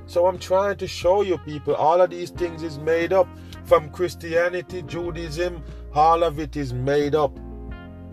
So 0.08 0.26
I'm 0.26 0.40
trying 0.40 0.78
to 0.78 0.88
show 0.88 1.22
you 1.22 1.38
people 1.40 1.76
all 1.76 2.00
of 2.00 2.10
these 2.10 2.30
things 2.30 2.64
is 2.64 2.80
made 2.80 3.12
up 3.12 3.28
from 3.66 3.90
Christianity, 3.90 4.82
Judaism, 4.84 5.62
all 5.94 6.24
of 6.24 6.40
it 6.40 6.56
is 6.56 6.74
made 6.74 7.14
up. 7.14 7.38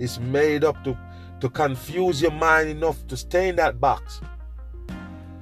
It's 0.01 0.18
made 0.18 0.64
up 0.64 0.82
to, 0.82 0.99
to 1.38 1.49
confuse 1.49 2.20
your 2.20 2.32
mind 2.32 2.68
enough 2.68 3.07
to 3.07 3.16
stay 3.16 3.49
in 3.49 3.57
that 3.57 3.80
box. 3.80 4.20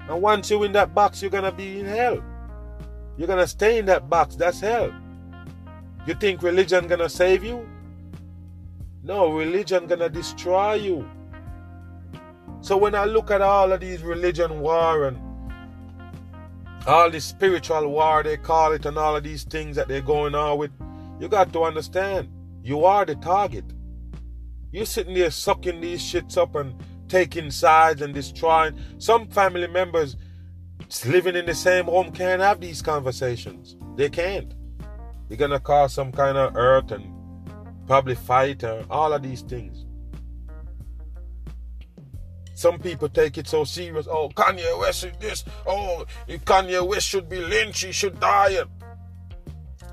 And 0.09 0.20
once 0.20 0.50
you're 0.50 0.66
in 0.66 0.72
that 0.72 0.94
box, 0.94 1.22
you're 1.22 1.30
gonna 1.30 1.53
be 1.53 1.80
in 1.80 1.86
hell. 1.86 2.22
You're 3.16 3.28
gonna 3.28 3.46
stay 3.46 3.78
in 3.78 3.86
that 3.86 4.11
box. 4.11 4.36
That's 4.36 4.61
hell. 4.61 4.92
You 6.07 6.14
think 6.14 6.42
religion 6.42 6.86
gonna 6.86 7.09
save 7.09 7.42
you? 7.42 7.66
No, 9.03 9.32
religion 9.32 9.86
gonna 9.86 10.11
destroy 10.11 10.74
you. 10.74 11.09
So 12.61 12.76
when 12.76 12.94
I 12.94 13.07
look 13.07 13.30
at 13.30 13.40
all 13.40 13.72
of 13.72 13.80
these 13.80 14.03
religion 14.03 14.61
war 14.61 15.05
and 15.07 15.31
all 16.86 17.10
this 17.10 17.24
spiritual 17.24 17.88
war 17.88 18.22
they 18.22 18.36
call 18.36 18.72
it 18.72 18.86
and 18.86 18.98
all 18.98 19.16
of 19.16 19.22
these 19.22 19.44
things 19.44 19.76
that 19.76 19.88
they're 19.88 20.00
going 20.00 20.34
on 20.34 20.58
with 20.58 20.70
you 21.20 21.28
got 21.28 21.52
to 21.52 21.62
understand 21.62 22.28
you 22.64 22.84
are 22.84 23.04
the 23.04 23.16
target. 23.16 23.64
You're 24.70 24.86
sitting 24.86 25.14
there 25.14 25.30
sucking 25.32 25.80
these 25.80 26.00
shits 26.00 26.36
up 26.38 26.54
and 26.54 26.74
taking 27.08 27.50
sides 27.50 28.00
and 28.02 28.14
destroying. 28.14 28.78
Some 28.98 29.26
family 29.26 29.66
members 29.66 30.16
living 31.04 31.34
in 31.34 31.46
the 31.46 31.54
same 31.54 31.86
home 31.86 32.12
can't 32.12 32.40
have 32.40 32.60
these 32.60 32.80
conversations. 32.80 33.76
They 33.96 34.08
can't. 34.08 34.54
You're 35.28 35.38
gonna 35.38 35.58
cause 35.58 35.92
some 35.92 36.12
kind 36.12 36.38
of 36.38 36.54
hurt 36.54 36.92
and 36.92 37.12
probably 37.86 38.14
fight 38.14 38.62
and 38.62 38.86
all 38.90 39.12
of 39.12 39.22
these 39.22 39.42
things 39.42 39.84
some 42.55 42.78
people 42.78 43.09
take 43.09 43.38
it 43.38 43.48
so 43.48 43.64
serious. 43.64 44.07
Oh, 44.09 44.28
Kanye 44.28 44.78
West 44.78 45.05
is 45.05 45.12
this. 45.18 45.44
Oh, 45.66 46.05
Kanye 46.28 46.86
West 46.86 47.09
should 47.09 47.28
be 47.28 47.40
lynched. 47.40 47.84
He 47.84 47.92
should 47.92 48.20
die. 48.20 48.57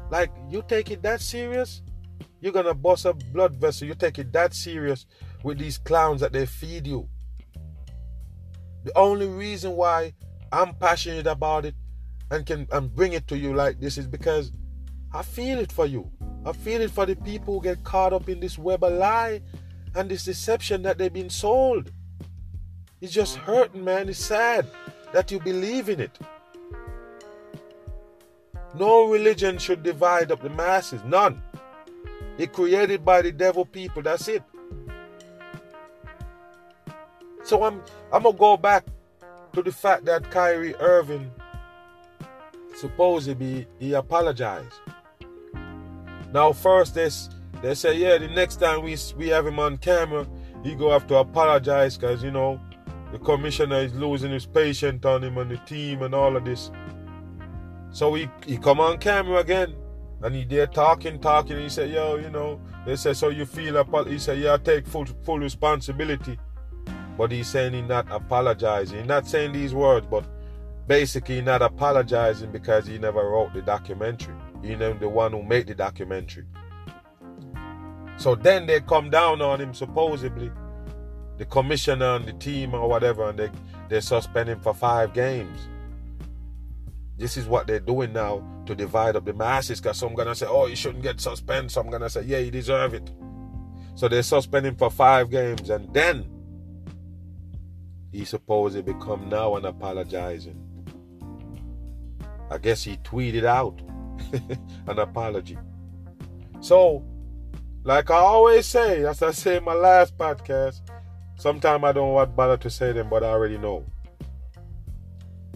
Like, 0.09 0.31
you 0.49 0.63
take 0.67 0.91
it 0.91 1.01
that 1.03 1.21
serious? 1.21 1.81
You're 2.41 2.53
gonna 2.53 2.73
bust 2.73 3.05
a 3.05 3.13
blood 3.13 3.55
vessel. 3.55 3.87
You 3.87 3.95
take 3.95 4.19
it 4.19 4.31
that 4.33 4.53
serious 4.53 5.05
with 5.43 5.57
these 5.57 5.77
clowns 5.77 6.21
that 6.21 6.33
they 6.33 6.45
feed 6.45 6.87
you. 6.87 7.07
The 8.83 8.97
only 8.97 9.27
reason 9.27 9.75
why 9.75 10.13
I'm 10.51 10.73
passionate 10.75 11.27
about 11.27 11.65
it 11.65 11.75
and 12.31 12.45
can 12.45 12.67
and 12.71 12.93
bring 12.93 13.13
it 13.13 13.27
to 13.27 13.37
you 13.37 13.53
like 13.53 13.79
this 13.79 13.97
is 13.97 14.07
because 14.07 14.51
I 15.13 15.23
feel 15.23 15.59
it 15.59 15.71
for 15.71 15.85
you. 15.85 16.09
I 16.45 16.53
feel 16.53 16.81
it 16.81 16.91
for 16.91 17.05
the 17.05 17.15
people 17.15 17.55
who 17.55 17.63
get 17.63 17.83
caught 17.83 18.13
up 18.13 18.29
in 18.29 18.39
this 18.39 18.57
web 18.57 18.83
of 18.83 18.93
lie 18.93 19.41
and 19.95 20.09
this 20.09 20.23
deception 20.23 20.81
that 20.83 20.97
they've 20.97 21.11
been 21.11 21.29
sold. 21.29 21.91
It's 23.01 23.13
just 23.13 23.37
hurting, 23.37 23.83
man. 23.83 24.09
It's 24.09 24.19
sad 24.19 24.67
that 25.13 25.31
you 25.31 25.39
believe 25.39 25.89
in 25.89 25.99
it. 25.99 26.17
No 28.75 29.05
religion 29.09 29.57
should 29.57 29.83
divide 29.83 30.31
up 30.31 30.41
the 30.41 30.49
masses. 30.49 31.01
None. 31.05 31.41
It 32.37 32.53
created 32.53 33.03
by 33.03 33.21
the 33.21 33.31
devil 33.31 33.65
people. 33.65 34.01
That's 34.01 34.27
it. 34.27 34.43
So 37.43 37.63
I'm 37.63 37.81
I'm 38.13 38.23
gonna 38.23 38.37
go 38.37 38.57
back 38.57 38.85
to 39.53 39.63
the 39.63 39.71
fact 39.71 40.05
that 40.05 40.29
Kyrie 40.29 40.75
Irving 40.75 41.31
supposedly 42.75 43.65
he 43.79 43.93
apologized. 43.93 44.73
Now 46.33 46.51
first 46.51 46.95
they 46.95 47.09
they 47.61 47.73
say 47.75 47.97
yeah 47.97 48.17
the 48.17 48.27
next 48.27 48.57
time 48.57 48.83
we 48.83 48.95
we 49.17 49.29
have 49.29 49.47
him 49.47 49.59
on 49.59 49.77
camera 49.77 50.27
he 50.63 50.75
go 50.75 50.91
have 50.91 51.07
to 51.07 51.15
apologize 51.15 51.97
because 51.97 52.23
you 52.23 52.31
know 52.31 52.59
the 53.11 53.19
commissioner 53.19 53.77
is 53.77 53.93
losing 53.95 54.31
his 54.31 54.45
patience 54.45 55.05
on 55.05 55.23
him 55.23 55.37
and 55.37 55.49
the 55.49 55.57
team 55.57 56.03
and 56.03 56.13
all 56.13 56.35
of 56.35 56.45
this. 56.45 56.71
So 57.91 58.13
he, 58.13 58.29
he 58.45 58.57
come 58.57 58.79
on 58.79 58.99
camera 58.99 59.39
again 59.39 59.75
and 60.21 60.35
he 60.35 60.43
there 60.43 60.67
talking, 60.67 61.19
talking, 61.19 61.57
he 61.57 61.69
said, 61.69 61.89
yo, 61.89 62.17
you 62.17 62.29
know, 62.29 62.61
they 62.85 62.95
said, 62.95 63.17
so 63.17 63.29
you 63.29 63.45
feel, 63.45 63.77
apo-? 63.77 64.03
he 64.03 64.19
said, 64.19 64.39
yeah, 64.39 64.53
I 64.53 64.57
take 64.57 64.85
full, 64.85 65.05
full 65.23 65.39
responsibility. 65.39 66.37
But 67.17 67.31
he's 67.31 67.47
saying 67.47 67.73
he's 67.73 67.87
not 67.87 68.07
apologizing. 68.11 68.99
He's 68.99 69.07
not 69.07 69.27
saying 69.27 69.53
these 69.53 69.73
words, 69.73 70.07
but 70.09 70.25
basically 70.87 71.41
not 71.41 71.61
apologizing 71.61 72.51
because 72.51 72.87
he 72.87 72.97
never 72.97 73.29
wrote 73.29 73.53
the 73.53 73.61
documentary. 73.61 74.35
He 74.61 74.75
never 74.75 74.97
the 74.97 75.09
one 75.09 75.31
who 75.31 75.43
made 75.43 75.67
the 75.67 75.75
documentary. 75.75 76.45
So 78.17 78.35
then 78.35 78.67
they 78.67 78.81
come 78.81 79.09
down 79.09 79.41
on 79.41 79.61
him 79.61 79.73
supposedly 79.73 80.51
the 81.39 81.45
commissioner 81.45 82.17
and 82.17 82.25
the 82.25 82.33
team 82.33 82.75
or 82.75 82.87
whatever, 82.87 83.29
and 83.29 83.39
they 83.39 83.49
they 83.87 84.01
suspend 84.01 84.49
him 84.49 84.59
for 84.59 84.73
five 84.73 85.13
games. 85.13 85.67
This 87.17 87.37
is 87.37 87.47
what 87.47 87.65
they're 87.65 87.79
doing 87.79 88.13
now 88.13 88.43
to 88.65 88.75
divide 88.75 89.15
up 89.15 89.25
the 89.25 89.33
masses. 89.33 89.79
Because 89.79 89.97
some 89.97 90.13
gonna 90.13 90.35
say, 90.35 90.45
"Oh, 90.47 90.67
he 90.67 90.75
shouldn't 90.75 91.01
get 91.01 91.19
suspended." 91.21 91.71
Some 91.71 91.89
gonna 91.89 92.09
say, 92.09 92.23
"Yeah, 92.23 92.39
he 92.39 92.51
deserve 92.51 92.93
it." 92.93 93.09
So 93.95 94.09
they 94.09 94.21
suspend 94.21 94.65
him 94.65 94.75
for 94.75 94.91
five 94.91 95.31
games, 95.31 95.69
and 95.69 95.91
then 95.93 96.29
he 98.11 98.25
supposedly 98.25 98.93
become 98.93 99.29
now 99.29 99.55
and 99.55 99.65
apologizing. 99.65 100.59
I 102.51 102.57
guess 102.57 102.83
he 102.83 102.97
tweeted 102.97 103.45
out 103.45 103.81
an 104.87 104.99
apology. 104.99 105.57
So, 106.59 107.05
like 107.83 108.11
I 108.11 108.17
always 108.17 108.65
say, 108.65 109.05
as 109.05 109.23
I 109.23 109.31
say 109.31 109.57
in 109.57 109.63
my 109.63 109.73
last 109.73 110.17
podcast, 110.17 110.81
Sometimes 111.39 111.85
I 111.85 111.93
don't 111.93 112.11
want 112.11 112.35
bother 112.35 112.57
to 112.57 112.69
say 112.69 112.91
them, 112.91 113.07
but 113.09 113.23
I 113.23 113.27
already 113.27 113.57
know. 113.57 113.85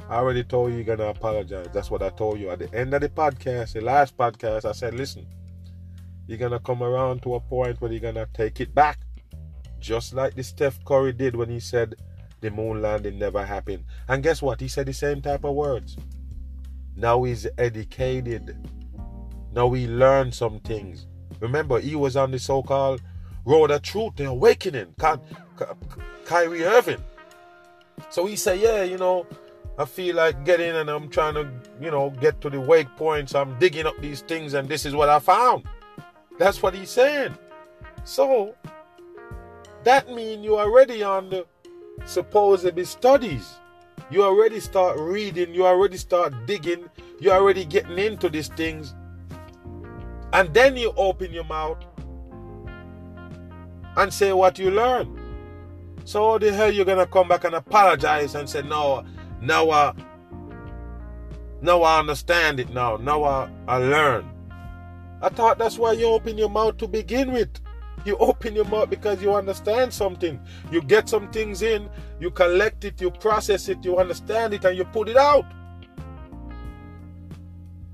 I 0.09 0.15
already 0.15 0.45
told 0.45 0.71
you 0.71 0.77
you're 0.77 0.95
gonna 0.95 1.09
apologize. 1.09 1.67
That's 1.73 1.91
what 1.91 2.01
I 2.01 2.09
told 2.09 2.39
you 2.39 2.51
at 2.51 2.59
the 2.59 2.73
end 2.73 2.93
of 2.93 3.01
the 3.01 3.09
podcast, 3.09 3.73
the 3.73 3.81
last 3.81 4.15
podcast. 4.15 4.63
I 4.63 4.71
said, 4.71 4.93
listen, 4.93 5.27
you're 6.25 6.37
gonna 6.37 6.61
come 6.61 6.83
around 6.83 7.21
to 7.23 7.35
a 7.35 7.39
point 7.41 7.81
where 7.81 7.91
you're 7.91 7.99
gonna 7.99 8.29
take 8.33 8.61
it 8.61 8.73
back. 8.73 9.01
Just 9.81 10.13
like 10.13 10.35
the 10.35 10.43
Steph 10.43 10.81
Curry 10.85 11.11
did 11.11 11.35
when 11.35 11.49
he 11.49 11.59
said 11.59 11.95
the 12.39 12.49
moon 12.49 12.81
landing 12.81 13.19
never 13.19 13.45
happened. 13.45 13.83
And 14.07 14.23
guess 14.23 14.41
what? 14.41 14.61
He 14.61 14.69
said 14.69 14.85
the 14.85 14.93
same 14.93 15.21
type 15.21 15.43
of 15.43 15.53
words. 15.53 15.97
Now 16.95 17.23
he's 17.23 17.45
educated. 17.57 18.55
Now 19.51 19.69
he 19.71 19.87
learned 19.87 20.33
some 20.33 20.61
things. 20.61 21.07
Remember, 21.41 21.81
he 21.81 21.95
was 21.95 22.15
on 22.15 22.31
the 22.31 22.39
so-called 22.39 23.01
road 23.45 23.71
of 23.71 23.81
truth, 23.81 24.13
the 24.15 24.25
awakening. 24.25 24.95
Kyrie 26.25 26.63
Irving. 26.63 27.03
So 28.09 28.25
he 28.25 28.35
said, 28.35 28.59
yeah, 28.59 28.83
you 28.83 28.97
know, 28.97 29.27
I 29.77 29.85
feel 29.85 30.15
like 30.15 30.45
getting 30.45 30.75
and 30.75 30.89
I'm 30.89 31.09
trying 31.09 31.33
to, 31.35 31.49
you 31.81 31.91
know, 31.91 32.11
get 32.11 32.41
to 32.41 32.49
the 32.49 32.59
wake 32.59 32.95
points. 32.95 33.35
I'm 33.35 33.57
digging 33.59 33.85
up 33.85 33.99
these 33.99 34.21
things 34.21 34.53
and 34.53 34.69
this 34.69 34.85
is 34.85 34.95
what 34.95 35.09
I 35.09 35.19
found. 35.19 35.63
That's 36.37 36.61
what 36.61 36.73
he's 36.73 36.89
saying. 36.89 37.35
So 38.03 38.55
that 39.83 40.09
means 40.09 40.43
you're 40.43 40.59
already 40.59 41.03
on 41.03 41.29
the 41.29 41.45
supposedly 42.05 42.85
studies. 42.85 43.55
You 44.09 44.23
already 44.23 44.59
start 44.59 44.97
reading, 44.99 45.53
you 45.53 45.65
already 45.65 45.97
start 45.97 46.33
digging, 46.45 46.89
you 47.19 47.31
already 47.31 47.65
getting 47.65 47.97
into 47.97 48.29
these 48.29 48.47
things. 48.47 48.93
And 50.33 50.53
then 50.53 50.75
you 50.75 50.93
open 50.97 51.31
your 51.31 51.43
mouth 51.45 51.77
and 53.97 54.13
say 54.13 54.33
what 54.33 54.59
you 54.59 54.71
learn. 54.71 55.19
So 56.05 56.31
how 56.31 56.37
the 56.37 56.51
hell 56.53 56.71
you 56.71 56.83
gonna 56.85 57.07
come 57.07 57.27
back 57.27 57.43
and 57.43 57.55
apologize 57.55 58.35
and 58.35 58.49
say 58.49 58.61
no, 58.61 59.05
now 59.41 59.69
I 59.69 59.93
now 61.61 61.81
I 61.81 61.99
understand 61.99 62.59
it 62.59 62.69
now. 62.71 62.97
Now 62.97 63.23
I, 63.23 63.49
I 63.67 63.77
learn. 63.77 64.29
I 65.21 65.29
thought 65.29 65.57
that's 65.57 65.77
why 65.77 65.93
you 65.93 66.07
open 66.07 66.37
your 66.37 66.49
mouth 66.49 66.77
to 66.77 66.87
begin 66.87 67.31
with. 67.31 67.49
You 68.03 68.17
open 68.19 68.53
your 68.53 68.65
mouth 68.65 68.89
because 68.89 69.21
you 69.21 69.33
understand 69.33 69.93
something. 69.93 70.41
You 70.71 70.81
get 70.81 71.07
some 71.07 71.31
things 71.31 71.61
in, 71.61 71.89
you 72.19 72.31
collect 72.31 72.83
it, 72.83 72.99
you 72.99 73.11
process 73.11 73.69
it, 73.69 73.83
you 73.85 73.97
understand 73.97 74.53
it, 74.53 74.65
and 74.65 74.77
you 74.77 74.83
put 74.83 75.07
it 75.07 75.15
out. 75.15 75.45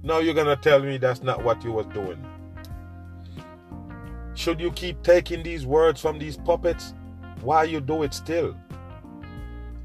Now 0.02 0.18
you're 0.18 0.34
gonna 0.34 0.56
tell 0.56 0.80
me 0.82 0.97
that's 0.97 1.22
not 1.22 1.43
what 1.43 1.64
you 1.64 1.72
was 1.72 1.86
doing. 1.88 2.26
Should 4.39 4.61
you 4.61 4.71
keep 4.71 5.03
taking 5.03 5.43
these 5.43 5.65
words 5.65 5.99
from 5.99 6.17
these 6.17 6.37
puppets? 6.37 6.93
Why 7.41 7.65
you 7.65 7.81
do 7.81 8.03
it 8.03 8.13
still? 8.13 8.55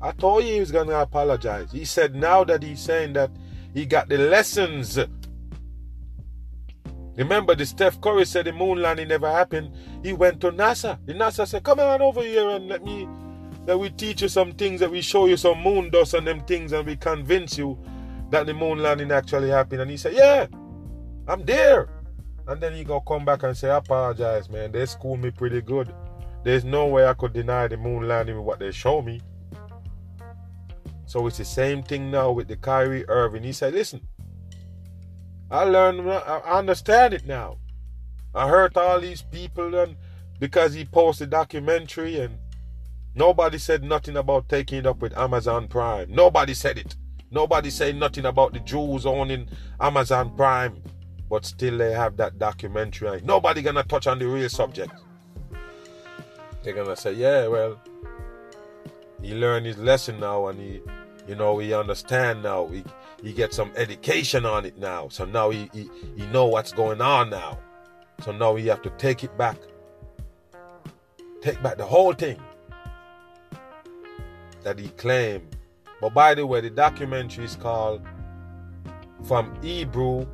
I 0.01 0.13
told 0.13 0.45
you 0.45 0.55
he 0.55 0.61
was 0.61 0.71
gonna 0.71 0.95
apologize. 1.01 1.73
He 1.73 1.85
said 1.85 2.15
now 2.15 2.45
that 2.45 2.63
he's 2.63 2.79
saying 2.79 3.15
that 3.15 3.33
he 3.75 3.85
got 3.85 4.09
the 4.09 4.17
lessons 4.17 4.97
Remember, 7.17 7.57
the 7.57 7.67
Steph 7.67 8.01
Curry 8.01 8.25
said 8.25 8.47
the 8.47 8.53
moon 8.53 8.81
landing 8.81 9.09
never 9.09 9.29
happened. 9.29 9.75
He 10.05 10.13
went 10.13 10.41
to 10.43 10.53
NASA. 10.53 10.99
The 11.05 11.15
NASA 11.15 11.49
said, 11.49 11.65
"Come 11.65 11.81
on 11.81 12.01
over 12.01 12.23
here 12.23 12.51
and 12.51 12.69
let 12.69 12.85
me, 12.85 13.09
that 13.67 13.77
we 13.77 13.91
teach 13.91 14.23
you 14.23 14.29
some 14.29 14.53
things, 14.53 14.79
that 14.81 14.91
we 14.91 15.01
show 15.01 15.27
you 15.27 15.37
some 15.37 15.61
moon 15.63 15.91
dust 15.91 16.15
and 16.15 16.27
them 16.29 16.41
things, 16.41 16.73
and 16.73 16.87
we 16.87 16.95
convince 16.95 17.59
you 17.59 17.77
that 18.31 18.47
the 18.47 18.55
moon 18.55 18.79
landing 18.79 19.11
actually 19.11 19.51
happened." 19.51 19.83
And 19.83 19.91
he 19.91 19.97
said, 19.97 20.15
"Yeah, 20.15 20.47
I'm 21.27 21.45
there." 21.45 21.89
And 22.47 22.61
then 22.61 22.75
he 22.75 22.85
go 22.85 23.01
come 23.01 23.25
back 23.25 23.43
and 23.43 23.57
say, 23.57 23.71
"I 23.71 23.79
apologize, 23.79 24.51
man. 24.51 24.73
They 24.73 24.87
schooled 24.87 25.21
me 25.21 25.31
pretty 25.31 25.61
good. 25.61 25.95
There's 26.43 26.65
no 26.65 26.87
way 26.87 27.07
I 27.07 27.15
could 27.15 27.33
deny 27.33 27.69
the 27.69 27.77
moon 27.77 28.07
landing 28.07 28.37
with 28.37 28.45
what 28.45 28.59
they 28.59 28.71
show 28.71 29.01
me." 29.01 29.21
So 31.07 31.27
it's 31.27 31.39
the 31.39 31.45
same 31.45 31.83
thing 31.83 32.11
now 32.11 32.33
with 32.33 32.49
the 32.49 32.57
Kyrie 32.57 33.09
Irving. 33.09 33.43
He 33.43 33.53
said, 33.53 33.75
"Listen." 33.75 34.07
I 35.51 35.65
learned, 35.65 36.11
I 36.11 36.59
understand 36.59 37.15
it 37.15 37.27
now. 37.27 37.59
I 38.35 38.49
hurt 38.49 38.77
all 38.77 38.99
these 38.99 39.23
people 39.23 39.75
and 39.75 39.97
because 40.41 40.75
he 40.75 40.85
posted 40.85 41.31
documentary 41.31 42.19
and 42.19 42.39
nobody 43.15 43.59
said 43.59 43.85
nothing 43.85 44.17
about 44.17 44.49
taking 44.49 44.79
it 44.79 44.87
up 44.87 45.01
with 45.01 45.17
Amazon 45.17 45.69
Prime. 45.69 46.11
Nobody 46.11 46.55
said 46.55 46.79
it. 46.79 46.97
Nobody 47.31 47.71
said 47.71 47.95
nothing 47.95 48.25
about 48.25 48.53
the 48.53 48.61
Jews 48.61 49.07
owning 49.07 49.49
Amazon 49.79 50.35
Prime. 50.37 50.83
But 51.29 51.45
still 51.45 51.79
they 51.79 51.93
have 51.93 52.17
that 52.19 52.39
documentary. 52.39 53.21
Nobody 53.25 53.63
gonna 53.63 53.83
touch 53.83 54.07
on 54.07 54.19
the 54.19 54.27
real 54.27 54.49
subject. 54.49 54.93
They're 56.63 56.75
gonna 56.75 56.97
say, 56.97 57.13
yeah, 57.13 57.47
well, 57.47 57.81
he 59.23 59.35
learned 59.35 59.67
his 59.67 59.79
lesson 59.79 60.21
now 60.21 60.49
and 60.49 60.59
he 60.61 60.83
you 61.27 61.35
know 61.35 61.59
he 61.59 61.73
understand 61.73 62.43
now. 62.43 62.67
He 62.67 62.85
he 63.23 63.33
gets 63.33 63.57
some 63.57 63.73
education 63.77 64.45
on 64.45 64.67
it 64.67 64.77
now. 64.79 65.09
So 65.09 65.25
now 65.25 65.49
he, 65.49 65.71
he, 65.73 65.91
he 66.15 66.27
know 66.27 66.45
what's 66.47 66.73
going 66.73 67.01
on 67.01 67.31
now. 67.31 67.59
So 68.23 68.33
now 68.33 68.55
he 68.55 68.67
have 68.67 68.83
to 68.83 68.91
take 68.91 69.25
it 69.25 69.37
back. 69.39 69.57
Take 71.41 71.63
back 71.63 71.79
the 71.79 71.87
whole 71.87 72.13
thing 72.13 72.39
that 74.63 74.79
he 74.79 74.89
claimed. 74.89 75.57
But 76.01 76.13
by 76.13 76.35
the 76.35 76.47
way, 76.47 76.61
the 76.61 76.71
documentary 76.71 77.47
is 77.47 77.57
called 77.57 78.03
From 79.23 79.57
Hebrew 79.63 80.27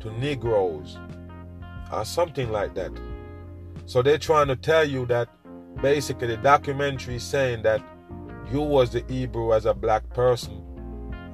to 0.00 0.12
Negroes 0.18 0.98
or 1.92 2.04
something 2.04 2.50
like 2.50 2.74
that. 2.74 2.92
So 3.86 4.02
they're 4.02 4.18
trying 4.18 4.48
to 4.48 4.56
tell 4.56 4.84
you 4.84 5.06
that 5.06 5.28
basically 5.80 6.28
the 6.28 6.36
documentary 6.36 7.16
is 7.16 7.22
saying 7.22 7.62
that 7.62 7.82
you 8.52 8.60
was 8.60 8.90
the 8.90 9.04
Hebrew 9.08 9.54
as 9.54 9.66
a 9.66 9.74
black 9.74 10.08
person 10.10 10.62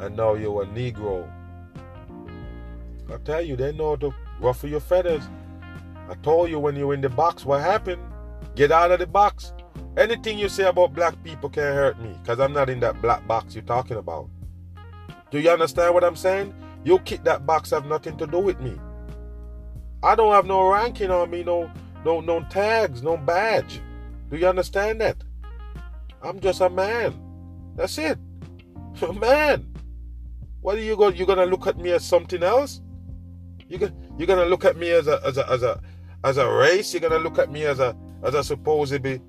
and 0.00 0.16
now 0.16 0.34
you're 0.34 0.62
a 0.62 0.66
Negro. 0.66 1.30
I 3.12 3.18
tell 3.18 3.42
you, 3.42 3.56
they 3.56 3.72
know 3.72 3.96
to 3.96 4.14
ruffle 4.40 4.68
your 4.68 4.80
feathers. 4.80 5.22
I 6.08 6.14
told 6.22 6.50
you 6.50 6.58
when 6.58 6.76
you're 6.76 6.94
in 6.94 7.00
the 7.00 7.08
box 7.08 7.44
what 7.44 7.60
happened. 7.60 8.02
Get 8.54 8.72
out 8.72 8.92
of 8.92 8.98
the 8.98 9.06
box. 9.06 9.52
Anything 9.96 10.38
you 10.38 10.48
say 10.48 10.64
about 10.64 10.94
black 10.94 11.22
people 11.22 11.48
can't 11.48 11.74
hurt 11.74 12.00
me 12.00 12.16
because 12.22 12.40
I'm 12.40 12.52
not 12.52 12.70
in 12.70 12.80
that 12.80 13.00
black 13.00 13.26
box 13.26 13.54
you're 13.54 13.64
talking 13.64 13.96
about. 13.96 14.28
Do 15.30 15.38
you 15.38 15.50
understand 15.50 15.94
what 15.94 16.04
I'm 16.04 16.16
saying? 16.16 16.54
You 16.84 16.98
kick 17.00 17.24
that 17.24 17.46
box 17.46 17.70
have 17.70 17.86
nothing 17.86 18.16
to 18.18 18.26
do 18.26 18.38
with 18.38 18.60
me. 18.60 18.78
I 20.02 20.14
don't 20.14 20.32
have 20.32 20.46
no 20.46 20.68
ranking 20.70 21.10
on 21.10 21.30
me, 21.30 21.42
no 21.42 21.70
no 22.04 22.20
no 22.20 22.44
tags, 22.50 23.02
no 23.02 23.16
badge. 23.16 23.80
Do 24.30 24.36
you 24.36 24.46
understand 24.46 25.00
that? 25.00 25.16
I'm 26.22 26.40
just 26.40 26.60
a 26.60 26.68
man. 26.68 27.14
That's 27.76 27.98
it. 27.98 28.18
A 29.02 29.12
man. 29.12 29.66
What 30.60 30.76
are 30.76 30.82
you 30.82 30.96
going? 30.96 31.16
You're 31.16 31.26
gonna 31.26 31.46
look 31.46 31.66
at 31.66 31.78
me 31.78 31.90
as 31.90 32.04
something 32.04 32.42
else? 32.42 32.80
You 33.68 33.78
gonna 33.78 33.94
you're 34.18 34.26
gonna 34.26 34.44
look 34.44 34.64
at 34.64 34.76
me 34.76 34.90
as 34.90 35.08
a 35.08 35.20
as 35.24 35.36
a 35.36 35.50
as 35.50 35.62
a 35.62 35.80
as 36.22 36.36
a 36.36 36.48
race? 36.48 36.92
You're 36.92 37.00
gonna 37.00 37.18
look 37.18 37.38
at 37.38 37.50
me 37.50 37.64
as 37.64 37.80
a 37.80 37.96
as 38.22 38.34
a 38.34 38.44
supposedly, 38.44 39.20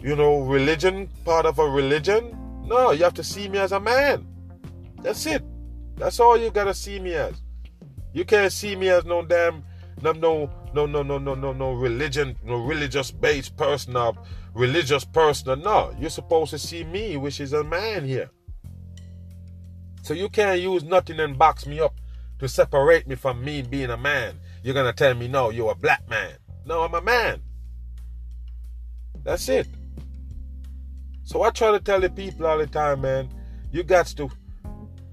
you 0.00 0.14
know, 0.14 0.40
religion 0.40 1.08
part 1.24 1.46
of 1.46 1.58
a 1.58 1.68
religion? 1.68 2.36
No, 2.66 2.90
you 2.90 3.04
have 3.04 3.14
to 3.14 3.24
see 3.24 3.48
me 3.48 3.58
as 3.58 3.72
a 3.72 3.80
man. 3.80 4.26
That's 5.02 5.24
it. 5.26 5.42
That's 5.96 6.20
all 6.20 6.36
you 6.36 6.50
gotta 6.50 6.74
see 6.74 6.98
me 6.98 7.14
as. 7.14 7.42
You 8.12 8.24
can't 8.24 8.52
see 8.52 8.76
me 8.76 8.88
as 8.88 9.04
no 9.04 9.22
damn 9.22 9.64
no 10.02 10.12
no 10.12 10.50
no 10.74 10.86
no 10.86 11.02
no 11.02 11.18
no 11.18 11.34
no 11.34 11.52
no 11.52 11.72
religion 11.72 12.36
no 12.44 12.56
religious 12.56 13.10
based 13.10 13.56
person 13.56 13.96
or 13.96 14.14
religious 14.54 15.04
person. 15.04 15.60
No, 15.60 15.94
you're 15.98 16.10
supposed 16.10 16.50
to 16.50 16.58
see 16.58 16.84
me, 16.84 17.16
which 17.16 17.40
is 17.40 17.52
a 17.52 17.64
man 17.64 18.04
here. 18.04 18.30
So 20.02 20.14
you 20.14 20.28
can't 20.28 20.60
use 20.60 20.84
nothing 20.84 21.18
and 21.18 21.38
box 21.38 21.66
me 21.66 21.80
up 21.80 21.94
to 22.38 22.48
separate 22.48 23.08
me 23.08 23.14
from 23.14 23.44
me 23.44 23.62
being 23.62 23.90
a 23.90 23.96
man. 23.96 24.38
You're 24.62 24.74
gonna 24.74 24.92
tell 24.92 25.14
me, 25.14 25.28
no, 25.28 25.50
you're 25.50 25.72
a 25.72 25.74
black 25.74 26.08
man. 26.08 26.36
No, 26.64 26.82
I'm 26.82 26.94
a 26.94 27.00
man. 27.00 27.42
That's 29.22 29.48
it. 29.48 29.66
So 31.24 31.42
I 31.42 31.50
try 31.50 31.72
to 31.72 31.80
tell 31.80 32.00
the 32.00 32.10
people 32.10 32.46
all 32.46 32.58
the 32.58 32.66
time, 32.66 33.00
man, 33.00 33.28
you 33.72 33.82
got 33.82 34.06
to 34.06 34.30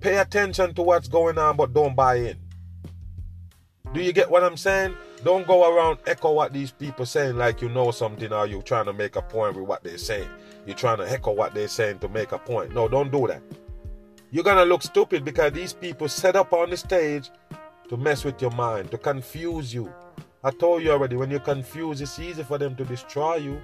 pay 0.03 0.17
attention 0.17 0.73
to 0.75 0.83
what's 0.83 1.07
going 1.07 1.37
on, 1.37 1.57
but 1.57 1.73
don't 1.73 1.95
buy 1.95 2.15
in. 2.15 2.37
Do 3.93 4.01
you 4.01 4.13
get 4.13 4.29
what 4.29 4.43
I'm 4.43 4.57
saying? 4.57 4.95
Don't 5.23 5.47
go 5.47 5.75
around 5.75 5.99
echo 6.05 6.33
what 6.33 6.53
these 6.53 6.71
people 6.71 7.05
saying 7.05 7.37
like 7.37 7.61
you 7.61 7.69
know 7.69 7.91
something 7.91 8.31
or 8.31 8.45
you're 8.45 8.61
trying 8.61 8.85
to 8.85 8.93
make 8.93 9.15
a 9.15 9.21
point 9.21 9.55
with 9.55 9.65
what 9.65 9.83
they're 9.83 9.97
saying. 9.97 10.29
You're 10.65 10.75
trying 10.75 10.97
to 10.97 11.09
echo 11.09 11.31
what 11.31 11.53
they're 11.53 11.67
saying 11.67 11.99
to 11.99 12.09
make 12.09 12.31
a 12.31 12.37
point. 12.39 12.73
No, 12.73 12.87
don't 12.87 13.11
do 13.11 13.27
that 13.27 13.41
you're 14.33 14.43
gonna 14.43 14.65
look 14.65 14.81
stupid 14.81 15.23
because 15.23 15.53
these 15.53 15.73
people 15.73 16.09
set 16.09 16.35
up 16.35 16.53
on 16.53 16.71
the 16.71 16.75
stage 16.75 17.29
to 17.87 17.95
mess 17.95 18.25
with 18.25 18.41
your 18.41 18.49
mind, 18.49 18.89
to 18.89 18.97
confuse 18.97 19.71
you. 19.71 19.93
I 20.43 20.49
told 20.49 20.81
you 20.81 20.89
already, 20.89 21.15
when 21.15 21.29
you're 21.29 21.39
confused, 21.39 22.01
it's 22.01 22.17
easy 22.17 22.41
for 22.41 22.57
them 22.57 22.75
to 22.77 22.83
destroy 22.83 23.35
you. 23.35 23.61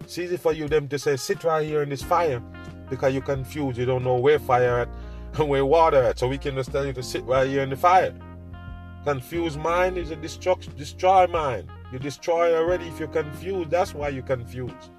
It's 0.00 0.16
easy 0.16 0.38
for 0.38 0.54
you 0.54 0.68
them 0.68 0.88
to 0.88 0.98
say, 0.98 1.16
sit 1.16 1.44
right 1.44 1.66
here 1.66 1.82
in 1.82 1.90
this 1.90 2.02
fire 2.02 2.42
because 2.88 3.12
you're 3.12 3.20
confused. 3.20 3.76
You 3.76 3.84
don't 3.84 4.04
know 4.04 4.14
where 4.14 4.38
fire 4.38 4.78
at 4.78 4.88
where 5.44 5.64
water 5.64 6.02
at. 6.02 6.18
So 6.18 6.28
we 6.28 6.38
can 6.38 6.54
just 6.54 6.72
tell 6.72 6.86
you 6.86 6.92
to 6.94 7.02
sit 7.02 7.24
right 7.24 7.48
here 7.48 7.62
in 7.62 7.70
the 7.70 7.76
fire. 7.76 8.14
Confused 9.04 9.58
mind 9.58 9.98
is 9.98 10.10
a 10.10 10.16
destruction, 10.16 10.72
destroy 10.76 11.26
mind. 11.26 11.68
You 11.92 11.98
destroy 11.98 12.56
already 12.56 12.86
if 12.88 12.98
you're 12.98 13.08
confused. 13.08 13.70
That's 13.70 13.94
why 13.94 14.08
you're 14.08 14.22
confused. 14.22 14.90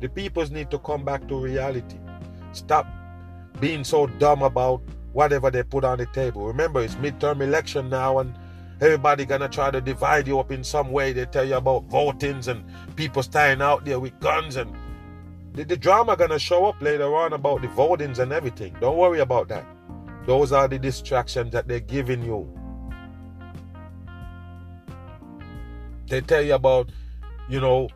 The 0.00 0.08
peoples 0.08 0.50
need 0.50 0.70
to 0.70 0.78
come 0.78 1.04
back 1.04 1.26
to 1.28 1.40
reality. 1.40 1.98
Stop 2.52 2.86
being 3.60 3.84
so 3.84 4.06
dumb 4.06 4.42
about 4.42 4.82
whatever 5.12 5.50
they 5.50 5.62
put 5.62 5.84
on 5.84 5.98
the 5.98 6.06
table. 6.06 6.46
Remember, 6.46 6.82
it's 6.82 6.94
midterm 6.96 7.40
election 7.42 7.88
now, 7.88 8.18
and 8.18 8.38
everybody 8.80 9.24
gonna 9.24 9.48
try 9.48 9.70
to 9.70 9.80
divide 9.80 10.26
you 10.26 10.38
up 10.38 10.50
in 10.52 10.64
some 10.64 10.90
way. 10.90 11.12
They 11.12 11.26
tell 11.26 11.44
you 11.44 11.56
about 11.56 11.88
votings 11.88 12.48
and 12.48 12.64
people 12.96 13.22
standing 13.22 13.62
out 13.62 13.84
there 13.84 14.00
with 14.00 14.18
guns, 14.20 14.56
and 14.56 14.70
the, 15.52 15.64
the 15.64 15.76
drama 15.76 16.16
gonna 16.16 16.38
show 16.38 16.66
up 16.66 16.80
later 16.80 17.14
on 17.14 17.32
about 17.32 17.62
the 17.62 17.68
votings 17.68 18.18
and 18.18 18.32
everything. 18.32 18.76
Don't 18.80 18.96
worry 18.96 19.20
about 19.20 19.48
that. 19.48 19.66
Those 20.26 20.52
are 20.52 20.68
the 20.68 20.78
distractions 20.78 21.52
that 21.52 21.66
they're 21.66 21.80
giving 21.80 22.22
you. 22.22 22.48
They 26.06 26.20
tell 26.20 26.42
you 26.42 26.54
about, 26.54 26.90
you 27.48 27.60
know, 27.60 27.88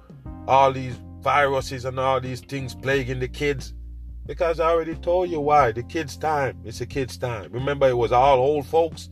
all 0.46 0.72
these 0.72 0.96
viruses 1.20 1.84
and 1.84 1.98
all 1.98 2.20
these 2.20 2.40
things 2.40 2.74
plaguing 2.74 3.20
the 3.20 3.28
kids. 3.28 3.74
Because 4.26 4.58
I 4.58 4.70
already 4.70 4.94
told 4.94 5.30
you 5.30 5.40
why. 5.40 5.72
The 5.72 5.82
kids' 5.82 6.16
time. 6.16 6.58
It's 6.64 6.80
a 6.80 6.86
kids' 6.86 7.18
time. 7.18 7.52
Remember, 7.52 7.88
it 7.88 7.96
was 7.96 8.12
all 8.12 8.38
old 8.38 8.66
folks. 8.66 9.10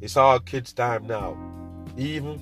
It's 0.00 0.16
all 0.16 0.40
kids' 0.40 0.72
time 0.72 1.06
now. 1.06 1.36
Even, 1.96 2.40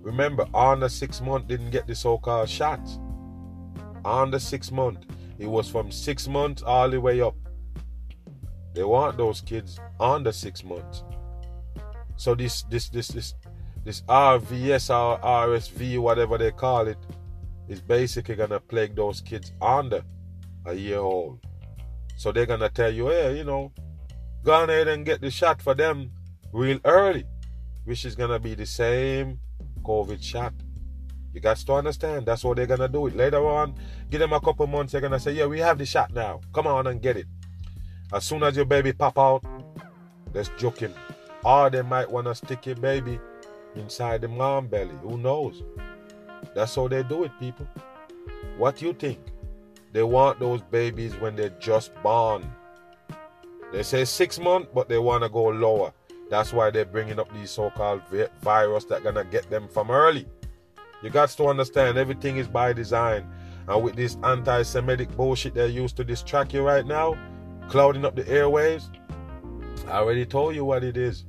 remember, 0.00 0.46
the 0.52 0.88
six 0.88 1.20
month 1.20 1.46
didn't 1.46 1.70
get 1.70 1.86
the 1.86 1.94
so 1.94 2.18
called 2.18 2.48
shots. 2.48 2.98
The 4.08 4.40
six 4.40 4.72
months. 4.72 5.06
It 5.38 5.46
was 5.46 5.68
from 5.68 5.92
six 5.92 6.26
months 6.26 6.62
all 6.62 6.88
the 6.88 6.98
way 6.98 7.20
up. 7.20 7.34
They 8.74 8.82
want 8.82 9.18
those 9.18 9.42
kids 9.42 9.78
under 10.00 10.32
six 10.32 10.64
months. 10.64 11.04
So 12.16 12.34
this 12.34 12.62
this 12.70 12.88
this 12.88 13.08
this 13.08 13.34
this 13.84 14.00
RVS 14.08 14.88
or 14.88 15.20
RSV, 15.20 15.98
whatever 15.98 16.38
they 16.38 16.52
call 16.52 16.88
it, 16.88 16.96
is 17.68 17.82
basically 17.82 18.34
gonna 18.34 18.60
plague 18.60 18.96
those 18.96 19.20
kids 19.20 19.52
under 19.60 20.02
a 20.64 20.72
year 20.72 21.00
old. 21.00 21.40
So 22.16 22.32
they're 22.32 22.46
gonna 22.46 22.70
tell 22.70 22.90
you, 22.90 23.08
hey, 23.08 23.36
you 23.36 23.44
know, 23.44 23.72
go 24.42 24.64
ahead 24.64 24.88
and 24.88 25.04
get 25.04 25.20
the 25.20 25.30
shot 25.30 25.60
for 25.60 25.74
them 25.74 26.10
real 26.52 26.80
early, 26.86 27.26
which 27.84 28.06
is 28.06 28.16
gonna 28.16 28.38
be 28.38 28.54
the 28.54 28.66
same 28.66 29.38
COVID 29.82 30.22
shot. 30.22 30.54
You 31.38 31.42
got 31.42 31.56
to 31.56 31.74
understand 31.74 32.26
that's 32.26 32.42
what 32.42 32.56
they're 32.56 32.66
gonna 32.66 32.88
do 32.88 33.06
it. 33.06 33.14
Later 33.14 33.46
on, 33.46 33.72
give 34.10 34.18
them 34.18 34.32
a 34.32 34.40
couple 34.40 34.66
months, 34.66 34.90
they're 34.90 35.00
gonna 35.00 35.20
say, 35.20 35.30
Yeah, 35.30 35.46
we 35.46 35.60
have 35.60 35.78
the 35.78 35.86
shot 35.86 36.12
now. 36.12 36.40
Come 36.52 36.66
on 36.66 36.88
and 36.88 37.00
get 37.00 37.16
it. 37.16 37.26
As 38.12 38.24
soon 38.24 38.42
as 38.42 38.56
your 38.56 38.64
baby 38.64 38.92
pop 38.92 39.16
out, 39.16 39.44
joke 40.58 40.80
him. 40.80 40.92
Or 41.44 41.70
they 41.70 41.82
might 41.82 42.10
wanna 42.10 42.34
stick 42.34 42.66
your 42.66 42.74
baby 42.74 43.20
inside 43.76 44.22
the 44.22 44.26
mom 44.26 44.66
belly. 44.66 44.96
Who 45.02 45.16
knows? 45.16 45.62
That's 46.56 46.74
how 46.74 46.88
they 46.88 47.04
do 47.04 47.22
it, 47.22 47.30
people. 47.38 47.68
What 48.56 48.82
you 48.82 48.92
think? 48.92 49.20
They 49.92 50.02
want 50.02 50.40
those 50.40 50.62
babies 50.62 51.14
when 51.20 51.36
they're 51.36 51.56
just 51.60 51.94
born. 52.02 52.52
They 53.72 53.84
say 53.84 54.04
six 54.04 54.40
months, 54.40 54.70
but 54.74 54.88
they 54.88 54.98
want 54.98 55.22
to 55.22 55.28
go 55.28 55.44
lower. 55.44 55.92
That's 56.30 56.52
why 56.52 56.70
they're 56.70 56.84
bringing 56.84 57.20
up 57.20 57.32
these 57.32 57.52
so-called 57.52 58.02
virus 58.42 58.86
that 58.86 59.04
gonna 59.04 59.24
get 59.24 59.48
them 59.48 59.68
from 59.68 59.92
early. 59.92 60.26
You 61.02 61.10
got 61.10 61.28
to 61.30 61.46
understand 61.46 61.96
everything 61.96 62.38
is 62.38 62.48
by 62.48 62.72
design. 62.72 63.30
And 63.68 63.82
with 63.82 63.94
this 63.94 64.16
anti-Semitic 64.24 65.10
bullshit 65.16 65.54
they 65.54 65.68
used 65.68 65.96
to 65.98 66.04
distract 66.04 66.52
you 66.54 66.62
right 66.62 66.86
now, 66.86 67.16
clouding 67.68 68.04
up 68.04 68.16
the 68.16 68.24
airwaves, 68.24 68.88
I 69.86 69.98
already 69.98 70.26
told 70.26 70.54
you 70.54 70.64
what 70.64 70.82
it 70.82 70.96
is. 70.96 71.24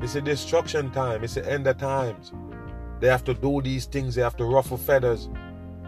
It's 0.00 0.14
a 0.14 0.20
destruction 0.20 0.90
time. 0.90 1.24
It's 1.24 1.34
the 1.34 1.50
end 1.50 1.66
of 1.66 1.78
times. 1.78 2.32
They 3.00 3.08
have 3.08 3.24
to 3.24 3.34
do 3.34 3.60
these 3.62 3.86
things. 3.86 4.14
They 4.14 4.22
have 4.22 4.36
to 4.36 4.44
ruffle 4.44 4.76
feathers. 4.76 5.28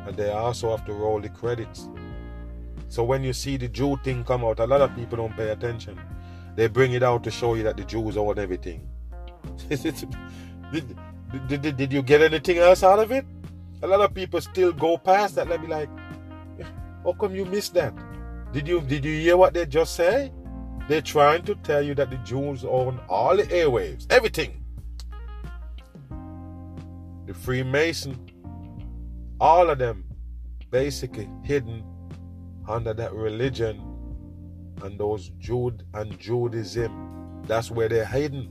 And 0.06 0.16
they 0.16 0.30
also 0.30 0.70
have 0.70 0.84
to 0.86 0.92
roll 0.92 1.20
the 1.20 1.28
credits. 1.28 1.88
So 2.88 3.04
when 3.04 3.22
you 3.22 3.32
see 3.32 3.56
the 3.56 3.68
Jew 3.68 3.96
thing 4.04 4.24
come 4.24 4.44
out, 4.44 4.60
a 4.60 4.66
lot 4.66 4.80
of 4.80 4.94
people 4.94 5.18
don't 5.18 5.36
pay 5.36 5.50
attention. 5.50 6.00
They 6.54 6.68
bring 6.68 6.92
it 6.92 7.02
out 7.02 7.22
to 7.24 7.30
show 7.30 7.54
you 7.54 7.62
that 7.64 7.76
the 7.76 7.84
Jews 7.84 8.16
own 8.16 8.38
everything. 8.38 8.88
did, 11.48 11.62
did, 11.62 11.76
did 11.76 11.92
you 11.92 12.02
get 12.02 12.22
anything 12.22 12.58
else 12.58 12.82
out 12.82 12.98
of 12.98 13.10
it? 13.10 13.24
A 13.82 13.86
lot 13.86 14.00
of 14.00 14.14
people 14.14 14.40
still 14.40 14.72
go 14.72 14.96
past 14.96 15.34
that. 15.34 15.48
Let 15.48 15.60
me 15.60 15.68
like, 15.68 15.88
how 17.04 17.12
come 17.12 17.34
you 17.34 17.44
missed 17.44 17.74
that? 17.74 17.94
Did 18.52 18.68
you 18.68 18.80
did 18.80 19.04
you 19.04 19.12
hear 19.20 19.36
what 19.36 19.54
they 19.54 19.66
just 19.66 19.94
say? 19.94 20.32
They're 20.88 21.02
trying 21.02 21.42
to 21.44 21.56
tell 21.56 21.82
you 21.82 21.94
that 21.96 22.10
the 22.10 22.16
Jews 22.18 22.64
own 22.64 23.00
all 23.08 23.36
the 23.36 23.42
airwaves, 23.44 24.06
everything. 24.08 24.62
The 27.26 27.34
Freemason, 27.34 28.16
all 29.40 29.68
of 29.68 29.78
them 29.78 30.04
basically 30.70 31.28
hidden 31.42 31.84
under 32.68 32.94
that 32.94 33.12
religion 33.12 33.82
and 34.82 34.98
those 34.98 35.30
Jude 35.38 35.82
and 35.94 36.18
Judaism. 36.18 37.42
That's 37.46 37.70
where 37.70 37.88
they're 37.88 38.06
hidden. 38.06 38.48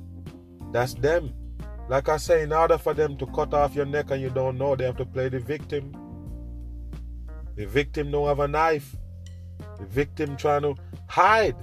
That's 0.71 0.93
them. 0.93 1.34
Like 1.88 2.09
I 2.09 2.17
say, 2.17 2.41
in 2.41 2.51
order 2.51 2.77
for 2.77 2.93
them 2.93 3.15
to 3.17 3.27
cut 3.27 3.53
off 3.53 3.75
your 3.75 3.86
neck 3.86 4.09
and 4.09 4.21
you 4.21 4.29
don't 4.29 4.57
know, 4.57 4.75
they 4.75 4.86
have 4.86 4.97
to 4.97 5.05
play 5.05 5.29
the 5.29 5.39
victim. 5.39 5.95
The 7.55 7.65
victim 7.65 8.11
don't 8.11 8.27
have 8.27 8.39
a 8.39 8.47
knife. 8.47 8.95
The 9.77 9.86
victim 9.86 10.36
trying 10.36 10.63
to 10.63 10.75
hide 11.07 11.55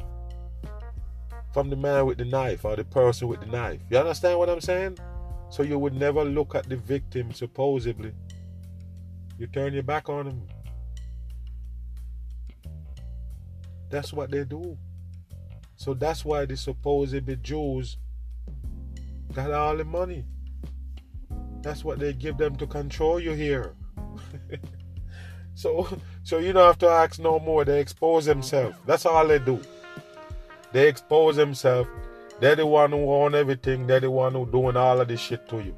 from 1.52 1.70
the 1.70 1.76
man 1.76 2.06
with 2.06 2.18
the 2.18 2.24
knife 2.24 2.64
or 2.64 2.76
the 2.76 2.84
person 2.84 3.28
with 3.28 3.40
the 3.40 3.46
knife. 3.46 3.80
You 3.90 3.98
understand 3.98 4.38
what 4.38 4.48
I'm 4.48 4.60
saying? 4.60 4.98
So 5.50 5.62
you 5.62 5.78
would 5.78 5.94
never 5.94 6.24
look 6.24 6.54
at 6.54 6.68
the 6.68 6.76
victim 6.76 7.32
supposedly. 7.32 8.12
You 9.38 9.48
turn 9.48 9.74
your 9.74 9.82
back 9.82 10.08
on 10.08 10.28
him. 10.28 10.42
That's 13.90 14.12
what 14.12 14.30
they 14.30 14.44
do. 14.44 14.78
So 15.76 15.92
that's 15.94 16.24
why 16.24 16.46
the 16.46 16.56
supposed 16.56 17.42
Jews 17.42 17.98
got 19.32 19.52
all 19.52 19.76
the 19.76 19.84
money. 19.84 20.24
That's 21.62 21.84
what 21.84 21.98
they 21.98 22.12
give 22.12 22.38
them 22.38 22.56
to 22.56 22.66
control 22.66 23.20
you 23.20 23.32
here. 23.32 23.74
so 25.54 25.88
so 26.22 26.38
you 26.38 26.52
don't 26.52 26.66
have 26.66 26.78
to 26.78 26.88
ask 26.88 27.18
no 27.18 27.38
more. 27.38 27.64
They 27.64 27.80
expose 27.80 28.26
themselves. 28.26 28.76
That's 28.86 29.06
all 29.06 29.26
they 29.26 29.38
do. 29.38 29.60
They 30.72 30.88
expose 30.88 31.36
themselves. 31.36 31.88
They're 32.40 32.56
the 32.56 32.66
one 32.66 32.90
who 32.90 33.10
own 33.10 33.34
everything. 33.34 33.86
They're 33.86 34.00
the 34.00 34.10
one 34.10 34.32
who 34.32 34.46
doing 34.46 34.76
all 34.76 35.00
of 35.00 35.08
this 35.08 35.20
shit 35.20 35.48
to 35.50 35.60
you. 35.60 35.76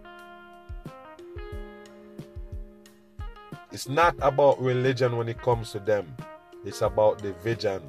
It's 3.70 3.88
not 3.88 4.14
about 4.20 4.60
religion 4.62 5.16
when 5.16 5.28
it 5.28 5.42
comes 5.42 5.72
to 5.72 5.80
them. 5.80 6.16
It's 6.64 6.80
about 6.80 7.20
division. 7.20 7.82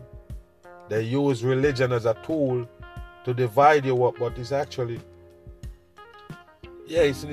They 0.89 1.03
use 1.03 1.43
religion 1.43 1.91
as 1.91 2.05
a 2.05 2.15
tool 2.25 2.67
to 3.23 3.33
divide 3.33 3.85
you 3.85 4.03
up, 4.03 4.15
but 4.19 4.37
it's 4.37 4.51
actually, 4.51 4.99
yeah, 6.87 7.01
it's, 7.01 7.25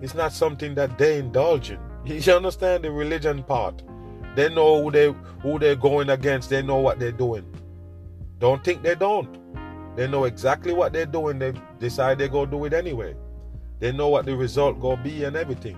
it's 0.00 0.14
not 0.14 0.32
something 0.32 0.74
that 0.74 0.98
they 0.98 1.18
indulge 1.18 1.70
in. 1.70 1.78
You 2.04 2.32
understand 2.32 2.84
the 2.84 2.90
religion 2.90 3.42
part? 3.42 3.82
They 4.36 4.48
know 4.48 4.82
who 4.82 4.90
they 4.90 5.12
who 5.42 5.58
they're 5.58 5.76
going 5.76 6.10
against. 6.10 6.50
They 6.50 6.62
know 6.62 6.76
what 6.76 6.98
they're 6.98 7.10
doing. 7.10 7.44
Don't 8.38 8.62
think 8.62 8.82
they 8.82 8.94
don't. 8.94 9.38
They 9.96 10.06
know 10.06 10.24
exactly 10.24 10.72
what 10.72 10.92
they're 10.92 11.06
doing. 11.06 11.38
They 11.38 11.52
decide 11.80 12.18
they 12.18 12.28
go 12.28 12.44
do 12.46 12.64
it 12.66 12.74
anyway. 12.74 13.16
They 13.80 13.92
know 13.92 14.08
what 14.08 14.26
the 14.26 14.36
result 14.36 14.80
gonna 14.80 15.02
be 15.02 15.24
and 15.24 15.36
everything. 15.36 15.76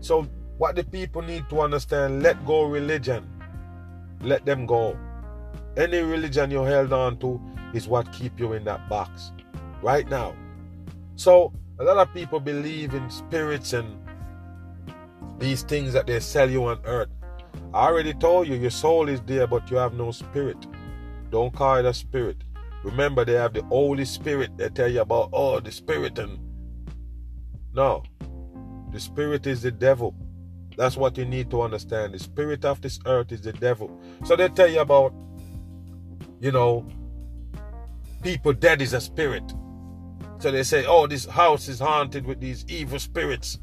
So 0.00 0.28
what 0.58 0.76
the 0.76 0.84
people 0.84 1.22
need 1.22 1.48
to 1.50 1.60
understand, 1.60 2.22
let 2.22 2.44
go 2.46 2.64
religion 2.64 3.26
let 4.22 4.44
them 4.44 4.66
go. 4.66 4.96
Any 5.76 5.98
religion 5.98 6.50
you 6.50 6.62
held 6.62 6.92
on 6.92 7.18
to 7.18 7.40
is 7.74 7.86
what 7.88 8.12
keep 8.12 8.38
you 8.40 8.54
in 8.54 8.64
that 8.64 8.88
box 8.88 9.32
right 9.82 10.08
now. 10.08 10.34
So 11.16 11.52
a 11.78 11.84
lot 11.84 11.96
of 11.96 12.14
people 12.14 12.40
believe 12.40 12.94
in 12.94 13.10
spirits 13.10 13.72
and 13.72 13.98
these 15.38 15.62
things 15.62 15.92
that 15.92 16.06
they 16.06 16.20
sell 16.20 16.48
you 16.48 16.64
on 16.66 16.78
earth. 16.84 17.08
I 17.74 17.86
already 17.86 18.14
told 18.14 18.48
you 18.48 18.54
your 18.54 18.70
soul 18.70 19.08
is 19.08 19.20
there, 19.22 19.46
but 19.46 19.70
you 19.70 19.76
have 19.76 19.94
no 19.94 20.10
spirit. 20.10 20.58
Don't 21.30 21.54
call 21.54 21.76
it 21.76 21.84
a 21.84 21.92
spirit. 21.92 22.36
Remember, 22.84 23.24
they 23.24 23.32
have 23.32 23.52
the 23.52 23.62
Holy 23.64 24.04
Spirit. 24.04 24.56
They 24.56 24.68
tell 24.68 24.88
you 24.88 25.00
about 25.00 25.30
oh 25.32 25.60
the 25.60 25.72
spirit 25.72 26.18
and 26.18 26.38
no, 27.74 28.04
the 28.92 29.00
spirit 29.00 29.46
is 29.46 29.62
the 29.62 29.70
devil. 29.70 30.14
That's 30.76 30.96
what 30.96 31.18
you 31.18 31.24
need 31.24 31.50
to 31.50 31.62
understand. 31.62 32.14
The 32.14 32.18
spirit 32.18 32.64
of 32.64 32.80
this 32.80 32.98
earth 33.06 33.32
is 33.32 33.40
the 33.40 33.52
devil. 33.52 33.90
So 34.24 34.36
they 34.36 34.48
tell 34.48 34.68
you 34.68 34.80
about, 34.80 35.12
you 36.40 36.52
know, 36.52 36.86
people 38.22 38.52
dead 38.52 38.80
is 38.82 38.92
a 38.92 39.00
spirit. 39.00 39.42
They 40.50 40.62
say, 40.62 40.84
oh, 40.86 41.06
this 41.06 41.26
house 41.26 41.68
is 41.68 41.80
haunted 41.80 42.26
with 42.26 42.40
these 42.40 42.64
evil 42.68 42.98
spirits. 42.98 43.58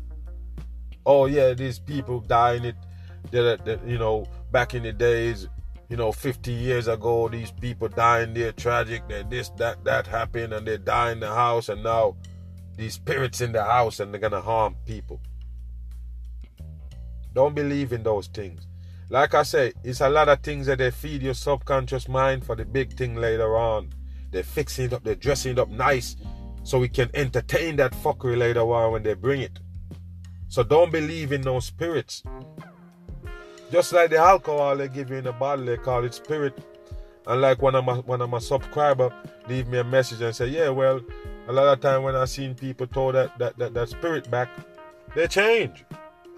Oh 1.05 1.25
yeah, 1.25 1.53
these 1.53 1.79
people 1.79 2.19
dying 2.19 2.65
it. 2.65 2.75
That, 3.31 3.65
that 3.65 3.87
you 3.87 3.97
know, 3.97 4.25
back 4.51 4.73
in 4.73 4.83
the 4.83 4.91
days, 4.91 5.47
you 5.89 5.97
know, 5.97 6.11
50 6.11 6.51
years 6.51 6.87
ago, 6.87 7.29
these 7.29 7.51
people 7.51 7.87
dying 7.87 8.33
there 8.33 8.51
tragic. 8.51 9.07
That 9.07 9.29
this, 9.29 9.49
that, 9.57 9.83
that 9.85 10.07
happened, 10.07 10.53
and 10.53 10.67
they 10.67 10.77
die 10.77 11.11
in 11.11 11.19
the 11.19 11.33
house, 11.33 11.69
and 11.69 11.83
now 11.83 12.15
these 12.75 12.95
spirits 12.95 13.41
in 13.41 13.51
the 13.51 13.63
house, 13.63 13.99
and 13.99 14.13
they're 14.13 14.21
gonna 14.21 14.41
harm 14.41 14.75
people. 14.85 15.19
Don't 17.33 17.55
believe 17.55 17.93
in 17.93 18.03
those 18.03 18.27
things. 18.27 18.67
Like 19.09 19.33
I 19.33 19.43
say, 19.43 19.73
it's 19.83 20.01
a 20.01 20.09
lot 20.09 20.29
of 20.29 20.41
things 20.41 20.67
that 20.67 20.79
they 20.79 20.91
feed 20.91 21.21
your 21.21 21.33
subconscious 21.33 22.07
mind 22.07 22.45
for 22.45 22.55
the 22.55 22.65
big 22.65 22.93
thing 22.93 23.15
later 23.15 23.57
on. 23.57 23.89
They're 24.31 24.43
fixing 24.43 24.85
it 24.85 24.93
up, 24.93 25.03
they're 25.03 25.15
dressing 25.15 25.53
it 25.53 25.59
up 25.59 25.69
nice 25.69 26.15
so 26.63 26.79
we 26.79 26.89
can 26.89 27.09
entertain 27.13 27.75
that 27.77 27.91
fuckery 27.91 28.37
later 28.37 28.61
on 28.61 28.93
when 28.93 29.03
they 29.03 29.13
bring 29.13 29.41
it. 29.41 29.59
So 30.47 30.63
don't 30.63 30.91
believe 30.91 31.31
in 31.31 31.41
no 31.41 31.59
spirits. 31.59 32.23
Just 33.71 33.91
like 33.91 34.11
the 34.11 34.17
alcohol 34.17 34.77
they 34.77 34.87
give 34.87 35.09
you 35.09 35.17
in 35.17 35.27
a 35.27 35.31
the 35.31 35.33
bottle, 35.33 35.65
they 35.65 35.77
call 35.77 36.03
it 36.03 36.13
spirit. 36.13 36.57
And 37.25 37.41
like 37.41 37.61
one 37.61 37.75
of 37.75 37.85
my 37.85 37.95
one 37.95 38.21
of 38.21 38.29
my 38.29 38.39
subscriber 38.39 39.11
leave 39.47 39.67
me 39.67 39.79
a 39.79 39.83
message 39.83 40.21
and 40.21 40.35
say, 40.35 40.47
yeah, 40.47 40.69
well, 40.69 41.01
a 41.47 41.53
lot 41.53 41.73
of 41.73 41.79
time 41.79 42.03
when 42.03 42.15
I 42.15 42.25
seen 42.25 42.53
people 42.53 42.85
throw 42.85 43.11
that 43.13 43.37
that, 43.39 43.57
that, 43.57 43.73
that 43.73 43.89
spirit 43.89 44.29
back, 44.29 44.49
they 45.15 45.27
change. 45.27 45.85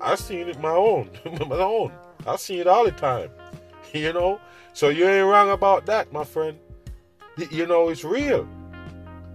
I 0.02 0.16
seen 0.16 0.48
it 0.48 0.60
my 0.60 0.70
own, 0.70 1.10
my 1.50 1.58
own. 1.58 1.92
I 2.26 2.36
seen 2.38 2.60
it 2.60 2.68
all 2.68 2.86
the 2.86 2.92
time. 2.92 3.30
You 3.94 4.12
know, 4.12 4.42
so 4.74 4.90
you 4.90 5.08
ain't 5.08 5.26
wrong 5.26 5.52
about 5.52 5.86
that, 5.86 6.12
my 6.12 6.26
friend. 6.26 6.58
You 7.50 7.66
know, 7.66 7.88
it's 7.88 8.04
real. 8.04 8.46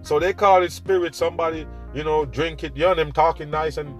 So 0.03 0.19
they 0.19 0.33
call 0.33 0.63
it 0.63 0.71
spirit. 0.71 1.15
Somebody, 1.15 1.67
you 1.93 2.03
know, 2.03 2.25
drink 2.25 2.63
it. 2.63 2.75
You 2.75 2.85
know 2.85 2.95
them 2.95 3.11
talking 3.11 3.49
nice 3.49 3.77
and 3.77 3.95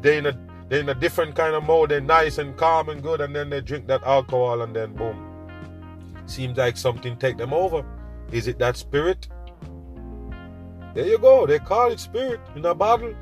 they 0.00 0.18
in 0.18 0.26
a 0.26 0.38
they 0.68 0.80
in 0.80 0.88
a 0.88 0.94
different 0.94 1.34
kind 1.34 1.54
of 1.54 1.64
mode. 1.64 1.90
They're 1.90 2.00
nice 2.00 2.38
and 2.38 2.56
calm 2.56 2.88
and 2.88 3.02
good, 3.02 3.20
and 3.20 3.34
then 3.34 3.50
they 3.50 3.60
drink 3.60 3.86
that 3.88 4.02
alcohol, 4.04 4.62
and 4.62 4.74
then 4.74 4.94
boom. 4.94 5.30
Seems 6.26 6.56
like 6.56 6.76
something 6.76 7.16
take 7.16 7.36
them 7.36 7.52
over. 7.52 7.84
Is 8.32 8.48
it 8.48 8.58
that 8.58 8.76
spirit? 8.76 9.28
There 10.94 11.06
you 11.06 11.18
go. 11.18 11.46
They 11.46 11.58
call 11.58 11.90
it 11.90 12.00
spirit 12.00 12.40
in 12.56 12.64
a 12.64 12.74
bottle. 12.74 13.14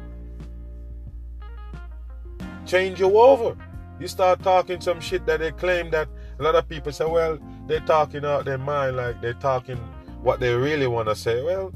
Change 2.66 3.00
you 3.00 3.18
over. 3.18 3.56
You 3.98 4.08
start 4.08 4.42
talking 4.42 4.80
some 4.80 5.00
shit 5.00 5.26
that 5.26 5.40
they 5.40 5.52
claim 5.52 5.90
that 5.90 6.08
a 6.38 6.42
lot 6.42 6.54
of 6.54 6.68
people 6.68 6.92
say, 6.92 7.04
well, 7.04 7.38
they're 7.66 7.80
talking 7.80 8.24
out 8.24 8.44
their 8.44 8.58
mind 8.58 8.96
like 8.96 9.20
they're 9.20 9.34
talking 9.34 9.76
what 10.22 10.40
they 10.40 10.54
really 10.54 10.86
want 10.86 11.08
to 11.08 11.16
say. 11.16 11.42
Well, 11.42 11.72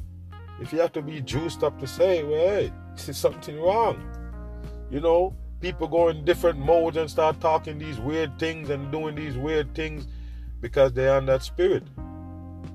if 0.61 0.73
you 0.73 0.81
have 0.81 0.93
to 0.93 1.03
be 1.03 1.21
juiced 1.21 1.63
up 1.63 1.79
to 1.81 1.87
say, 1.87 2.23
well, 2.23 2.39
hey, 2.39 2.73
this 2.95 3.09
is 3.09 3.19
something 3.19 3.61
wrong. 3.61 4.03
You 4.91 5.01
know, 5.01 5.37
people 5.61 5.89
go 5.89 6.09
in 6.09 6.25
different 6.25 6.59
modes 6.59 6.97
and 6.97 7.11
start 7.11 7.41
talking 7.41 7.79
these 7.79 7.99
weird 7.99 8.39
things 8.39 8.71
and 8.71 8.91
doing 8.91 9.15
these 9.15 9.37
weird 9.37 9.75
things 9.75 10.07
because 10.61 10.93
they're 10.93 11.17
on 11.17 11.27
that 11.27 11.43
spirit. 11.43 11.83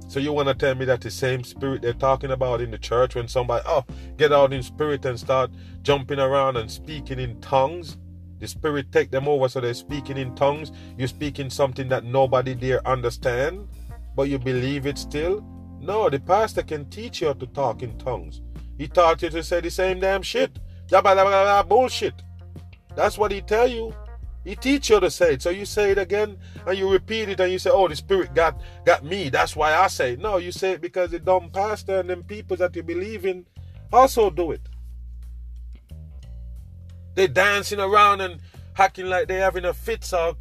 So 0.07 0.19
you 0.19 0.34
want 0.34 0.49
to 0.49 0.53
tell 0.53 0.75
me 0.75 0.84
that 0.86 0.99
the 0.99 1.09
same 1.09 1.43
spirit 1.43 1.82
they're 1.82 1.93
talking 1.93 2.32
about 2.32 2.59
in 2.59 2.69
the 2.69 2.77
church 2.77 3.15
when 3.15 3.29
somebody, 3.29 3.63
oh, 3.65 3.86
get 4.17 4.34
out 4.34 4.51
in 4.51 4.61
spirit 4.61 5.05
and 5.05 5.17
start 5.17 5.51
jumping 5.84 6.19
around 6.19 6.57
and 6.57 6.69
speaking 6.69 7.17
in 7.17 7.39
tongues? 7.39 7.97
The 8.39 8.47
spirit 8.47 8.91
take 8.91 9.11
them 9.11 9.27
over 9.27 9.47
so 9.47 9.61
they're 9.61 9.73
speaking 9.73 10.17
in 10.17 10.36
tongues. 10.36 10.71
You're 10.97 11.07
speaking 11.07 11.49
something 11.49 11.88
that 11.89 12.03
nobody 12.03 12.55
there 12.55 12.86
understand, 12.86 13.69
but 14.15 14.23
you 14.23 14.38
believe 14.38 14.86
it 14.86 14.97
still. 14.97 15.45
No, 15.82 16.09
the 16.09 16.19
pastor 16.19 16.61
can 16.61 16.89
teach 16.89 17.21
you 17.21 17.27
how 17.27 17.34
to 17.34 17.47
talk 17.47 17.82
in 17.82 17.97
tongues. 17.97 18.41
He 18.77 18.88
taught 18.88 19.21
you 19.23 19.29
to 19.32 19.43
say 19.43 19.61
the 19.61 19.71
same 19.71 19.99
damn 19.99 20.21
shit. 20.21 20.59
Bullshit. 21.67 22.13
That's 22.95 23.17
what 23.17 23.32
he 23.32 23.41
tell 23.41 23.67
you. 23.67 23.93
He 24.43 24.55
teach 24.55 24.89
you 24.89 24.99
to 24.99 25.09
say 25.09 25.34
it. 25.34 25.41
So 25.41 25.49
you 25.49 25.65
say 25.65 25.91
it 25.91 25.97
again 25.97 26.38
and 26.65 26.77
you 26.77 26.91
repeat 26.91 27.29
it 27.29 27.39
and 27.39 27.51
you 27.51 27.59
say, 27.59 27.69
Oh, 27.71 27.88
the 27.88 27.95
spirit 27.95 28.34
got 28.34 28.59
got 28.86 29.03
me. 29.03 29.29
That's 29.29 29.55
why 29.55 29.75
I 29.75 29.88
say 29.88 30.13
it. 30.13 30.19
No, 30.19 30.38
you 30.38 30.51
say 30.51 30.71
it 30.71 30.82
because 30.82 31.11
the 31.11 31.19
dumb 31.19 31.49
pastor 31.51 31.99
and 31.99 32.09
them 32.09 32.23
people 32.23 32.57
that 32.57 32.75
you 32.75 32.84
believe 32.84 33.25
in 33.25 33.45
also 33.93 34.29
do 34.29 34.51
it. 34.51 34.61
They 37.13 37.27
dancing 37.27 37.79
around 37.79 38.21
and 38.21 38.39
hacking 38.73 39.07
like 39.07 39.27
they 39.27 39.36
having 39.36 39.65
a 39.65 39.73
fit 39.73 40.11
or, 40.13 40.36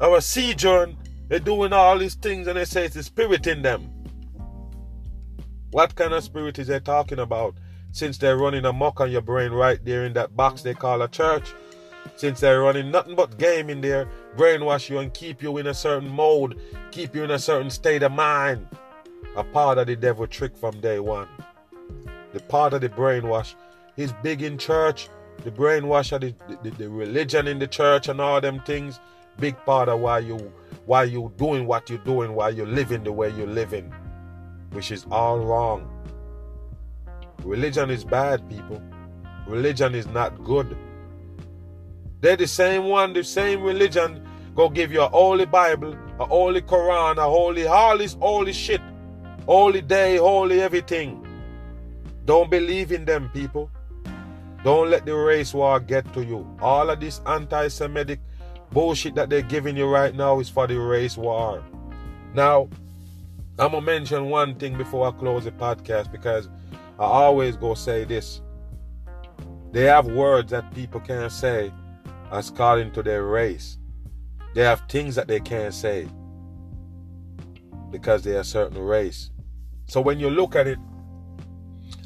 or 0.00 0.18
a 0.18 0.20
seizure 0.20 0.94
they're 1.28 1.38
doing 1.38 1.72
all 1.72 1.98
these 1.98 2.14
things 2.14 2.46
and 2.46 2.58
they 2.58 2.64
say 2.66 2.84
it's 2.84 2.94
the 2.94 3.02
spirit 3.02 3.46
in 3.46 3.62
them. 3.62 3.93
What 5.74 5.96
kind 5.96 6.14
of 6.14 6.22
spirit 6.22 6.60
is 6.60 6.68
they 6.68 6.78
talking 6.78 7.18
about? 7.18 7.56
Since 7.90 8.18
they're 8.18 8.36
running 8.36 8.64
amok 8.64 9.00
on 9.00 9.10
your 9.10 9.22
brain 9.22 9.50
right 9.50 9.84
there 9.84 10.06
in 10.06 10.12
that 10.12 10.36
box 10.36 10.62
they 10.62 10.72
call 10.72 11.02
a 11.02 11.08
church. 11.08 11.52
Since 12.14 12.38
they're 12.38 12.60
running 12.60 12.92
nothing 12.92 13.16
but 13.16 13.38
game 13.38 13.68
in 13.68 13.80
there, 13.80 14.08
brainwash 14.36 14.88
you 14.88 15.00
and 15.00 15.12
keep 15.12 15.42
you 15.42 15.58
in 15.58 15.66
a 15.66 15.74
certain 15.74 16.08
mode, 16.08 16.60
keep 16.92 17.12
you 17.12 17.24
in 17.24 17.32
a 17.32 17.40
certain 17.40 17.70
state 17.70 18.04
of 18.04 18.12
mind. 18.12 18.68
A 19.34 19.42
part 19.42 19.78
of 19.78 19.88
the 19.88 19.96
devil 19.96 20.28
trick 20.28 20.56
from 20.56 20.80
day 20.80 21.00
one. 21.00 21.26
The 22.32 22.38
part 22.38 22.72
of 22.72 22.80
the 22.82 22.88
brainwash 22.88 23.56
is 23.96 24.14
big 24.22 24.42
in 24.42 24.58
church. 24.58 25.08
The 25.42 25.50
brainwash 25.50 26.12
of 26.12 26.20
the, 26.20 26.36
the, 26.62 26.70
the 26.70 26.88
religion 26.88 27.48
in 27.48 27.58
the 27.58 27.66
church 27.66 28.06
and 28.06 28.20
all 28.20 28.40
them 28.40 28.60
things. 28.60 29.00
Big 29.40 29.56
part 29.66 29.88
of 29.88 29.98
why 29.98 30.20
you 30.20 30.52
why 30.86 31.02
you 31.02 31.32
doing 31.36 31.66
what 31.66 31.90
you're 31.90 31.98
doing, 31.98 32.36
why 32.36 32.50
you're 32.50 32.64
living 32.64 33.02
the 33.02 33.10
way 33.10 33.30
you're 33.30 33.48
living 33.48 33.92
which 34.74 34.90
is 34.90 35.06
all 35.10 35.38
wrong. 35.38 35.88
Religion 37.42 37.90
is 37.90 38.04
bad, 38.04 38.48
people. 38.48 38.82
Religion 39.46 39.94
is 39.94 40.06
not 40.06 40.42
good. 40.42 40.76
They're 42.20 42.36
the 42.36 42.46
same 42.46 42.84
one, 42.84 43.12
the 43.12 43.22
same 43.22 43.62
religion, 43.62 44.26
go 44.54 44.68
give 44.68 44.92
you 44.92 45.02
a 45.02 45.08
holy 45.08 45.44
Bible, 45.44 45.96
a 46.18 46.24
holy 46.24 46.62
Quran, 46.62 47.18
a 47.18 47.28
holy, 47.28 47.66
all 47.66 47.98
this 47.98 48.14
holy 48.14 48.52
shit, 48.52 48.80
holy 49.46 49.82
day, 49.82 50.16
holy 50.16 50.62
everything. 50.62 51.20
Don't 52.24 52.50
believe 52.50 52.92
in 52.92 53.04
them, 53.04 53.28
people. 53.34 53.70
Don't 54.64 54.88
let 54.88 55.04
the 55.04 55.14
race 55.14 55.52
war 55.52 55.78
get 55.78 56.10
to 56.14 56.24
you. 56.24 56.46
All 56.62 56.88
of 56.88 56.98
this 56.98 57.20
anti 57.26 57.68
Semitic 57.68 58.20
bullshit 58.72 59.14
that 59.16 59.28
they're 59.28 59.42
giving 59.42 59.76
you 59.76 59.86
right 59.86 60.14
now 60.14 60.40
is 60.40 60.48
for 60.48 60.66
the 60.66 60.80
race 60.80 61.18
war. 61.18 61.62
Now, 62.32 62.70
I'm 63.56 63.70
gonna 63.70 63.82
mention 63.82 64.30
one 64.30 64.56
thing 64.56 64.76
before 64.76 65.06
I 65.06 65.12
close 65.12 65.44
the 65.44 65.52
podcast 65.52 66.10
because 66.10 66.48
I 66.98 67.04
always 67.04 67.56
go 67.56 67.74
say 67.74 68.04
this. 68.04 68.40
They 69.70 69.84
have 69.84 70.06
words 70.06 70.50
that 70.50 70.74
people 70.74 71.00
can't 71.00 71.30
say 71.30 71.72
as 72.32 72.48
according 72.48 72.92
to 72.92 73.02
their 73.02 73.24
race. 73.24 73.78
They 74.54 74.62
have 74.62 74.82
things 74.88 75.14
that 75.14 75.28
they 75.28 75.38
can't 75.38 75.72
say 75.72 76.08
because 77.92 78.22
they're 78.22 78.40
a 78.40 78.44
certain 78.44 78.78
race. 78.78 79.30
So 79.86 80.00
when 80.00 80.18
you 80.18 80.30
look 80.30 80.56
at 80.56 80.66
it, 80.66 80.78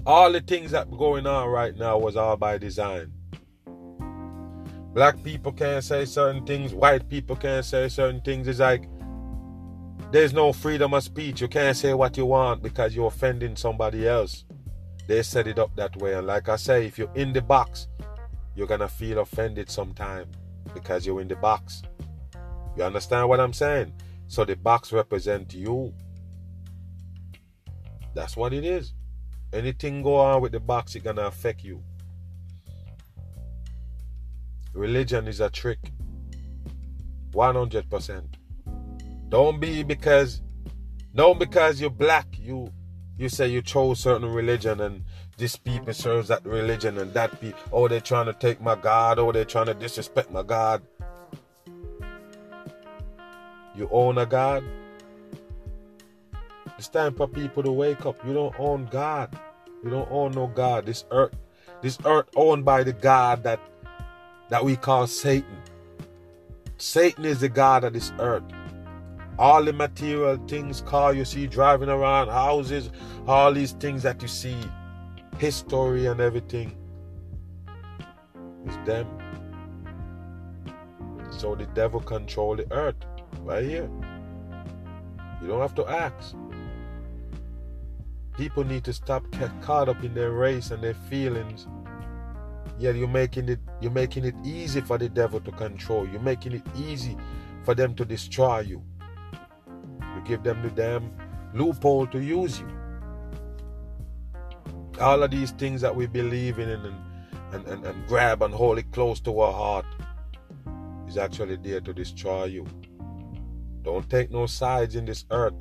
all 0.05 0.30
the 0.30 0.40
things 0.40 0.70
that 0.72 0.90
going 0.90 1.26
on 1.26 1.49
right 1.49 1.74
now 1.76 1.96
was 1.96 2.16
all 2.16 2.36
by 2.36 2.59
design. 2.59 3.12
Black 4.92 5.22
people 5.22 5.53
can't 5.53 5.84
say 5.84 6.05
certain 6.05 6.44
things, 6.44 6.74
white 6.74 7.09
people 7.09 7.36
can't 7.36 7.64
say 7.64 7.88
certain 7.88 8.20
things. 8.20 8.49
It's 8.49 8.59
like 8.59 8.86
there's 10.11 10.32
no 10.32 10.52
freedom 10.52 10.94
of 10.94 11.02
speech. 11.02 11.40
You 11.40 11.48
can't 11.48 11.76
say 11.76 11.94
what 11.94 12.16
you 12.16 12.26
want 12.26 12.62
because 12.62 12.94
you're 12.94 13.09
offending 13.09 13.56
somebody 13.56 14.06
else. 14.06 14.44
They 15.06 15.22
set 15.22 15.46
it 15.46 15.59
up 15.59 15.74
that 15.76 15.96
way. 15.96 16.14
And 16.14 16.26
like 16.26 16.48
I 16.48 16.56
say, 16.56 16.86
if 16.86 16.98
you're 16.98 17.14
in 17.14 17.32
the 17.32 17.42
box, 17.42 17.88
you're 18.54 18.66
going 18.66 18.80
to 18.80 18.88
feel 18.88 19.20
offended 19.20 19.70
sometime 19.70 20.26
because 20.74 21.06
you're 21.06 21.20
in 21.20 21.28
the 21.28 21.36
box. 21.36 21.82
You 22.76 22.84
understand 22.84 23.28
what 23.28 23.40
I'm 23.40 23.52
saying? 23.52 23.92
So 24.28 24.44
the 24.44 24.56
box 24.56 24.92
represents 24.92 25.54
you. 25.54 25.92
That's 28.14 28.36
what 28.36 28.52
it 28.52 28.64
is. 28.64 28.94
Anything 29.52 30.02
go 30.02 30.16
on 30.16 30.42
with 30.42 30.52
the 30.52 30.61
box, 30.61 30.94
it's 30.94 31.04
gonna 31.04 31.22
affect 31.22 31.64
you. 31.64 31.82
Religion 34.74 35.26
is 35.26 35.40
a 35.40 35.48
trick. 35.48 35.92
100%. 37.32 38.38
Don't 39.29 39.61
be 39.61 39.83
because 39.83 40.41
don't 41.14 41.39
because 41.39 41.81
you're 41.81 41.91
black, 41.91 42.26
you 42.39 42.72
you 43.18 43.29
say 43.29 43.49
you 43.49 43.61
chose 43.61 44.01
certain 44.01 44.33
religion 44.33 44.81
and 44.81 45.05
this 45.37 45.57
people 45.57 45.93
serves 45.93 46.29
that 46.29 46.45
religion 46.47 46.99
and 46.99 47.12
that 47.14 47.41
people 47.41 47.61
oh 47.72 47.89
they're 47.89 48.01
trying 48.01 48.26
to 48.26 48.33
take 48.33 48.61
my 48.61 48.74
God, 48.74 49.18
oh 49.18 49.31
they're 49.33 49.45
trying 49.45 49.66
to 49.66 49.74
disrespect 49.74 50.31
my 50.31 50.43
God. 50.43 50.83
You 53.74 53.89
own 53.93 54.18
a 54.18 54.26
God. 54.26 54.64
It's 56.79 56.89
time 56.89 57.14
for 57.14 57.29
people 57.29 57.62
to 57.62 57.72
wake 57.72 58.07
up. 58.07 58.24
You 58.26 58.33
don't 58.33 58.55
own 58.59 58.87
God. 58.87 59.39
You 59.85 59.91
don't 59.91 60.11
own 60.11 60.33
no 60.33 60.47
God. 60.47 60.87
This 60.87 61.05
earth, 61.11 61.37
this 61.83 61.99
earth 62.05 62.26
owned 62.35 62.64
by 62.64 62.83
the 62.83 62.93
God 62.93 63.43
that 63.43 63.61
that 64.49 64.64
we 64.64 64.76
call 64.76 65.07
Satan. 65.07 65.59
Satan 66.79 67.24
is 67.24 67.41
the 67.41 67.49
God 67.49 67.85
of 67.85 67.93
this 67.93 68.12
earth 68.18 68.45
all 69.39 69.62
the 69.64 69.72
material 69.72 70.36
things, 70.49 70.80
car 70.80 71.14
you 71.14 71.24
see 71.24 71.47
driving 71.47 71.89
around, 71.89 72.28
houses, 72.28 72.91
all 73.26 73.53
these 73.53 73.72
things 73.72 74.03
that 74.03 74.20
you 74.20 74.28
see, 74.28 74.57
history 75.39 76.07
and 76.07 76.20
everything, 76.20 76.76
is 78.66 78.76
them. 78.84 79.07
So 81.30 81.55
the 81.55 81.66
devil 81.66 82.01
control 82.01 82.57
the 82.57 82.70
earth 82.72 82.97
right 83.43 83.64
here. 83.64 83.89
You 85.41 85.47
don't 85.47 85.61
have 85.61 85.74
to 85.76 85.86
ask. 85.86 86.34
People 88.36 88.64
need 88.64 88.84
to 88.84 88.93
stop 88.93 89.28
get 89.32 89.51
caught 89.62 89.89
up 89.89 90.03
in 90.03 90.14
their 90.14 90.32
race 90.32 90.72
and 90.72 90.82
their 90.82 90.95
feelings. 90.95 91.68
Yeah, 92.78 92.91
you're 92.91 93.09
making 93.09 93.49
it 93.49 93.59
you're 93.80 93.93
making 93.93 94.24
it 94.24 94.34
easy 94.45 94.80
for 94.80 94.99
the 94.99 95.09
devil 95.09 95.41
to 95.41 95.53
control. 95.53 96.07
You're 96.09 96.20
making 96.20 96.53
it 96.53 96.62
easy 96.76 97.16
for 97.64 97.74
them 97.74 97.95
to 97.95 98.05
destroy 98.05 98.61
you. 98.61 98.82
Give 100.29 100.43
them 100.43 100.62
the 100.62 100.68
damn 100.68 101.11
loophole 101.55 102.07
to 102.09 102.22
use 102.22 102.61
you. 102.61 102.68
All 105.01 105.22
of 105.22 105.31
these 105.31 105.53
things 105.53 105.81
that 105.81 105.97
we 105.97 106.07
believe 106.07 106.59
in 106.59 106.68
and, 106.68 106.95
and, 107.53 107.66
and, 107.66 107.87
and 107.87 108.07
grab 108.07 108.43
and 108.43 108.53
hold 108.53 108.79
it 108.79 108.93
close 108.93 109.20
to 109.20 109.41
our 109.41 109.53
heart 109.53 109.87
is 111.09 111.16
actually 111.16 111.57
there 111.57 111.81
to 111.81 111.95
destroy 111.95 112.45
you. 112.45 112.66
Don't 113.83 114.11
take 114.11 114.31
no 114.31 114.45
sides 114.45 114.97
in 114.97 115.07
this 115.07 115.24
earth. 115.31 115.55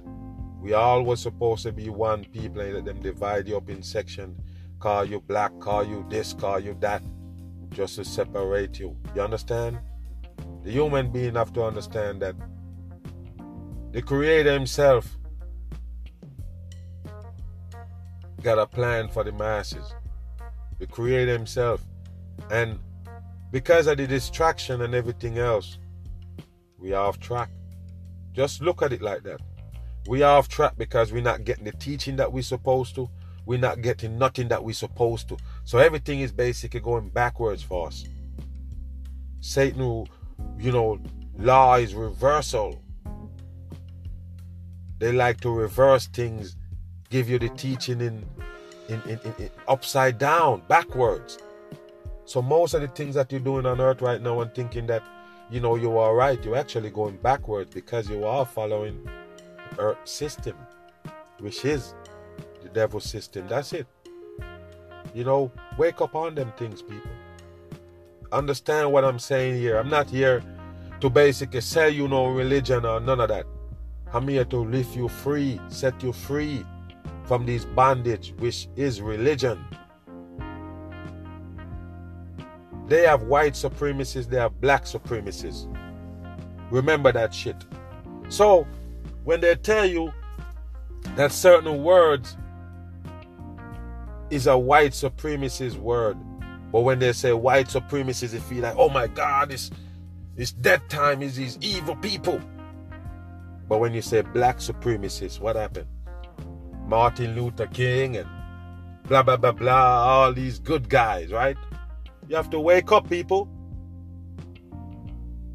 We 0.61 0.73
all 0.73 1.03
was 1.03 1.21
supposed 1.21 1.63
to 1.63 1.71
be 1.71 1.89
one 1.89 2.25
people 2.25 2.59
and 2.59 2.73
let 2.73 2.83
them 2.83 3.01
divide 3.01 3.47
you 3.47 3.55
up 3.55 3.69
in 3.69 3.81
section. 3.81 4.35
Call 4.79 5.05
you 5.05 5.21
black, 5.21 5.57
call 5.59 5.85
you 5.85 6.05
this, 6.09 6.33
call 6.33 6.59
you 6.59 6.75
that, 6.81 7.01
just 7.69 7.95
to 7.95 8.03
separate 8.03 8.79
you. 8.79 8.97
You 9.15 9.21
understand? 9.21 9.79
The 10.63 10.71
human 10.71 11.09
being 11.09 11.35
have 11.35 11.53
to 11.53 11.63
understand 11.63 12.21
that 12.21 12.35
the 13.91 14.01
Creator 14.01 14.53
Himself 14.53 15.17
got 18.43 18.59
a 18.59 18.67
plan 18.67 19.07
for 19.07 19.23
the 19.23 19.31
masses. 19.31 19.93
The 20.79 20.87
Creator 20.87 21.31
Himself. 21.33 21.81
And 22.51 22.79
because 23.51 23.87
of 23.87 23.97
the 23.97 24.07
distraction 24.07 24.81
and 24.81 24.93
everything 24.93 25.37
else, 25.37 25.77
we 26.77 26.93
are 26.93 27.07
off 27.07 27.19
track. 27.19 27.49
Just 28.33 28.61
look 28.61 28.81
at 28.81 28.93
it 28.93 29.01
like 29.01 29.23
that. 29.23 29.41
We 30.07 30.21
are 30.21 30.37
off 30.37 30.47
track 30.47 30.73
because 30.77 31.11
we're 31.11 31.21
not 31.21 31.43
getting 31.43 31.65
the 31.65 31.71
teaching 31.71 32.15
that 32.17 32.31
we're 32.31 32.43
supposed 32.43 32.95
to. 32.95 33.09
We're 33.45 33.59
not 33.59 33.81
getting 33.81 34.17
nothing 34.17 34.49
that 34.49 34.63
we're 34.63 34.73
supposed 34.73 35.29
to. 35.29 35.37
So 35.63 35.77
everything 35.77 36.19
is 36.19 36.31
basically 36.31 36.81
going 36.81 37.09
backwards 37.09 37.63
for 37.63 37.87
us. 37.87 38.05
Satan, 39.39 40.05
you 40.59 40.71
know, 40.71 40.99
law 41.37 41.75
is 41.75 41.95
reversal. 41.95 42.81
They 44.99 45.11
like 45.11 45.39
to 45.41 45.49
reverse 45.49 46.07
things, 46.07 46.55
give 47.09 47.29
you 47.29 47.37
the 47.37 47.49
teaching 47.49 48.01
in, 48.01 48.25
in, 48.89 49.01
in, 49.07 49.19
in, 49.37 49.49
upside 49.67 50.17
down, 50.17 50.63
backwards. 50.67 51.37
So 52.25 52.41
most 52.41 52.73
of 52.73 52.81
the 52.81 52.87
things 52.87 53.15
that 53.15 53.31
you're 53.31 53.39
doing 53.39 53.65
on 53.65 53.79
earth 53.79 54.01
right 54.01 54.21
now 54.21 54.41
and 54.41 54.53
thinking 54.53 54.87
that, 54.87 55.03
you 55.49 55.61
know, 55.61 55.75
you 55.75 55.97
are 55.97 56.15
right, 56.15 56.43
you're 56.43 56.57
actually 56.57 56.89
going 56.89 57.17
backwards 57.17 57.73
because 57.73 58.09
you 58.09 58.25
are 58.25 58.45
following 58.45 59.07
earth 59.77 59.97
system, 60.05 60.57
which 61.39 61.63
is 61.63 61.93
the 62.63 62.69
devil 62.69 62.99
system. 62.99 63.47
That's 63.47 63.73
it. 63.73 63.87
You 65.13 65.23
know, 65.23 65.51
wake 65.77 66.01
up 66.01 66.15
on 66.15 66.35
them 66.35 66.51
things, 66.57 66.81
people. 66.81 67.11
Understand 68.31 68.91
what 68.91 69.05
I'm 69.05 69.19
saying 69.19 69.55
here. 69.61 69.77
I'm 69.77 69.89
not 69.89 70.09
here 70.09 70.43
to 70.99 71.09
basically 71.09 71.61
sell 71.61 71.89
you 71.89 72.07
no 72.07 72.27
religion 72.27 72.85
or 72.85 72.99
none 72.99 73.21
of 73.21 73.29
that. 73.29 73.45
I'm 74.13 74.27
here 74.27 74.45
to 74.45 74.57
lift 74.57 74.95
you 74.95 75.09
free, 75.09 75.59
set 75.67 76.01
you 76.01 76.13
free 76.13 76.65
from 77.25 77.45
this 77.45 77.65
bondage, 77.65 78.33
which 78.37 78.69
is 78.75 79.01
religion. 79.01 79.63
They 82.87 83.03
have 83.03 83.23
white 83.23 83.53
supremacists, 83.53 84.29
they 84.29 84.37
have 84.37 84.61
black 84.61 84.85
supremacists. 84.85 85.67
Remember 86.71 87.11
that 87.11 87.33
shit. 87.33 87.65
So, 88.29 88.65
when 89.25 89.41
they 89.41 89.55
tell 89.55 89.85
you 89.85 90.13
that 91.15 91.33
certain 91.33 91.83
words 91.83 92.37
is 94.29 94.47
a 94.47 94.57
white 94.57 94.91
supremacist 94.91 95.75
word, 95.75 96.17
but 96.71 96.81
when 96.81 96.99
they 96.99 97.11
say 97.11 97.33
white 97.33 97.67
supremacists, 97.67 98.31
they 98.31 98.39
feel 98.39 98.63
like, 98.63 98.75
oh 98.77 98.89
my 98.89 99.07
God, 99.07 99.51
it's, 99.51 99.69
it's 100.37 100.53
that 100.61 100.89
time, 100.89 101.21
is 101.21 101.35
these 101.35 101.57
evil 101.61 101.95
people. 101.97 102.41
But 103.67 103.79
when 103.79 103.93
you 103.93 104.01
say 104.01 104.21
black 104.21 104.57
supremacists, 104.57 105.39
what 105.39 105.55
happened? 105.55 105.87
Martin 106.85 107.35
Luther 107.35 107.67
King 107.67 108.17
and 108.17 108.29
blah, 109.03 109.23
blah, 109.23 109.37
blah, 109.37 109.51
blah, 109.51 109.73
all 109.73 110.33
these 110.33 110.59
good 110.59 110.89
guys, 110.89 111.31
right? 111.31 111.57
You 112.27 112.35
have 112.35 112.49
to 112.51 112.59
wake 112.59 112.91
up, 112.91 113.09
people. 113.09 113.49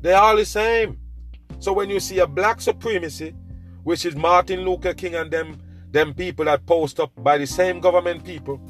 They're 0.01 0.19
all 0.19 0.37
the 0.37 0.45
same. 0.45 0.99
So 1.59 1.73
when 1.73 1.91
you 1.91 2.01
see 2.01 2.19
a 2.19 2.27
black 2.27 2.61
supremacy, 2.61 3.35
which 3.85 4.05
is 4.05 4.17
Martin 4.17 4.61
Luther 4.61 4.95
King 4.95 5.15
and 5.15 5.31
them, 5.31 5.61
them 5.91 6.13
people 6.13 6.45
that 6.47 6.67
post 6.67 6.99
up 7.01 7.13
by 7.17 7.39
the 7.39 7.47
same 7.47 7.81
government 7.81 8.25
people, 8.25 8.61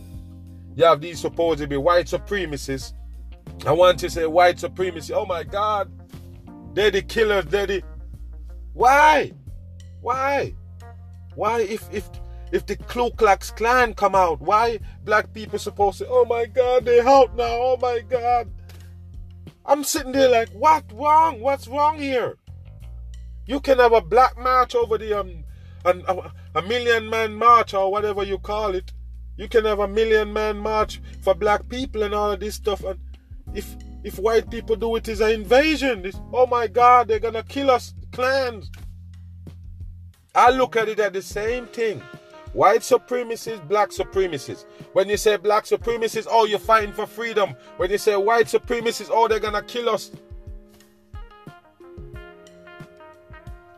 you 0.75 0.85
have 0.85 1.01
these 1.01 1.21
supposed 1.21 1.61
to 1.61 1.67
be 1.67 1.77
white 1.77 2.07
supremacists. 2.07 2.93
I 3.67 3.73
want 3.73 3.99
to 4.01 4.11
say 4.11 4.27
white 4.27 4.59
supremacy. 4.59 5.13
Oh 5.13 5.27
my 5.27 5.43
God. 5.43 5.91
They're 6.75 6.91
the 6.91 7.03
killers. 7.03 7.45
They're 7.47 7.67
the. 7.67 7.83
Why? 8.75 9.33
Why? 10.01 10.55
Why 11.35 11.61
if 11.63 11.89
if 11.93 12.09
if 12.53 12.67
the 12.67 12.77
Ku 12.77 13.11
Klux 13.11 13.51
Klan 13.51 13.95
come 13.95 14.15
out, 14.15 14.41
why 14.41 14.81
black 15.05 15.33
people 15.33 15.59
supposed 15.59 15.99
to? 15.99 16.09
Oh 16.09 16.25
my 16.25 16.47
God, 16.47 16.85
they 16.85 17.01
out 17.01 17.37
now. 17.37 17.45
Oh 17.45 17.79
my 17.81 18.01
God. 18.01 18.51
I'm 19.65 19.85
sitting 19.85 20.13
there 20.13 20.29
like, 20.29 20.51
what 20.51 20.85
wrong? 20.93 21.41
What's 21.41 21.69
wrong 21.69 21.99
here? 21.99 22.37
You 23.47 23.61
can 23.61 23.79
have 23.79 23.93
a 23.93 24.01
black 24.01 24.39
march 24.39 24.75
over 24.75 24.99
the 24.99 25.19
um, 25.19 25.45
an, 25.85 26.05
a, 26.09 26.33
a 26.57 26.63
million 26.63 27.09
man 27.09 27.35
march 27.35 27.75
or 27.75 27.91
whatever 27.91 28.23
you 28.23 28.39
call 28.39 28.75
it. 28.75 28.93
You 29.37 29.49
can 29.49 29.65
have 29.65 29.79
a 29.79 29.89
million 29.89 30.33
man 30.33 30.59
march 30.59 31.01
for 31.23 31.35
black 31.35 31.69
people 31.69 32.03
and 32.03 32.15
all 32.15 32.31
of 32.33 32.41
this 32.41 32.57
stuff. 32.57 32.85
And 32.85 32.99
if 33.55 33.77
if 34.05 34.19
white 34.19 34.51
people 34.51 34.77
do 34.77 34.95
it, 34.97 35.09
it's 35.09 35.21
an 35.21 35.31
invasion. 35.31 36.05
It's, 36.05 36.21
oh 36.33 36.47
my 36.47 36.67
God, 36.67 37.09
they're 37.09 37.19
gonna 37.19 37.43
kill 37.43 37.71
us, 37.71 37.95
clans. 38.13 38.71
I 40.35 40.51
look 40.51 40.77
at 40.77 40.89
it 40.89 41.01
as 41.01 41.13
the 41.13 41.23
same 41.23 41.67
thing. 41.67 42.01
White 42.53 42.81
supremacists, 42.81 43.67
black 43.67 43.91
supremacists. 43.91 44.65
When 44.93 45.09
you 45.09 45.17
say 45.17 45.37
black 45.37 45.65
supremacists, 45.65 46.27
oh, 46.31 46.45
you're 46.45 46.59
fighting 46.59 46.93
for 46.93 47.07
freedom. 47.07 47.55
When 47.79 47.91
you 47.91 47.99
say 47.99 48.15
white 48.17 48.47
supremacists, 48.47 49.09
oh, 49.11 49.27
they're 49.27 49.41
gonna 49.41 49.63
kill 49.63 49.89
us. 49.89 50.11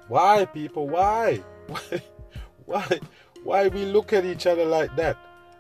Why, 0.09 0.45
people? 0.45 0.89
Why? 0.89 1.43
Why? 1.69 2.03
Why? 2.67 3.01
Why 3.45 3.69
we 3.69 3.85
look 3.85 4.13
at 4.13 4.25
each 4.25 4.47
other 4.47 4.65
like 4.65 4.95
that? 4.97 5.17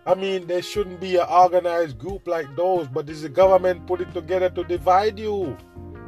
I 0.06 0.14
mean, 0.14 0.46
there 0.46 0.62
shouldn't 0.62 1.00
be 1.00 1.16
an 1.16 1.26
organized 1.30 1.98
group 1.98 2.26
like 2.26 2.54
those, 2.56 2.88
but 2.88 3.06
this 3.06 3.22
the 3.22 3.28
government 3.28 3.86
put 3.86 4.00
it 4.00 4.12
together 4.12 4.50
to 4.50 4.64
divide 4.64 5.18
you. 5.18 5.56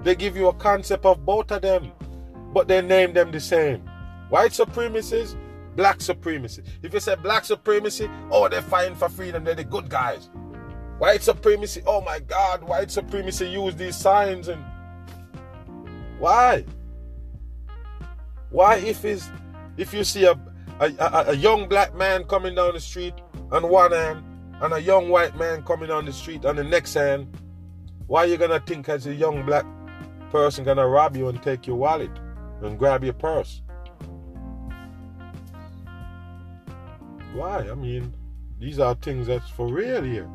They 0.03 0.15
give 0.15 0.37
you 0.37 0.49
a 0.49 0.55
concept 0.55 1.05
of 1.05 1.25
both 1.25 1.51
of 1.51 1.63
them, 1.63 1.93
but 2.57 2.69
they 2.69 2.81
name 2.81 3.13
them 3.13 3.31
the 3.31 3.39
same. 3.39 3.83
White 4.31 4.53
supremacists, 4.53 5.37
black 5.77 6.01
supremacy. 6.01 6.63
If 6.83 6.95
you 6.95 7.01
say 7.01 7.15
black 7.15 7.45
supremacy, 7.45 8.09
oh, 8.31 8.49
they're 8.49 8.63
fighting 8.63 8.97
for 8.97 9.11
freedom, 9.11 9.45
they're 9.45 9.55
the 9.55 9.63
good 9.63 9.91
guys. 9.91 10.31
White 10.97 11.23
supremacy, 11.23 11.83
oh 11.87 12.01
my 12.01 12.19
God, 12.19 12.65
white 12.65 12.91
supremacy 12.91 13.51
use 13.51 13.77
these 13.77 13.95
signs 13.95 14.49
and 14.49 14.65
why? 16.19 16.65
Why 18.49 18.77
if 18.77 19.05
is 19.05 19.29
if 19.77 19.93
you 19.93 20.03
see 20.03 20.25
a 20.25 20.33
a, 20.81 20.87
a 20.99 21.25
a 21.33 21.35
young 21.35 21.69
black 21.69 21.95
man 21.95 22.25
coming 22.25 22.55
down 22.55 22.73
the 22.73 22.81
street 22.81 23.13
on 23.53 23.69
one 23.69 23.93
hand 23.93 24.25
and 24.63 24.73
a 24.73 24.81
young 24.81 25.11
white 25.11 25.37
man 25.37 25.63
coming 25.63 25.89
down 25.89 26.07
the 26.07 26.13
street 26.15 26.47
on 26.47 26.57
the 26.57 26.65
next 26.65 26.95
hand, 26.95 27.37
why 28.07 28.25
you 28.25 28.39
gonna 28.39 28.61
think 28.61 28.89
as 28.89 29.07
a 29.07 29.15
young 29.15 29.45
black 29.45 29.67
person 30.31 30.65
gonna 30.65 30.89
rob 30.89 31.19
you 31.19 31.29
and 31.29 31.43
take 31.43 31.67
your 31.67 31.77
wallet 31.77 32.11
and 32.63 32.79
grab 32.79 33.05
your 33.05 33.13
purse? 33.13 33.63
Why? 37.35 37.69
I 37.71 37.75
mean, 37.75 38.15
these 38.59 38.79
are 38.79 38.95
things 38.95 39.27
that's 39.27 39.51
for 39.51 39.69
real 39.69 40.03
here. 40.03 40.29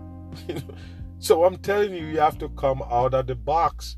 so 1.19 1.43
I'm 1.43 1.57
telling 1.57 1.93
you, 1.93 2.05
you 2.05 2.19
have 2.19 2.37
to 2.39 2.49
come 2.49 2.83
out 2.83 3.13
of 3.13 3.27
the 3.27 3.35
box. 3.35 3.97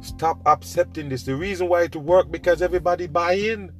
Stop 0.00 0.40
accepting 0.46 1.08
this. 1.08 1.22
The 1.22 1.36
reason 1.36 1.68
why 1.68 1.84
it 1.84 1.94
work 1.94 2.30
because 2.30 2.62
everybody 2.62 3.06
buy 3.06 3.34
in. 3.34 3.72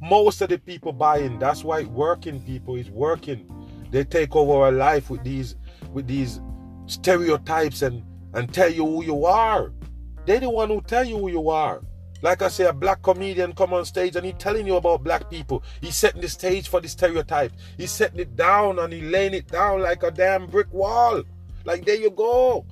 Most 0.00 0.40
of 0.42 0.50
the 0.50 0.58
people 0.58 0.92
buy 0.92 1.18
in. 1.18 1.38
That's 1.38 1.64
why 1.64 1.82
working, 1.84 2.40
people. 2.42 2.76
is 2.76 2.90
working. 2.90 3.50
They 3.90 4.04
take 4.04 4.34
over 4.34 4.64
our 4.64 4.72
life 4.72 5.10
with 5.10 5.22
these 5.24 5.56
with 5.92 6.06
these 6.06 6.40
stereotypes 6.86 7.82
and 7.82 8.02
and 8.34 8.52
tell 8.52 8.70
you 8.70 8.84
who 8.84 9.04
you 9.04 9.24
are. 9.24 9.72
They 10.26 10.38
the 10.38 10.50
one 10.50 10.68
who 10.68 10.80
tell 10.80 11.04
you 11.04 11.18
who 11.18 11.28
you 11.28 11.50
are. 11.50 11.82
Like 12.24 12.40
I 12.40 12.48
say, 12.48 12.64
a 12.64 12.72
black 12.72 13.02
comedian 13.02 13.52
come 13.52 13.74
on 13.74 13.84
stage 13.84 14.16
and 14.16 14.24
he 14.24 14.32
telling 14.32 14.66
you 14.66 14.76
about 14.76 15.04
black 15.04 15.28
people. 15.28 15.62
He's 15.82 15.94
setting 15.94 16.22
the 16.22 16.28
stage 16.30 16.68
for 16.68 16.80
the 16.80 16.88
stereotype. 16.88 17.52
He's 17.76 17.90
setting 17.90 18.18
it 18.18 18.34
down 18.34 18.78
and 18.78 18.90
he 18.90 19.02
laying 19.02 19.34
it 19.34 19.48
down 19.48 19.82
like 19.82 20.02
a 20.02 20.10
damn 20.10 20.46
brick 20.46 20.72
wall. 20.72 21.22
Like 21.66 21.84
there 21.84 21.96
you 21.96 22.10
go. 22.10 22.64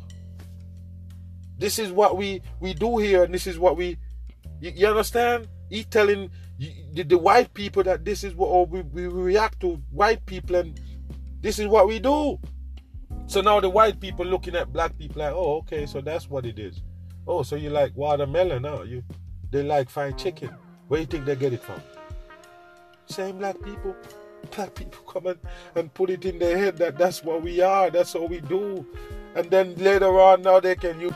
This 1.59 1.79
is 1.79 1.93
what 1.93 2.17
we 2.17 2.41
we 2.61 2.73
do 2.73 2.97
here, 2.97 3.25
and 3.25 3.35
this 3.35 3.47
is 3.47 3.59
what 3.59 3.77
we. 3.77 3.99
You, 4.59 4.73
you 4.75 4.87
understand? 4.87 5.49
He 5.69 5.85
telling 5.85 6.31
the, 6.59 7.03
the, 7.03 7.19
white 7.19 7.53
people 7.53 7.83
that 7.83 8.07
this 8.07 8.25
is 8.25 8.35
what 8.35 8.49
oh, 8.49 8.63
we, 8.63 8.81
we 8.81 9.07
react 9.07 9.61
to 9.61 9.83
white 9.91 10.25
people 10.25 10.57
and 10.57 10.81
this 11.43 11.59
is 11.59 11.67
what 11.67 11.87
we 11.87 11.99
do. 11.99 12.41
So 13.27 13.43
now 13.43 13.61
the 13.61 13.69
white 13.69 14.01
people 14.01 14.25
looking 14.25 14.57
at 14.57 14.73
black 14.73 14.97
people 14.97 15.21
like, 15.21 15.35
oh, 15.35 15.59
okay, 15.59 15.85
so 15.85 16.01
that's 16.01 16.31
what 16.31 16.47
it 16.47 16.59
is. 16.59 16.81
Oh, 17.27 17.43
so 17.43 17.57
you 17.57 17.69
like 17.69 17.95
watermelon 17.95 18.63
now? 18.63 18.83
You 18.83 19.03
they 19.53 19.63
like 19.63 19.91
fried 19.91 20.19
chicken. 20.19 20.51
Where 20.89 21.01
you 21.01 21.07
think 21.07 21.27
they 21.27 21.37
get 21.37 21.53
it 21.53 21.63
from? 21.63 21.81
Same 23.07 23.39
black 23.39 23.63
people. 23.63 23.95
Black 24.57 24.75
people 24.75 25.01
come 25.05 25.27
and, 25.27 25.39
and 25.77 25.95
put 25.95 26.11
it 26.11 26.25
in 26.25 26.39
their 26.39 26.59
head 26.59 26.77
that 26.79 26.99
that's 26.99 27.23
what 27.23 27.43
we 27.43 27.61
are, 27.61 27.91
that's 27.91 28.15
what 28.15 28.29
we 28.29 28.41
do. 28.41 28.85
And 29.37 29.51
then 29.51 29.77
later 29.77 30.19
on 30.19 30.43
now 30.43 30.59
they 30.59 30.75
can 30.75 31.01
use 31.01 31.15